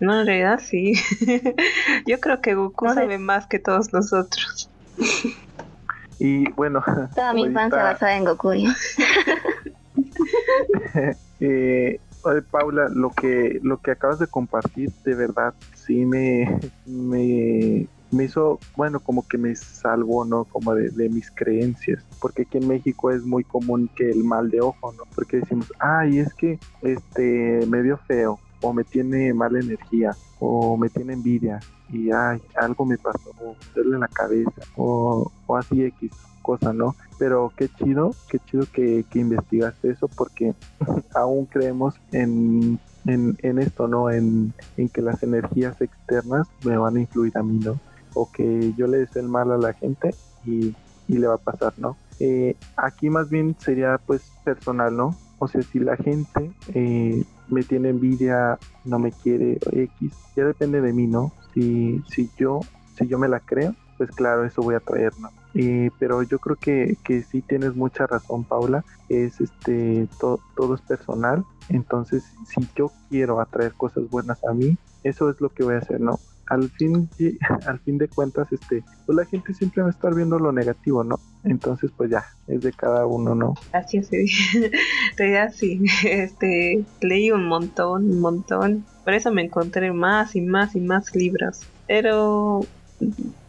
No, 0.00 0.20
en 0.20 0.26
realidad 0.26 0.60
sí. 0.62 0.94
Yo 2.06 2.20
creo 2.20 2.40
que 2.40 2.54
Goku 2.54 2.88
sabe 2.88 3.18
más 3.18 3.46
que 3.46 3.58
todos 3.58 3.92
nosotros. 3.92 4.70
y 6.18 6.50
bueno. 6.52 6.82
Toda 7.14 7.34
mi 7.34 7.42
infancia 7.42 7.82
basada 7.82 8.16
en 8.16 8.24
Goku. 8.24 8.52
eh, 11.40 12.00
Paula, 12.50 12.88
lo 12.88 13.10
que, 13.10 13.58
lo 13.62 13.78
que 13.78 13.90
acabas 13.90 14.18
de 14.18 14.26
compartir, 14.26 14.90
de 15.04 15.14
verdad, 15.14 15.52
sí 15.74 16.06
me, 16.06 16.58
me, 16.86 17.86
hizo, 18.12 18.58
bueno, 18.76 19.00
como 19.00 19.26
que 19.26 19.38
me 19.38 19.54
salvó, 19.54 20.24
¿no? 20.24 20.44
Como 20.44 20.74
de, 20.74 21.08
mis 21.08 21.30
creencias, 21.30 22.04
porque 22.20 22.42
aquí 22.42 22.58
en 22.58 22.68
México 22.68 23.10
es 23.10 23.24
muy 23.24 23.44
común 23.44 23.90
que 23.94 24.10
el 24.10 24.24
mal 24.24 24.50
de 24.50 24.60
ojo, 24.60 24.92
¿no? 24.92 25.04
Porque 25.14 25.38
decimos, 25.38 25.72
ay, 25.78 26.18
es 26.18 26.32
que 26.34 26.58
este 26.82 27.66
me 27.68 27.82
vio 27.82 27.98
feo, 28.06 28.38
o 28.60 28.72
me 28.72 28.84
tiene 28.84 29.34
mala 29.34 29.60
energía, 29.60 30.16
o 30.38 30.76
me 30.76 30.88
tiene 30.88 31.14
envidia, 31.14 31.60
y 31.90 32.10
ay, 32.10 32.40
algo 32.56 32.84
me 32.84 32.98
pasó, 32.98 33.30
o 33.40 33.56
en 33.76 34.00
la 34.00 34.08
cabeza, 34.08 34.62
o, 34.76 35.30
o 35.46 35.56
así 35.56 35.82
X 35.82 36.10
cosa, 36.44 36.72
¿no? 36.72 36.94
Pero 37.18 37.52
qué 37.56 37.68
chido, 37.68 38.14
qué 38.28 38.38
chido 38.38 38.66
que, 38.70 39.04
que 39.10 39.18
investigaste 39.18 39.90
eso 39.90 40.06
porque 40.08 40.54
aún 41.14 41.46
creemos 41.46 41.94
en, 42.12 42.78
en, 43.06 43.58
esto, 43.58 43.88
¿no? 43.88 44.10
En, 44.10 44.52
en, 44.76 44.88
que 44.88 45.00
las 45.00 45.22
energías 45.22 45.80
externas 45.80 46.46
me 46.64 46.76
van 46.76 46.96
a 46.96 47.00
influir 47.00 47.36
a 47.36 47.42
mí, 47.42 47.58
¿no? 47.64 47.80
O 48.14 48.30
que 48.30 48.72
yo 48.76 48.86
le 48.86 48.98
deseo 48.98 49.22
el 49.22 49.28
mal 49.28 49.50
a 49.52 49.58
la 49.58 49.72
gente 49.72 50.14
y, 50.44 50.74
le 51.08 51.26
va 51.26 51.34
a 51.34 51.38
pasar, 51.38 51.74
¿no? 51.76 51.96
Eh, 52.18 52.56
aquí 52.76 53.10
más 53.10 53.28
bien 53.28 53.54
sería 53.58 54.00
pues 54.06 54.22
personal, 54.42 54.96
¿no? 54.96 55.16
O 55.38 55.48
sea, 55.48 55.60
si 55.62 55.78
la 55.78 55.96
gente 55.96 56.50
eh, 56.72 57.24
me 57.48 57.62
tiene 57.62 57.90
envidia, 57.90 58.58
no 58.84 58.98
me 58.98 59.12
quiere, 59.12 59.58
X, 59.70 60.12
ya 60.34 60.44
depende 60.44 60.80
de 60.80 60.92
mí, 60.92 61.06
¿no? 61.06 61.32
Si, 61.52 62.02
si 62.08 62.30
yo, 62.38 62.60
si 62.96 63.06
yo 63.06 63.18
me 63.18 63.28
la 63.28 63.40
creo, 63.40 63.74
pues 63.98 64.10
claro, 64.10 64.44
eso 64.44 64.62
voy 64.62 64.74
a 64.74 64.80
traer, 64.80 65.12
¿no? 65.20 65.30
Eh, 65.54 65.90
pero 65.98 66.22
yo 66.22 66.38
creo 66.38 66.56
que, 66.56 66.96
que 67.04 67.22
sí 67.22 67.42
tienes 67.42 67.76
mucha 67.76 68.06
razón, 68.06 68.44
Paula. 68.44 68.84
Es 69.08 69.40
este 69.40 70.08
todo 70.18 70.74
es 70.74 70.80
personal. 70.80 71.44
Entonces, 71.68 72.24
si 72.46 72.68
yo 72.74 72.90
quiero 73.08 73.40
atraer 73.40 73.72
cosas 73.74 74.08
buenas 74.10 74.42
a 74.44 74.52
mí, 74.52 74.76
eso 75.04 75.30
es 75.30 75.40
lo 75.40 75.50
que 75.50 75.62
voy 75.64 75.74
a 75.74 75.78
hacer, 75.78 76.00
¿no? 76.00 76.18
Al 76.48 76.70
fin, 76.70 77.08
al 77.66 77.78
fin 77.80 77.98
de 77.98 78.08
cuentas, 78.08 78.52
este, 78.52 78.82
pues 79.06 79.16
la 79.16 79.24
gente 79.24 79.54
siempre 79.54 79.82
va 79.82 79.88
a 79.88 79.92
estar 79.92 80.14
viendo 80.14 80.38
lo 80.38 80.52
negativo, 80.52 81.04
¿no? 81.04 81.18
Entonces, 81.44 81.90
pues 81.96 82.10
ya, 82.10 82.24
es 82.46 82.62
de 82.62 82.72
cada 82.72 83.06
uno, 83.06 83.34
¿no? 83.34 83.54
Así 83.72 83.98
es, 83.98 84.10
realidad 85.16 85.52
sí, 85.54 85.82
este, 86.04 86.84
leí 87.00 87.30
un 87.30 87.46
montón, 87.46 88.10
un 88.10 88.20
montón. 88.20 88.84
Por 89.04 89.14
eso 89.14 89.30
me 89.30 89.42
encontré 89.42 89.92
más 89.92 90.34
y 90.36 90.40
más 90.40 90.74
y 90.74 90.80
más 90.80 91.14
libros. 91.14 91.66
Pero 91.86 92.62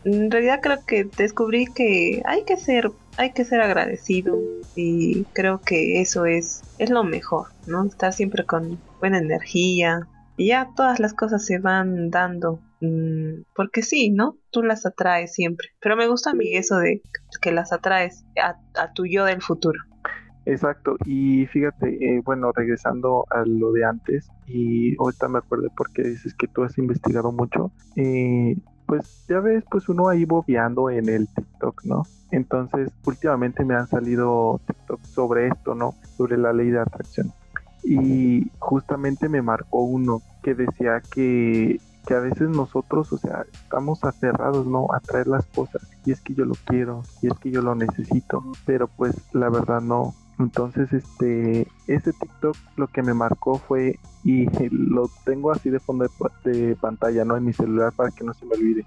en 0.03 0.31
realidad 0.31 0.59
creo 0.61 0.85
que 0.85 1.05
descubrí 1.17 1.65
que 1.65 2.21
hay 2.25 2.43
que 2.43 2.57
ser 2.57 2.91
hay 3.17 3.31
que 3.31 3.45
ser 3.45 3.61
agradecido 3.61 4.37
y 4.75 5.23
creo 5.33 5.61
que 5.61 6.01
eso 6.01 6.25
es 6.25 6.63
es 6.77 6.89
lo 6.89 7.03
mejor 7.03 7.47
no 7.65 7.85
estar 7.85 8.11
siempre 8.11 8.43
con 8.43 8.77
buena 8.99 9.19
energía 9.19 10.07
y 10.37 10.47
ya 10.47 10.69
todas 10.75 10.99
las 10.99 11.13
cosas 11.13 11.45
se 11.45 11.59
van 11.59 12.09
dando 12.09 12.59
mm, 12.81 13.43
porque 13.55 13.81
sí 13.81 14.09
no 14.09 14.37
tú 14.51 14.63
las 14.63 14.85
atraes 14.85 15.33
siempre 15.33 15.69
pero 15.79 15.95
me 15.95 16.07
gusta 16.07 16.31
a 16.31 16.33
mí 16.33 16.55
eso 16.55 16.77
de 16.77 17.01
que 17.41 17.51
las 17.51 17.73
atraes 17.73 18.25
a, 18.41 18.57
a 18.79 18.93
tu 18.93 19.05
yo 19.05 19.25
del 19.25 19.41
futuro 19.41 19.79
Exacto, 20.47 20.95
y 21.05 21.47
fíjate, 21.47 21.97
eh, 22.05 22.21
bueno, 22.23 22.51
regresando 22.51 23.25
a 23.31 23.43
lo 23.45 23.71
de 23.71 23.83
antes, 23.83 24.29
y 24.45 24.95
ahorita 24.99 25.27
me 25.27 25.39
acuerdo 25.39 25.69
porque 25.75 26.03
dices 26.03 26.35
que 26.35 26.47
tú 26.47 26.63
has 26.63 26.77
investigado 26.77 27.31
mucho, 27.31 27.71
eh, 27.95 28.55
pues 28.85 29.25
ya 29.27 29.39
ves, 29.39 29.63
pues 29.69 29.89
uno 29.89 30.07
ahí 30.07 30.25
bobeando 30.25 30.91
en 30.91 31.09
el 31.09 31.27
TikTok, 31.27 31.83
¿no? 31.85 32.03
Entonces, 32.31 32.91
últimamente 33.05 33.65
me 33.65 33.73
han 33.73 33.87
salido 33.87 34.61
TikTok 34.67 35.03
sobre 35.03 35.47
esto, 35.47 35.73
¿no? 35.73 35.95
Sobre 36.15 36.37
la 36.37 36.53
ley 36.53 36.69
de 36.69 36.79
atracción. 36.79 37.31
Y 37.83 38.51
justamente 38.59 39.29
me 39.29 39.41
marcó 39.41 39.83
uno 39.83 40.21
que 40.43 40.53
decía 40.53 41.01
que, 41.11 41.79
que 42.05 42.13
a 42.13 42.19
veces 42.19 42.49
nosotros, 42.49 43.11
o 43.11 43.17
sea, 43.17 43.45
estamos 43.51 44.03
aferrados, 44.03 44.65
¿no? 44.67 44.87
A 44.93 44.99
traer 44.99 45.27
las 45.27 45.45
cosas. 45.47 45.81
Y 46.05 46.11
es 46.11 46.21
que 46.21 46.33
yo 46.33 46.45
lo 46.45 46.55
quiero, 46.65 47.03
y 47.21 47.27
es 47.27 47.33
que 47.39 47.51
yo 47.51 47.61
lo 47.61 47.75
necesito. 47.75 48.43
Pero 48.65 48.87
pues 48.87 49.15
la 49.33 49.49
verdad 49.49 49.81
no, 49.81 50.13
entonces, 50.37 50.91
este, 50.91 51.67
ese 51.87 52.11
TikTok 52.11 52.57
lo 52.75 52.87
que 52.87 53.01
me 53.01 53.13
marcó 53.13 53.57
fue, 53.57 53.99
y 54.23 54.45
lo 54.71 55.09
tengo 55.23 55.51
así 55.51 55.69
de 55.69 55.79
fondo 55.79 56.07
de, 56.43 56.75
pantalla, 56.75 57.23
¿no? 57.25 57.37
En 57.37 57.45
mi 57.45 57.53
celular 57.53 57.93
para 57.93 58.11
que 58.11 58.23
no 58.23 58.33
se 58.33 58.45
me 58.45 58.55
olvide. 58.55 58.85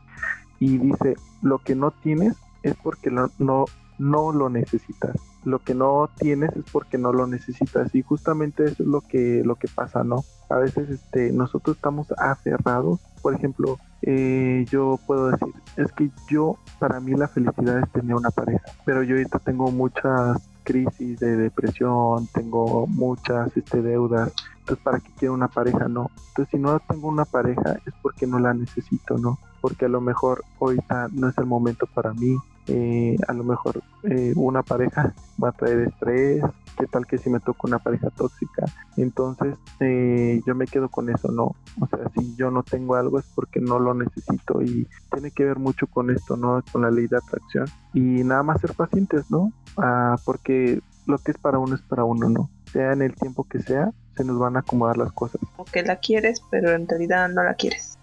Y 0.60 0.78
dice, 0.78 1.16
lo 1.42 1.58
que 1.58 1.74
no 1.74 1.90
tienes 1.90 2.36
es 2.62 2.74
porque 2.76 3.10
no, 3.10 3.64
no 3.98 4.32
lo 4.32 4.48
necesitas. 4.48 5.16
lo 5.44 5.60
que 5.60 5.74
no 5.74 6.10
tienes 6.18 6.54
es 6.56 6.64
porque 6.70 6.98
no 6.98 7.12
lo 7.12 7.26
necesitas. 7.26 7.94
Y 7.94 8.02
justamente 8.02 8.64
eso 8.64 8.82
es 8.82 8.88
lo 8.88 9.00
que 9.00 9.42
lo 9.44 9.54
que 9.56 9.68
pasa 9.68 10.04
no 10.04 10.24
a 10.50 10.56
veces 10.56 10.88
este 10.90 11.32
nosotros 11.32 11.76
estamos 11.76 12.12
aferrados. 12.18 13.00
Por 13.22 13.34
ejemplo 13.34 13.78
eh, 14.02 14.64
yo 14.70 14.98
puedo 15.06 15.30
decir 15.30 15.54
es 15.76 15.92
que 15.92 16.10
yo 16.28 16.56
para 16.78 17.00
mí 17.00 17.14
la 17.14 17.28
felicidad 17.28 17.80
es 17.80 17.90
tener 17.90 18.14
una 18.14 18.30
pareja 18.30 18.62
pero 18.84 19.02
yo 19.02 19.16
ahorita 19.16 19.40
tengo 19.40 19.72
muchas 19.72 20.40
crisis 20.62 21.18
de 21.18 21.36
depresión 21.36 22.28
tengo 22.32 22.86
muchas 22.86 23.56
este 23.56 23.82
deudas. 23.82 24.32
Entonces 24.60 24.84
para 24.84 25.00
qué 25.00 25.10
quiero 25.18 25.34
una 25.34 25.48
pareja 25.48 25.88
no 25.88 26.10
entonces 26.28 26.50
si 26.52 26.58
no 26.58 26.78
tengo 26.80 27.08
una 27.08 27.24
pareja 27.24 27.78
es 27.86 27.94
porque 28.02 28.26
no 28.26 28.38
la 28.38 28.54
necesito 28.54 29.18
no 29.18 29.38
porque 29.60 29.86
a 29.86 29.88
lo 29.88 30.00
mejor 30.00 30.44
ahorita 30.60 31.08
no 31.12 31.28
es 31.28 31.36
el 31.38 31.46
momento 31.46 31.86
para 31.86 32.12
mí 32.14 32.36
eh, 32.68 33.16
a 33.26 33.32
lo 33.32 33.44
mejor 33.44 33.82
eh, 34.04 34.32
una 34.36 34.62
pareja 34.62 35.14
va 35.42 35.50
a 35.50 35.52
traer 35.52 35.80
estrés, 35.80 36.42
qué 36.78 36.86
tal 36.86 37.06
que 37.06 37.18
si 37.18 37.30
me 37.30 37.40
toca 37.40 37.60
una 37.64 37.78
pareja 37.78 38.10
tóxica, 38.10 38.66
entonces 38.96 39.54
eh, 39.80 40.40
yo 40.46 40.54
me 40.54 40.66
quedo 40.66 40.88
con 40.88 41.10
eso, 41.10 41.32
no, 41.32 41.56
o 41.80 41.86
sea, 41.90 42.10
si 42.14 42.36
yo 42.36 42.50
no 42.50 42.62
tengo 42.62 42.94
algo 42.94 43.18
es 43.18 43.26
porque 43.34 43.60
no 43.60 43.78
lo 43.78 43.94
necesito 43.94 44.62
y 44.62 44.86
tiene 45.10 45.30
que 45.30 45.44
ver 45.44 45.58
mucho 45.58 45.86
con 45.86 46.10
esto, 46.10 46.36
¿no? 46.36 46.62
Con 46.70 46.82
la 46.82 46.90
ley 46.90 47.06
de 47.06 47.16
atracción 47.16 47.66
y 47.94 48.22
nada 48.24 48.42
más 48.42 48.60
ser 48.60 48.74
pacientes, 48.74 49.30
¿no? 49.30 49.52
Ah, 49.76 50.16
porque 50.24 50.80
lo 51.06 51.18
que 51.18 51.30
es 51.32 51.38
para 51.38 51.58
uno 51.58 51.74
es 51.74 51.82
para 51.82 52.04
uno, 52.04 52.28
¿no? 52.28 52.50
Sea 52.72 52.92
en 52.92 53.02
el 53.02 53.14
tiempo 53.14 53.44
que 53.44 53.60
sea, 53.60 53.90
se 54.16 54.24
nos 54.24 54.38
van 54.38 54.56
a 54.56 54.60
acomodar 54.60 54.98
las 54.98 55.12
cosas. 55.12 55.40
O 55.56 55.64
que 55.64 55.82
la 55.82 55.96
quieres, 55.96 56.42
pero 56.50 56.72
en 56.72 56.86
realidad 56.86 57.28
no 57.30 57.42
la 57.42 57.54
quieres. 57.54 57.98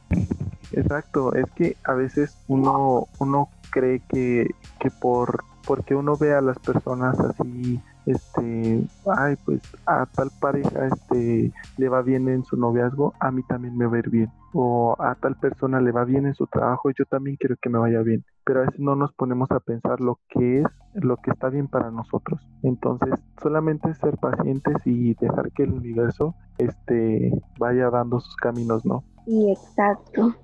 Exacto, 0.72 1.34
es 1.36 1.46
que 1.56 1.78
a 1.84 1.94
veces 1.94 2.38
uno, 2.48 3.08
uno 3.20 3.50
cree 3.76 4.02
que, 4.08 4.50
que 4.80 4.90
por 4.90 5.44
porque 5.68 5.96
uno 5.96 6.16
ve 6.16 6.34
a 6.34 6.42
las 6.42 6.58
personas 6.60 7.20
así 7.20 7.82
este 8.06 8.84
ay 9.18 9.36
pues 9.44 9.62
a 9.88 10.06
tal 10.06 10.30
pareja 10.40 10.86
este 10.86 11.52
le 11.78 11.90
va 11.90 12.04
bien 12.04 12.30
en 12.30 12.44
su 12.46 12.56
noviazgo 12.56 13.16
a 13.20 13.32
mí 13.32 13.42
también 13.50 13.76
me 13.76 13.86
va 13.88 13.98
a 13.98 14.00
ir 14.00 14.10
bien. 14.10 14.32
O 14.54 14.96
a 15.00 15.16
tal 15.16 15.36
persona 15.36 15.82
le 15.82 15.92
va 15.92 16.06
bien 16.06 16.26
en 16.26 16.34
su 16.34 16.48
trabajo 16.48 16.90
yo 16.92 17.04
también 17.06 17.36
quiero 17.36 17.58
que 17.62 17.70
me 17.70 17.80
vaya 17.80 18.02
bien. 18.02 18.24
Pero 18.46 18.62
a 18.62 18.66
veces 18.66 18.80
no 18.80 18.96
nos 18.96 19.12
ponemos 19.14 19.52
a 19.52 19.60
pensar 19.60 20.00
lo 20.00 20.20
que 20.30 20.60
es 20.62 21.04
lo 21.04 21.18
que 21.18 21.32
está 21.32 21.50
bien 21.50 21.68
para 21.68 21.92
nosotros. 21.92 22.40
Entonces 22.64 23.20
solamente 23.42 23.94
ser 23.96 24.18
pacientes 24.18 24.76
y 24.86 25.16
dejar 25.16 25.52
que 25.52 25.64
el 25.64 25.74
universo 25.74 26.36
este 26.60 27.32
vaya 27.60 27.90
dando 27.90 28.20
sus 28.22 28.36
caminos 28.38 28.86
no 28.86 29.04
y 29.26 29.52
exacto. 29.52 30.36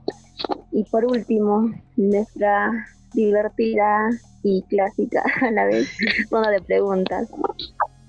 Y 0.71 0.83
por 0.85 1.05
último 1.05 1.69
nuestra 1.97 2.71
divertida 3.13 4.09
y 4.43 4.63
clásica 4.63 5.23
a 5.41 5.51
la 5.51 5.65
vez, 5.65 5.89
una 6.31 6.49
de 6.49 6.61
preguntas. 6.61 7.29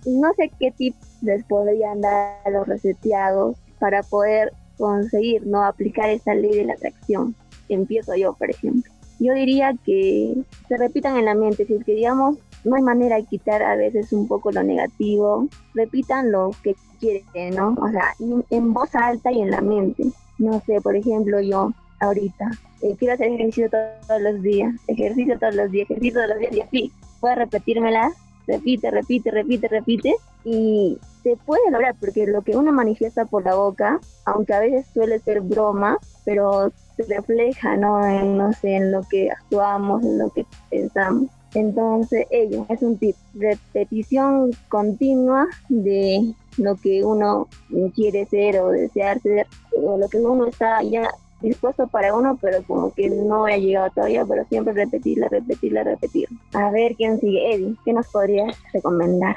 No 0.07 0.33
sé 0.35 0.51
qué 0.59 0.73
tips 0.73 1.23
les 1.23 1.45
podrían 1.45 2.01
dar 2.01 2.39
a 2.45 2.51
los 2.51 2.67
reseteados 2.67 3.57
para 3.79 4.03
poder 4.03 4.53
conseguir 4.77 5.47
no 5.47 5.65
aplicar 5.65 6.11
esa 6.11 6.35
ley 6.35 6.57
de 6.57 6.65
la 6.65 6.75
atracción. 6.75 7.35
Empiezo 7.69 8.15
yo, 8.17 8.33
por 8.33 8.51
ejemplo. 8.51 8.91
Yo 9.21 9.35
diría 9.35 9.75
que 9.85 10.35
se 10.69 10.77
repitan 10.77 11.17
en 11.17 11.27
la 11.27 11.35
mente, 11.35 11.65
si 11.65 11.75
es 11.75 11.85
que 11.85 11.95
digamos 11.95 12.39
no 12.65 12.77
hay 12.77 12.83
manera 12.83 13.17
de 13.17 13.25
quitar 13.25 13.63
a 13.63 13.77
veces 13.77 14.13
un 14.13 14.29
poco 14.29 14.53
lo 14.53 14.63
negativo, 14.63 15.49
repitan 15.75 16.31
lo 16.31 16.51
que 16.63 16.77
quieren, 17.01 17.57
¿no? 17.57 17.75
O 17.81 17.89
sea, 17.91 18.15
en 18.51 18.73
voz 18.73 18.95
alta 18.95 19.33
y 19.33 19.41
en 19.41 19.51
la 19.51 19.61
mente. 19.61 20.05
No 20.39 20.61
sé, 20.61 20.81
por 20.81 20.97
ejemplo, 20.97 21.41
yo 21.41 21.73
ahorita. 22.03 22.51
Eh, 22.83 22.97
quiero 22.99 23.15
hacer 23.15 23.29
ejercicio 23.29 23.71
todos 23.71 24.21
los 24.21 24.43
días, 24.43 24.75
ejercicio 24.89 25.39
todos 25.39 25.55
los 25.55 25.71
días, 25.71 25.89
ejercicio 25.91 26.21
todos 26.21 26.29
los 26.29 26.39
días 26.39 26.53
y 26.53 26.61
así. 26.61 26.93
Puedes 27.21 27.39
repetírmela, 27.39 28.13
repite, 28.47 28.91
repite, 28.91 29.31
repite, 29.31 29.69
repite 29.69 30.15
y 30.45 30.99
se 31.23 31.37
puede 31.47 31.71
lograr 31.71 31.95
porque 32.01 32.27
lo 32.27 32.43
que 32.43 32.57
uno 32.57 32.73
manifiesta 32.73 33.25
por 33.25 33.45
la 33.45 33.55
boca, 33.55 34.01
aunque 34.25 34.55
a 34.55 34.61
veces 34.61 34.87
suele 34.93 35.21
ser 35.21 35.41
broma, 35.41 35.99
pero 36.25 36.73
se 36.97 37.05
refleja, 37.05 37.77
¿no? 37.77 38.05
En, 38.05 38.37
no 38.37 38.53
sé, 38.53 38.75
en 38.75 38.91
lo 38.91 39.03
que 39.09 39.31
actuamos, 39.31 40.03
en 40.03 40.19
lo 40.19 40.31
que 40.31 40.45
pensamos. 40.69 41.31
Entonces, 41.55 42.27
ello 42.31 42.67
es 42.69 42.83
un 42.83 42.97
tip, 42.97 43.15
repetición 43.35 44.51
continua 44.69 45.47
de 45.69 46.35
lo 46.57 46.77
que 46.77 47.05
uno 47.05 47.47
quiere 47.95 48.25
ser 48.27 48.59
o 48.61 48.71
desear 48.71 49.21
ser, 49.21 49.47
o 49.77 49.97
lo 49.99 50.09
que 50.09 50.19
uno 50.19 50.47
está 50.47 50.83
ya 50.83 51.09
dispuesto 51.43 51.87
para 51.89 52.15
uno, 52.15 52.39
pero 52.41 52.63
como 52.63 52.93
que 52.93 53.11
no 53.11 53.47
ha 53.47 53.57
llegado 53.57 53.91
todavía, 53.91 54.25
pero 54.25 54.45
siempre 54.47 54.73
repetirla, 54.73 55.29
repetirla, 55.29 55.85
repetir. 55.85 56.29
A 56.55 56.71
ver 56.71 56.95
quién 56.97 57.21
sigue, 57.21 57.55
Eddie, 57.55 57.77
¿qué 57.85 57.93
nos 57.93 58.07
podrías 58.09 58.57
recomendar? 58.73 59.37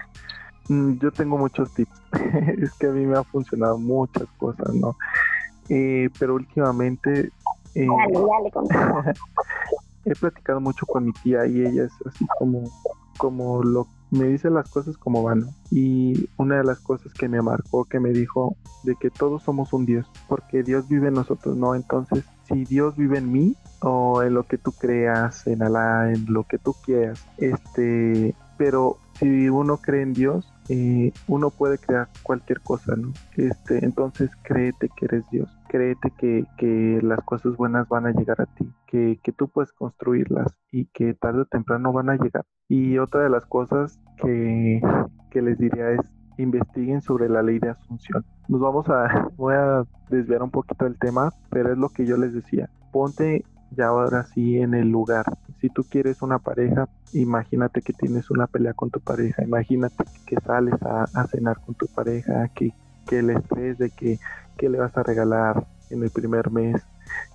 Mm, 0.69 0.93
yo 0.99 1.11
tengo 1.11 1.37
muchos 1.37 1.73
tips, 1.73 2.01
es 2.61 2.73
que 2.73 2.87
a 2.87 2.91
mí 2.91 3.05
me 3.05 3.17
ha 3.17 3.23
funcionado 3.23 3.77
muchas 3.77 4.27
cosas, 4.37 4.73
¿no? 4.73 4.95
Eh, 5.69 6.09
pero 6.19 6.35
últimamente... 6.35 7.31
Eh, 7.75 7.87
dale, 7.87 8.51
dale, 8.53 9.13
he 10.05 10.15
platicado 10.15 10.61
mucho 10.61 10.85
con 10.85 11.05
mi 11.05 11.11
tía 11.23 11.45
y 11.45 11.61
ella 11.61 11.85
es 11.85 11.93
así 12.05 12.25
como, 12.37 12.63
como 13.17 13.63
lo 13.63 13.87
me 14.11 14.25
dice 14.25 14.49
las 14.49 14.69
cosas 14.69 14.97
como 14.97 15.23
van. 15.23 15.47
Y 15.71 16.29
una 16.37 16.57
de 16.57 16.63
las 16.63 16.79
cosas 16.79 17.13
que 17.13 17.27
me 17.27 17.41
marcó, 17.41 17.85
que 17.85 17.99
me 17.99 18.11
dijo, 18.11 18.55
de 18.83 18.95
que 18.95 19.09
todos 19.09 19.43
somos 19.43 19.73
un 19.73 19.85
Dios, 19.85 20.05
porque 20.27 20.63
Dios 20.63 20.87
vive 20.87 21.07
en 21.07 21.15
nosotros, 21.15 21.57
¿no? 21.57 21.75
Entonces, 21.75 22.23
si 22.47 22.65
Dios 22.65 22.95
vive 22.95 23.17
en 23.17 23.31
mí, 23.31 23.55
o 23.81 24.23
en 24.23 24.33
lo 24.33 24.43
que 24.43 24.57
tú 24.57 24.71
creas, 24.71 25.45
en 25.47 25.61
Alá, 25.61 26.11
en 26.11 26.25
lo 26.27 26.43
que 26.43 26.57
tú 26.57 26.75
quieras, 26.85 27.25
este, 27.37 28.35
pero 28.57 28.97
si 29.19 29.49
uno 29.49 29.77
cree 29.77 30.01
en 30.01 30.13
Dios, 30.13 30.51
eh, 30.69 31.11
uno 31.27 31.49
puede 31.49 31.77
crear 31.77 32.09
cualquier 32.23 32.61
cosa, 32.61 32.95
¿no? 32.95 33.13
Este, 33.35 33.83
entonces 33.85 34.29
créete 34.43 34.89
que 34.95 35.05
eres 35.05 35.29
Dios, 35.29 35.49
créete 35.67 36.11
que, 36.17 36.45
que 36.57 36.99
las 37.03 37.19
cosas 37.23 37.55
buenas 37.55 37.87
van 37.87 38.07
a 38.07 38.11
llegar 38.11 38.41
a 38.41 38.45
ti, 38.45 38.71
que, 38.87 39.19
que, 39.23 39.31
tú 39.31 39.47
puedes 39.47 39.71
construirlas 39.73 40.55
y 40.71 40.85
que 40.87 41.13
tarde 41.13 41.41
o 41.41 41.45
temprano 41.45 41.93
van 41.93 42.09
a 42.09 42.15
llegar. 42.15 42.45
Y 42.67 42.97
otra 42.97 43.21
de 43.21 43.29
las 43.29 43.45
cosas 43.45 43.99
que, 44.17 44.81
que 45.29 45.41
les 45.41 45.57
diría 45.57 45.91
es 45.91 46.01
investiguen 46.37 47.01
sobre 47.01 47.29
la 47.29 47.41
ley 47.41 47.59
de 47.59 47.69
asunción. 47.69 48.25
Nos 48.47 48.59
vamos 48.59 48.89
a, 48.89 49.29
voy 49.37 49.55
a 49.55 49.83
desviar 50.09 50.43
un 50.43 50.51
poquito 50.51 50.85
el 50.85 50.97
tema, 50.97 51.31
pero 51.49 51.71
es 51.71 51.77
lo 51.77 51.89
que 51.89 52.05
yo 52.05 52.17
les 52.17 52.33
decía. 52.33 52.69
Ponte 52.91 53.43
ya 53.75 53.87
ahora 53.87 54.25
sí 54.33 54.57
en 54.57 54.73
el 54.73 54.89
lugar. 54.89 55.25
Si 55.61 55.69
tú 55.69 55.83
quieres 55.83 56.21
una 56.21 56.39
pareja, 56.39 56.87
imagínate 57.13 57.81
que 57.81 57.93
tienes 57.93 58.29
una 58.29 58.47
pelea 58.47 58.73
con 58.73 58.89
tu 58.89 58.99
pareja, 58.99 59.43
imagínate 59.43 60.03
que 60.25 60.37
sales 60.45 60.75
a, 60.81 61.27
cenar 61.27 61.59
con 61.65 61.75
tu 61.75 61.87
pareja, 61.87 62.49
que, 62.49 62.71
que 63.07 63.19
el 63.19 63.31
estrés 63.31 63.77
de 63.77 63.89
que, 63.89 64.19
que, 64.57 64.69
le 64.69 64.79
vas 64.79 64.95
a 64.97 65.03
regalar 65.03 65.65
en 65.89 66.03
el 66.03 66.09
primer 66.09 66.51
mes, 66.51 66.81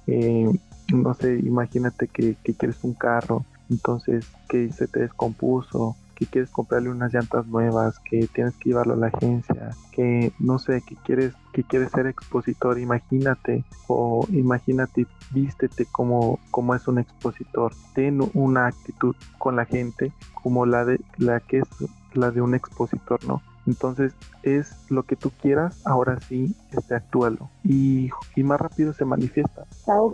eh, 0.07 0.51
no 0.93 1.15
sé, 1.15 1.39
imagínate 1.39 2.09
que, 2.09 2.37
que 2.43 2.55
quieres 2.55 2.83
un 2.83 2.95
carro, 2.95 3.45
entonces 3.69 4.27
que 4.49 4.71
se 4.73 4.87
te 4.87 5.01
descompuso, 5.01 5.97
que 6.21 6.27
quieres 6.27 6.51
comprarle 6.51 6.91
unas 6.91 7.15
llantas 7.15 7.47
nuevas, 7.47 7.99
que 8.01 8.29
tienes 8.35 8.55
que 8.57 8.69
llevarlo 8.69 8.93
a 8.93 8.97
la 8.99 9.07
agencia, 9.07 9.71
que 9.91 10.33
no 10.39 10.59
sé, 10.59 10.83
que 10.87 10.95
quieres, 10.97 11.33
que 11.55 11.65
quieres 11.65 11.91
ser 11.93 12.07
expositor, 12.07 12.79
imagínate, 12.79 13.65
o 13.87 14.27
imagínate, 14.31 15.07
vístete 15.31 15.87
como, 15.87 16.39
como 16.51 16.75
es 16.75 16.87
un 16.87 16.99
expositor, 16.99 17.73
ten 17.95 18.21
una 18.35 18.67
actitud 18.67 19.17
con 19.39 19.57
la 19.57 19.65
gente 19.65 20.13
como 20.35 20.67
la 20.67 20.85
de 20.85 21.01
la 21.17 21.41
que 21.41 21.61
es 21.61 21.69
la 22.13 22.31
de 22.31 22.43
un 22.43 22.55
expositor, 22.55 23.25
¿no? 23.25 23.41
Entonces 23.67 24.15
es 24.43 24.91
lo 24.91 25.05
que 25.05 25.17
tú 25.17 25.31
quieras, 25.41 25.81
ahora 25.87 26.19
sí, 26.21 26.55
este, 26.73 26.95
actúalo. 26.95 27.49
Y, 27.65 28.11
y 28.35 28.43
más 28.43 28.61
rápido 28.61 28.93
se 28.93 29.05
manifiesta. 29.05 29.65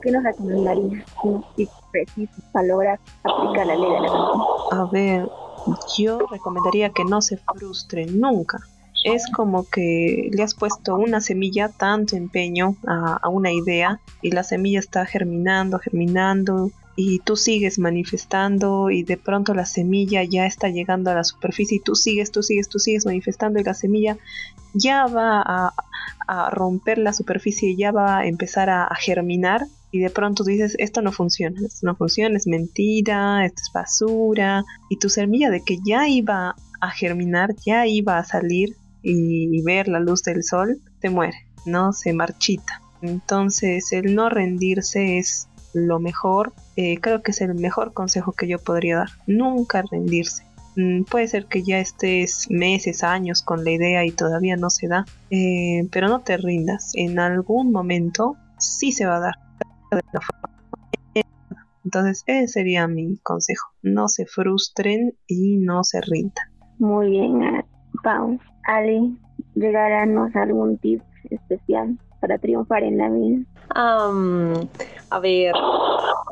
¿qué 0.02 0.10
nos 0.12 0.22
recomendarías? 0.22 1.04
Un 1.22 1.44
para 2.52 2.66
lograr 2.66 3.00
aplicar 3.24 3.66
la 3.66 3.74
ley 3.74 3.90
de 3.90 4.00
la 4.00 4.08
A 4.72 4.88
ver, 4.92 5.28
yo 5.96 6.18
recomendaría 6.30 6.90
que 6.90 7.04
no 7.04 7.22
se 7.22 7.36
frustre 7.36 8.06
nunca. 8.06 8.58
Es 9.04 9.24
como 9.30 9.68
que 9.68 10.30
le 10.32 10.42
has 10.42 10.54
puesto 10.54 10.96
una 10.96 11.20
semilla, 11.20 11.68
tanto 11.68 12.16
empeño 12.16 12.76
a, 12.86 13.28
una 13.28 13.52
idea 13.52 14.00
y 14.20 14.32
la 14.32 14.42
semilla 14.42 14.80
está 14.80 15.06
germinando, 15.06 15.78
germinando 15.78 16.72
y 16.96 17.20
tú 17.20 17.36
sigues 17.36 17.78
manifestando 17.78 18.90
y 18.90 19.02
de 19.02 19.18
pronto 19.18 19.54
la 19.54 19.66
semilla 19.66 20.24
ya 20.24 20.46
está 20.46 20.70
llegando 20.70 21.10
a 21.10 21.14
la 21.14 21.24
superficie 21.24 21.76
y 21.76 21.80
tú 21.80 21.94
sigues, 21.94 22.32
tú 22.32 22.42
sigues, 22.42 22.68
tú 22.68 22.78
sigues 22.78 23.04
manifestando 23.04 23.60
y 23.60 23.64
la 23.64 23.74
semilla 23.74 24.16
ya 24.72 25.06
va 25.06 25.42
a, 25.46 26.50
romper 26.50 26.98
la 26.98 27.12
superficie 27.12 27.76
ya 27.76 27.92
va 27.92 28.18
a 28.18 28.26
empezar 28.26 28.68
a, 28.68 28.88
germinar 28.96 29.66
y 29.96 30.00
de 30.00 30.10
pronto 30.10 30.44
dices, 30.44 30.74
esto 30.78 31.02
no 31.02 31.12
funciona, 31.12 31.58
esto 31.64 31.86
no 31.86 31.96
funciona, 31.96 32.36
es 32.36 32.46
mentira, 32.46 33.44
esto 33.44 33.62
es 33.62 33.72
basura, 33.72 34.64
y 34.90 34.98
tu 34.98 35.08
semilla 35.08 35.50
de 35.50 35.62
que 35.62 35.78
ya 35.84 36.08
iba 36.08 36.54
a 36.80 36.90
germinar, 36.90 37.54
ya 37.64 37.86
iba 37.86 38.18
a 38.18 38.24
salir 38.24 38.76
y 39.02 39.62
ver 39.62 39.86
la 39.86 40.00
luz 40.00 40.24
del 40.24 40.42
sol, 40.42 40.80
te 41.00 41.10
muere, 41.10 41.46
¿no? 41.64 41.92
Se 41.92 42.12
marchita. 42.12 42.82
Entonces 43.02 43.92
el 43.92 44.14
no 44.14 44.28
rendirse 44.28 45.18
es 45.18 45.48
lo 45.74 46.00
mejor, 46.00 46.52
eh, 46.76 46.98
creo 47.00 47.22
que 47.22 47.32
es 47.32 47.40
el 47.40 47.54
mejor 47.54 47.92
consejo 47.92 48.32
que 48.32 48.48
yo 48.48 48.58
podría 48.58 48.96
dar, 48.96 49.08
nunca 49.26 49.82
rendirse. 49.90 50.44
Mm, 50.76 51.04
puede 51.04 51.28
ser 51.28 51.46
que 51.46 51.62
ya 51.62 51.78
estés 51.78 52.50
meses, 52.50 53.02
años 53.02 53.42
con 53.42 53.64
la 53.64 53.70
idea 53.70 54.04
y 54.04 54.10
todavía 54.10 54.56
no 54.56 54.70
se 54.70 54.88
da, 54.88 55.04
eh, 55.30 55.86
pero 55.90 56.08
no 56.08 56.20
te 56.20 56.36
rindas. 56.36 56.92
En 56.94 57.18
algún 57.18 57.72
momento 57.72 58.36
sí 58.58 58.92
se 58.92 59.06
va 59.06 59.16
a 59.16 59.20
dar. 59.20 59.34
Entonces 61.84 62.24
ese 62.26 62.48
sería 62.48 62.88
mi 62.88 63.16
consejo. 63.18 63.70
No 63.82 64.08
se 64.08 64.26
frustren 64.26 65.16
y 65.28 65.58
no 65.58 65.84
se 65.84 66.00
rindan. 66.00 66.46
Muy 66.78 67.10
bien, 67.10 67.64
Pau. 68.02 68.38
Ali, 68.64 69.16
regálanos 69.54 70.34
algún 70.34 70.78
tip 70.78 71.00
especial 71.30 71.96
para 72.20 72.38
triunfar 72.38 72.82
en 72.82 72.98
la 72.98 73.08
vida. 73.08 73.44
a 75.10 75.18
ver, 75.20 75.54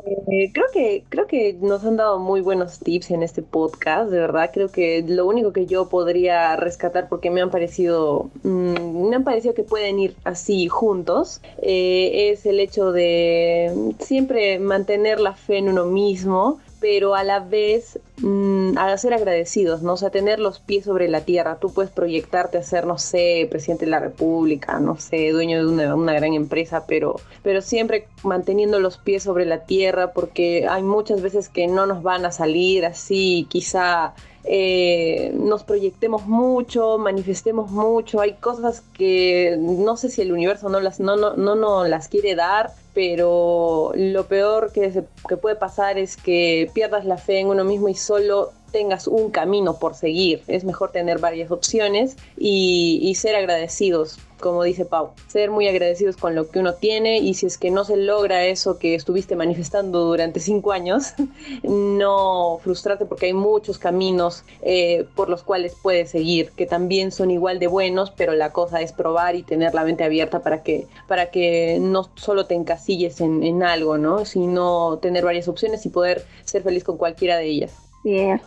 eh, 0.05 0.51
creo 0.53 0.65
que 0.71 1.03
creo 1.09 1.27
que 1.27 1.57
nos 1.59 1.83
han 1.83 1.97
dado 1.97 2.19
muy 2.19 2.41
buenos 2.41 2.79
tips 2.79 3.11
en 3.11 3.23
este 3.23 3.41
podcast, 3.41 4.11
de 4.11 4.19
verdad. 4.19 4.51
Creo 4.53 4.69
que 4.69 5.03
lo 5.07 5.25
único 5.25 5.51
que 5.51 5.65
yo 5.65 5.89
podría 5.89 6.55
rescatar, 6.55 7.09
porque 7.09 7.31
me 7.31 7.41
han 7.41 7.49
parecido, 7.49 8.29
mm, 8.43 9.09
me 9.09 9.15
han 9.15 9.23
parecido 9.23 9.53
que 9.53 9.63
pueden 9.63 9.99
ir 9.99 10.15
así 10.23 10.67
juntos, 10.67 11.41
eh, 11.61 12.31
es 12.31 12.45
el 12.45 12.59
hecho 12.59 12.91
de 12.91 13.93
siempre 13.99 14.59
mantener 14.59 15.19
la 15.19 15.33
fe 15.33 15.57
en 15.57 15.69
uno 15.69 15.85
mismo 15.85 16.59
pero 16.85 17.15
a 17.15 17.23
la 17.23 17.39
vez 17.39 17.99
mm, 18.17 18.77
a 18.77 18.95
ser 18.99 19.15
agradecidos, 19.15 19.81
¿no? 19.81 19.93
O 19.93 20.09
tener 20.11 20.39
los 20.39 20.59
pies 20.59 20.85
sobre 20.85 21.07
la 21.07 21.21
tierra. 21.21 21.57
Tú 21.59 21.73
puedes 21.73 21.89
proyectarte 21.89 22.59
a 22.59 22.63
ser, 22.63 22.85
no 22.85 22.99
sé, 22.99 23.47
presidente 23.49 23.85
de 23.85 23.91
la 23.91 23.99
República, 23.99 24.79
no 24.79 24.95
sé, 24.95 25.31
dueño 25.31 25.65
de 25.65 25.73
una, 25.73 25.95
una, 25.95 26.13
gran 26.13 26.35
empresa, 26.35 26.85
pero, 26.87 27.15
pero 27.41 27.63
siempre 27.63 28.07
manteniendo 28.21 28.79
los 28.79 28.99
pies 28.99 29.23
sobre 29.23 29.45
la 29.45 29.65
tierra, 29.65 30.13
porque 30.13 30.67
hay 30.69 30.83
muchas 30.83 31.23
veces 31.23 31.49
que 31.49 31.65
no 31.65 31.87
nos 31.87 32.03
van 32.03 32.23
a 32.23 32.31
salir 32.31 32.85
así, 32.85 33.47
quizá 33.49 34.13
eh, 34.43 35.31
nos 35.33 35.63
proyectemos 35.63 36.27
mucho, 36.27 36.99
manifestemos 36.99 37.71
mucho. 37.71 38.21
Hay 38.21 38.33
cosas 38.33 38.83
que 38.93 39.57
no 39.59 39.97
sé 39.97 40.09
si 40.09 40.21
el 40.21 40.31
universo 40.31 40.69
no 40.69 40.79
las, 40.79 40.99
no, 40.99 41.15
no, 41.15 41.35
no, 41.35 41.55
no 41.55 41.87
las 41.87 42.09
quiere 42.09 42.35
dar, 42.35 42.73
pero 42.95 43.91
lo 43.93 44.25
peor 44.25 44.71
que, 44.71 45.03
que 45.27 45.37
puede 45.37 45.57
pasar 45.57 45.99
es 45.99 46.15
que 46.15 46.71
pierdas 46.73 47.05
la 47.05 47.17
fe 47.17 47.39
en 47.39 47.47
uno 47.47 47.65
mismo 47.65 47.89
y 47.89 47.93
solo 47.93 48.53
tengas 48.71 49.05
un 49.07 49.31
camino 49.31 49.77
por 49.77 49.95
seguir. 49.95 50.43
Es 50.47 50.63
mejor 50.63 50.91
tener 50.91 51.19
varias 51.19 51.51
opciones 51.51 52.15
y, 52.37 52.99
y 53.03 53.15
ser 53.15 53.35
agradecidos 53.35 54.17
como 54.39 54.63
dice 54.63 54.85
Pau, 54.85 55.11
ser 55.27 55.51
muy 55.51 55.67
agradecidos 55.67 56.17
con 56.17 56.35
lo 56.35 56.49
que 56.49 56.59
uno 56.59 56.73
tiene 56.73 57.19
y 57.19 57.33
si 57.33 57.45
es 57.45 57.57
que 57.57 57.71
no 57.71 57.83
se 57.83 57.97
logra 57.97 58.45
eso 58.45 58.77
que 58.77 58.95
estuviste 58.95 59.35
manifestando 59.35 60.05
durante 60.05 60.39
cinco 60.39 60.71
años, 60.71 61.13
no 61.63 62.59
frustrarte 62.61 63.05
porque 63.05 63.27
hay 63.27 63.33
muchos 63.33 63.77
caminos 63.77 64.43
eh, 64.61 65.07
por 65.15 65.29
los 65.29 65.43
cuales 65.43 65.75
puedes 65.81 66.09
seguir, 66.11 66.51
que 66.51 66.65
también 66.65 67.11
son 67.11 67.31
igual 67.31 67.59
de 67.59 67.67
buenos, 67.67 68.11
pero 68.11 68.33
la 68.33 68.51
cosa 68.51 68.81
es 68.81 68.91
probar 68.91 69.35
y 69.35 69.43
tener 69.43 69.73
la 69.73 69.83
mente 69.83 70.03
abierta 70.03 70.41
para 70.41 70.63
que, 70.63 70.87
para 71.07 71.31
que 71.31 71.77
no 71.79 72.09
solo 72.15 72.45
te 72.45 72.55
encasilles 72.55 73.21
en, 73.21 73.43
en 73.43 73.63
algo, 73.63 73.97
¿no? 73.97 74.25
sino 74.25 74.99
tener 74.99 75.23
varias 75.23 75.47
opciones 75.47 75.85
y 75.85 75.89
poder 75.89 76.25
ser 76.43 76.63
feliz 76.63 76.83
con 76.83 76.97
cualquiera 76.97 77.37
de 77.37 77.45
ellas. 77.45 77.73
Cierto. 78.03 78.45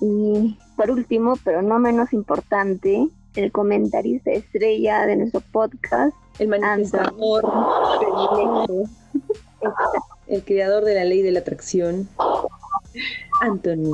Y 0.00 0.56
por 0.76 0.90
último, 0.90 1.34
pero 1.44 1.62
no 1.62 1.78
menos 1.78 2.12
importante, 2.12 3.08
el 3.36 3.52
comentarista 3.52 4.30
estrella 4.30 5.06
de 5.06 5.16
nuestro 5.16 5.40
podcast. 5.52 6.14
El 6.38 6.48
manifestador, 6.48 7.44
el 10.26 10.44
creador 10.44 10.84
de 10.84 10.94
la 10.94 11.04
ley 11.04 11.22
de 11.22 11.32
la 11.32 11.40
atracción, 11.40 12.08
Anthony. 13.40 13.92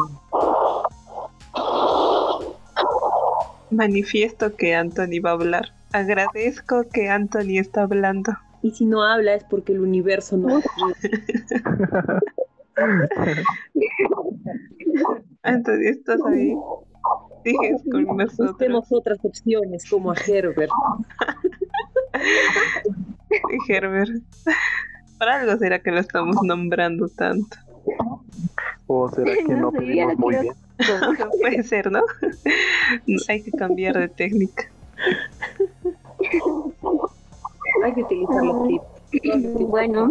Manifiesto 3.70 4.56
que 4.56 4.74
Anthony 4.74 5.20
va 5.24 5.30
a 5.30 5.34
hablar. 5.34 5.72
Agradezco 5.92 6.84
que 6.92 7.08
Anthony 7.08 7.58
está 7.58 7.82
hablando. 7.82 8.32
Y 8.62 8.72
si 8.72 8.86
no 8.86 9.02
habla 9.02 9.34
es 9.34 9.44
porque 9.44 9.72
el 9.72 9.80
universo 9.80 10.36
no. 10.36 10.60
Anthony, 15.42 15.88
¿estás 15.88 16.20
ahí? 16.26 16.54
Sigues 17.50 17.82
con 17.90 18.04
nosotros. 18.16 18.50
Busquemos 18.50 18.86
otras 18.90 19.18
opciones 19.22 19.88
como 19.88 20.12
a 20.12 20.14
Herbert. 20.14 20.70
Herbert. 23.68 24.22
Por 25.18 25.28
algo 25.28 25.56
será 25.58 25.78
que 25.80 25.90
lo 25.90 25.98
estamos 25.98 26.36
nombrando 26.42 27.08
tanto. 27.08 27.56
¿O 28.86 29.08
será 29.10 29.34
que 29.34 29.54
no 29.54 29.72
pedimos 29.72 30.16
muy 30.16 30.36
bien? 30.36 30.54
Puede 31.40 31.62
ser, 31.62 31.90
¿no? 31.90 32.02
Hay 33.28 33.42
que 33.42 33.50
cambiar 33.52 33.98
de 33.98 34.08
técnica. 34.08 34.70
Hay 37.84 37.94
que 37.94 38.02
utilizar 38.02 38.44
los 38.44 38.68
tips. 38.68 38.84
Bueno. 39.68 40.10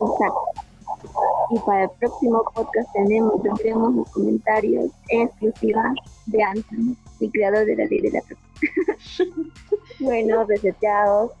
Exacto. 0.00 0.52
Y 1.52 1.58
para 1.66 1.84
el 1.84 1.90
próximo 2.00 2.42
podcast 2.54 2.90
tenemos, 2.94 3.42
tendremos 3.42 3.94
los 3.94 4.10
comentarios 4.10 4.90
exclusivos 5.10 5.84
de 6.24 6.42
Anthony, 6.42 6.96
el 7.20 7.30
creador 7.30 7.66
de 7.66 7.76
la 7.76 7.84
ley 7.84 8.00
de 8.00 8.10
la 8.10 8.22
Bueno, 10.00 10.44
reseteados, 10.44 11.32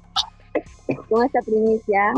con 1.08 1.24
esta 1.24 1.40
primicia, 1.40 2.12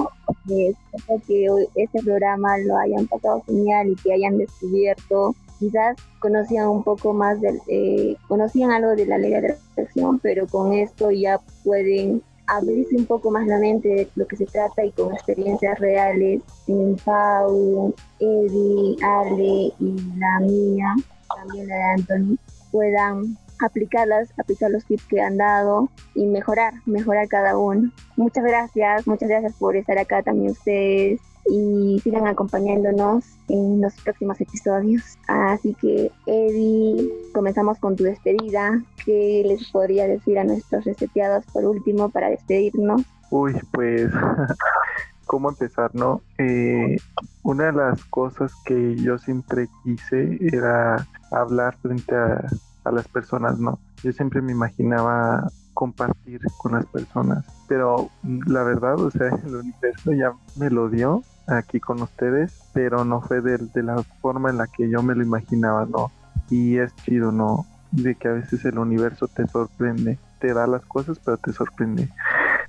espero 0.48 1.20
que 1.24 1.46
este 1.76 2.02
programa 2.02 2.58
lo 2.58 2.76
hayan 2.78 3.06
pasado 3.06 3.42
genial 3.46 3.90
y 3.90 3.94
que 3.94 4.12
hayan 4.12 4.38
descubierto, 4.38 5.36
quizás 5.60 5.96
conocían 6.18 6.66
un 6.66 6.82
poco 6.82 7.12
más, 7.12 7.40
del, 7.40 7.60
eh, 7.68 8.16
conocían 8.26 8.72
algo 8.72 8.96
de 8.96 9.06
la 9.06 9.18
ley 9.18 9.30
de 9.30 9.40
la 9.40 9.54
atracción, 9.72 10.18
pero 10.18 10.48
con 10.48 10.72
esto 10.72 11.12
ya 11.12 11.38
pueden 11.62 12.22
abrirse 12.46 12.96
un 12.96 13.06
poco 13.06 13.30
más 13.30 13.46
la 13.46 13.58
mente 13.58 13.88
de 13.88 14.08
lo 14.16 14.26
que 14.26 14.36
se 14.36 14.46
trata 14.46 14.84
y 14.84 14.92
con 14.92 15.12
experiencias 15.12 15.78
reales 15.78 16.42
en 16.66 16.96
Pau, 17.04 17.94
Eddie, 18.20 18.96
Ale 19.02 19.72
y 19.78 19.96
la 20.18 20.40
mía, 20.40 20.94
también 21.36 21.68
la 21.68 21.76
de 21.76 21.82
Anthony, 21.82 22.38
puedan 22.70 23.36
aplicarlas, 23.60 24.28
aplicar 24.38 24.70
los 24.70 24.84
tips 24.84 25.06
que 25.06 25.20
han 25.20 25.36
dado 25.36 25.88
y 26.14 26.26
mejorar, 26.26 26.74
mejorar 26.86 27.28
cada 27.28 27.56
uno. 27.56 27.90
Muchas 28.16 28.44
gracias, 28.44 29.06
muchas 29.06 29.28
gracias 29.28 29.54
por 29.54 29.76
estar 29.76 29.98
acá 29.98 30.22
también 30.22 30.52
ustedes 30.52 31.20
y 31.46 32.00
sigan 32.02 32.26
acompañándonos 32.26 33.24
en 33.48 33.80
los 33.80 33.94
próximos 34.02 34.40
episodios. 34.40 35.02
Así 35.28 35.74
que, 35.80 36.10
Eddie, 36.26 37.10
comenzamos 37.32 37.78
con 37.78 37.96
tu 37.96 38.04
despedida. 38.04 38.82
¿Qué 39.04 39.42
les 39.46 39.70
podría 39.70 40.06
decir 40.06 40.38
a 40.38 40.44
nuestros 40.44 40.84
reseteados 40.84 41.44
por 41.52 41.64
último 41.64 42.08
para 42.10 42.30
despedirnos? 42.30 43.02
Uy, 43.30 43.54
pues, 43.72 44.10
¿cómo 45.26 45.50
empezar, 45.50 45.94
no? 45.94 46.22
Eh, 46.38 46.96
una 47.42 47.66
de 47.66 47.72
las 47.72 48.04
cosas 48.06 48.52
que 48.64 48.96
yo 48.96 49.18
siempre 49.18 49.68
quise 49.82 50.38
era 50.40 51.06
hablar 51.30 51.76
frente 51.82 52.14
a, 52.14 52.46
a 52.84 52.92
las 52.92 53.08
personas, 53.08 53.58
¿no? 53.58 53.78
Yo 54.02 54.12
siempre 54.12 54.40
me 54.40 54.52
imaginaba 54.52 55.46
compartir 55.74 56.40
con 56.58 56.72
las 56.72 56.86
personas, 56.86 57.44
pero 57.68 58.08
la 58.22 58.62
verdad, 58.62 58.98
o 59.00 59.10
sea, 59.10 59.28
el 59.46 59.56
universo 59.56 60.12
ya 60.12 60.32
me 60.56 60.70
lo 60.70 60.88
dio 60.88 61.22
aquí 61.46 61.80
con 61.80 62.02
ustedes, 62.02 62.70
pero 62.72 63.04
no 63.04 63.20
fue 63.20 63.40
de, 63.40 63.58
de, 63.58 63.82
la 63.82 64.02
forma 64.20 64.50
en 64.50 64.58
la 64.58 64.66
que 64.66 64.88
yo 64.88 65.02
me 65.02 65.14
lo 65.14 65.22
imaginaba, 65.22 65.86
¿no? 65.86 66.10
Y 66.50 66.78
es 66.78 66.94
chido, 66.96 67.32
¿no? 67.32 67.66
De 67.92 68.14
que 68.14 68.28
a 68.28 68.32
veces 68.32 68.64
el 68.64 68.78
universo 68.78 69.28
te 69.28 69.46
sorprende, 69.46 70.18
te 70.40 70.52
da 70.52 70.66
las 70.66 70.84
cosas, 70.86 71.20
pero 71.24 71.36
te 71.38 71.52
sorprende. 71.52 72.10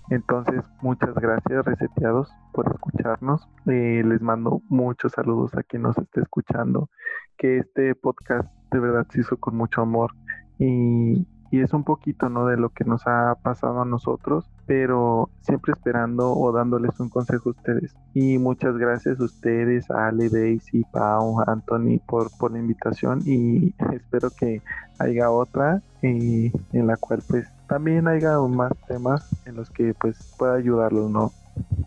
Entonces, 0.09 0.61
muchas 0.81 1.15
gracias, 1.15 1.65
reseteados, 1.65 2.29
por 2.53 2.71
escucharnos. 2.71 3.47
Eh, 3.65 4.03
les 4.05 4.21
mando 4.21 4.61
muchos 4.69 5.13
saludos 5.13 5.55
a 5.55 5.63
quien 5.63 5.81
nos 5.81 5.97
esté 5.97 6.21
escuchando. 6.21 6.89
Que 7.37 7.57
este 7.57 7.95
podcast 7.95 8.47
de 8.71 8.79
verdad 8.79 9.07
se 9.09 9.21
hizo 9.21 9.37
con 9.37 9.55
mucho 9.55 9.81
amor 9.81 10.11
y, 10.59 11.25
y 11.51 11.61
es 11.61 11.73
un 11.73 11.83
poquito, 11.83 12.29
¿no? 12.29 12.47
De 12.47 12.57
lo 12.57 12.69
que 12.69 12.85
nos 12.85 13.05
ha 13.07 13.35
pasado 13.41 13.81
a 13.81 13.85
nosotros 13.85 14.45
pero 14.65 15.29
siempre 15.41 15.73
esperando 15.73 16.33
o 16.33 16.51
dándoles 16.51 16.99
un 16.99 17.09
consejo 17.09 17.49
a 17.49 17.51
ustedes. 17.51 17.95
Y 18.13 18.37
muchas 18.37 18.77
gracias 18.77 19.19
a 19.19 19.23
ustedes, 19.23 19.89
a 19.91 20.07
Ale, 20.07 20.29
Daisy, 20.29 20.83
Pau, 20.91 21.41
Anthony, 21.45 21.99
por, 22.05 22.35
por 22.37 22.51
la 22.51 22.59
invitación 22.59 23.21
y 23.25 23.73
espero 23.93 24.29
que 24.31 24.61
haya 24.97 25.29
otra 25.29 25.81
eh, 26.01 26.51
en 26.73 26.87
la 26.87 26.97
cual 26.97 27.21
pues 27.27 27.47
también 27.67 28.07
haya 28.07 28.39
más 28.39 28.71
temas 28.87 29.27
en 29.45 29.55
los 29.55 29.69
que 29.69 29.93
pues 29.93 30.17
pueda 30.37 30.55
ayudarlos, 30.55 31.09
¿no? 31.11 31.31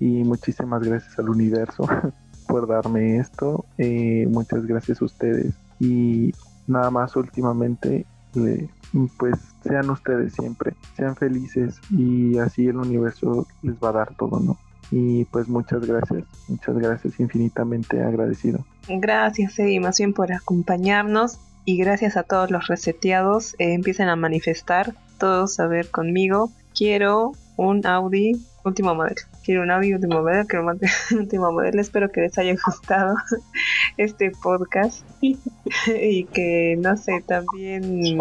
Y 0.00 0.24
muchísimas 0.24 0.82
gracias 0.82 1.18
al 1.18 1.28
universo 1.28 1.84
por 2.48 2.66
darme 2.66 3.18
esto. 3.18 3.64
Eh, 3.76 4.26
muchas 4.30 4.66
gracias 4.66 5.02
a 5.02 5.04
ustedes. 5.04 5.54
Y 5.80 6.32
nada 6.66 6.90
más 6.90 7.16
últimamente 7.16 8.06
le 8.34 8.70
pues 9.16 9.36
sean 9.62 9.90
ustedes 9.90 10.32
siempre, 10.32 10.74
sean 10.96 11.16
felices 11.16 11.80
y 11.90 12.38
así 12.38 12.66
el 12.66 12.76
universo 12.76 13.46
les 13.62 13.74
va 13.76 13.90
a 13.90 13.92
dar 13.92 14.14
todo, 14.14 14.40
¿no? 14.40 14.56
y 14.90 15.24
pues 15.26 15.48
muchas 15.48 15.84
gracias, 15.86 16.24
muchas 16.48 16.78
gracias, 16.78 17.20
infinitamente 17.20 18.02
agradecido. 18.02 18.64
Gracias, 18.88 19.58
Eddie, 19.58 19.80
más 19.80 19.98
bien 19.98 20.14
por 20.14 20.32
acompañarnos 20.32 21.38
y 21.64 21.76
gracias 21.76 22.16
a 22.16 22.22
todos 22.22 22.50
los 22.50 22.66
reseteados. 22.68 23.54
Eh, 23.58 23.74
empiecen 23.74 24.08
a 24.08 24.16
manifestar, 24.16 24.94
todos 25.18 25.60
a 25.60 25.66
ver 25.66 25.90
conmigo. 25.90 26.50
Quiero 26.74 27.32
un 27.56 27.84
Audi 27.86 28.40
último 28.68 28.94
modelo. 28.94 29.16
Quiero 29.44 29.62
un 29.62 29.70
Audi 29.70 29.94
último 29.94 30.22
modelo, 30.22 30.46
quiero 30.46 30.66
un 30.66 30.78
último 31.18 31.52
modelo. 31.52 31.80
Espero 31.80 32.10
que 32.10 32.22
les 32.22 32.38
haya 32.38 32.54
gustado 32.64 33.14
este 33.96 34.30
podcast 34.42 35.04
y 35.20 36.24
que, 36.24 36.76
no 36.78 36.96
sé, 36.96 37.22
también 37.26 38.18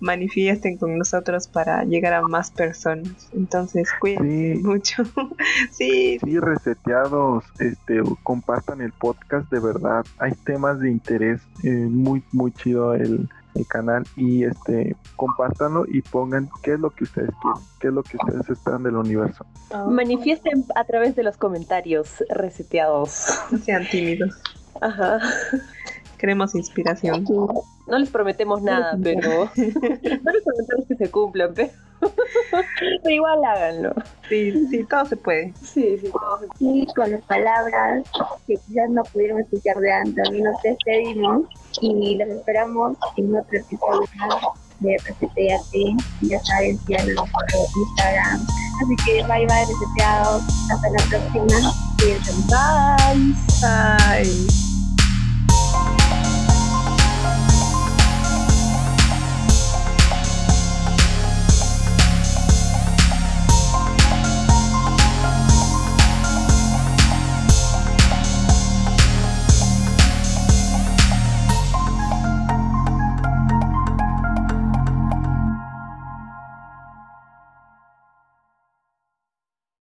manifiesten 0.00 0.76
con 0.78 0.96
nosotros 0.96 1.48
para 1.48 1.84
llegar 1.84 2.14
a 2.14 2.22
más 2.22 2.50
personas. 2.50 3.30
Entonces, 3.32 3.88
cuídense 4.00 4.60
mucho. 4.62 5.02
sí. 5.70 6.18
Sí, 6.22 6.38
reseteados, 6.38 7.44
este, 7.58 8.00
compartan 8.22 8.80
el 8.80 8.92
podcast 8.92 9.50
de 9.50 9.60
verdad. 9.60 10.04
Hay 10.18 10.32
temas 10.44 10.80
de 10.80 10.90
interés 10.90 11.40
eh, 11.62 11.70
muy, 11.70 12.22
muy 12.32 12.52
chido 12.52 12.94
el 12.94 13.28
el 13.54 13.66
canal 13.66 14.04
y 14.16 14.44
este 14.44 14.96
compártanlo 15.16 15.84
y 15.88 16.02
pongan 16.02 16.48
qué 16.62 16.74
es 16.74 16.80
lo 16.80 16.90
que 16.90 17.04
ustedes 17.04 17.30
quieren, 17.42 17.62
qué 17.80 17.88
es 17.88 17.92
lo 17.92 18.02
que 18.02 18.16
ustedes 18.16 18.48
esperan 18.48 18.82
del 18.82 18.96
universo. 18.96 19.44
Manifiesten 19.88 20.64
a 20.74 20.84
través 20.84 21.16
de 21.16 21.22
los 21.22 21.36
comentarios 21.36 22.24
reseteados. 22.30 23.26
No 23.50 23.58
sean 23.58 23.86
tímidos. 23.90 24.34
Ajá. 24.80 25.20
Queremos 26.20 26.54
inspiración. 26.54 27.24
No 27.86 27.98
les 27.98 28.10
prometemos 28.10 28.60
nada, 28.60 28.94
pero 29.02 29.30
no 29.56 30.32
les 30.32 30.44
prometemos 30.44 30.86
que 30.86 30.96
se 30.96 31.10
cumplan, 31.10 31.54
pero, 31.54 31.70
igual 33.08 33.42
háganlo. 33.42 33.94
Sí, 34.28 34.66
sí, 34.68 34.84
todo 34.84 35.06
se 35.06 35.16
puede. 35.16 35.54
Sí, 35.62 35.96
sí, 35.98 36.10
todo 36.12 36.40
se 36.40 36.46
puede. 36.48 36.76
Y 36.76 36.86
con 36.94 37.10
las 37.10 37.22
palabras 37.22 38.04
que 38.46 38.56
quizás 38.66 38.90
no 38.90 39.02
pudieron 39.04 39.40
escuchar 39.40 39.76
de 39.78 39.92
antes, 39.92 40.30
nos 40.30 40.62
despedimos 40.62 41.48
y 41.80 42.16
los 42.16 42.28
esperamos 42.28 42.98
en 43.16 43.34
otro 43.34 43.58
episodio 43.58 44.06
de 44.80 44.98
Reseteate. 44.98 45.96
Ya 46.20 46.38
saben, 46.40 46.78
síganos 46.80 47.16
por 47.16 47.44
Instagram. 47.88 48.46
Así 48.82 48.96
que 49.06 49.22
bye 49.22 49.46
bye, 49.46 49.64
reseteados. 49.66 50.42
Hasta 50.70 50.90
la 50.90 50.98
próxima. 51.08 51.72
Bye. 52.50 53.34
Bye. 53.62 54.79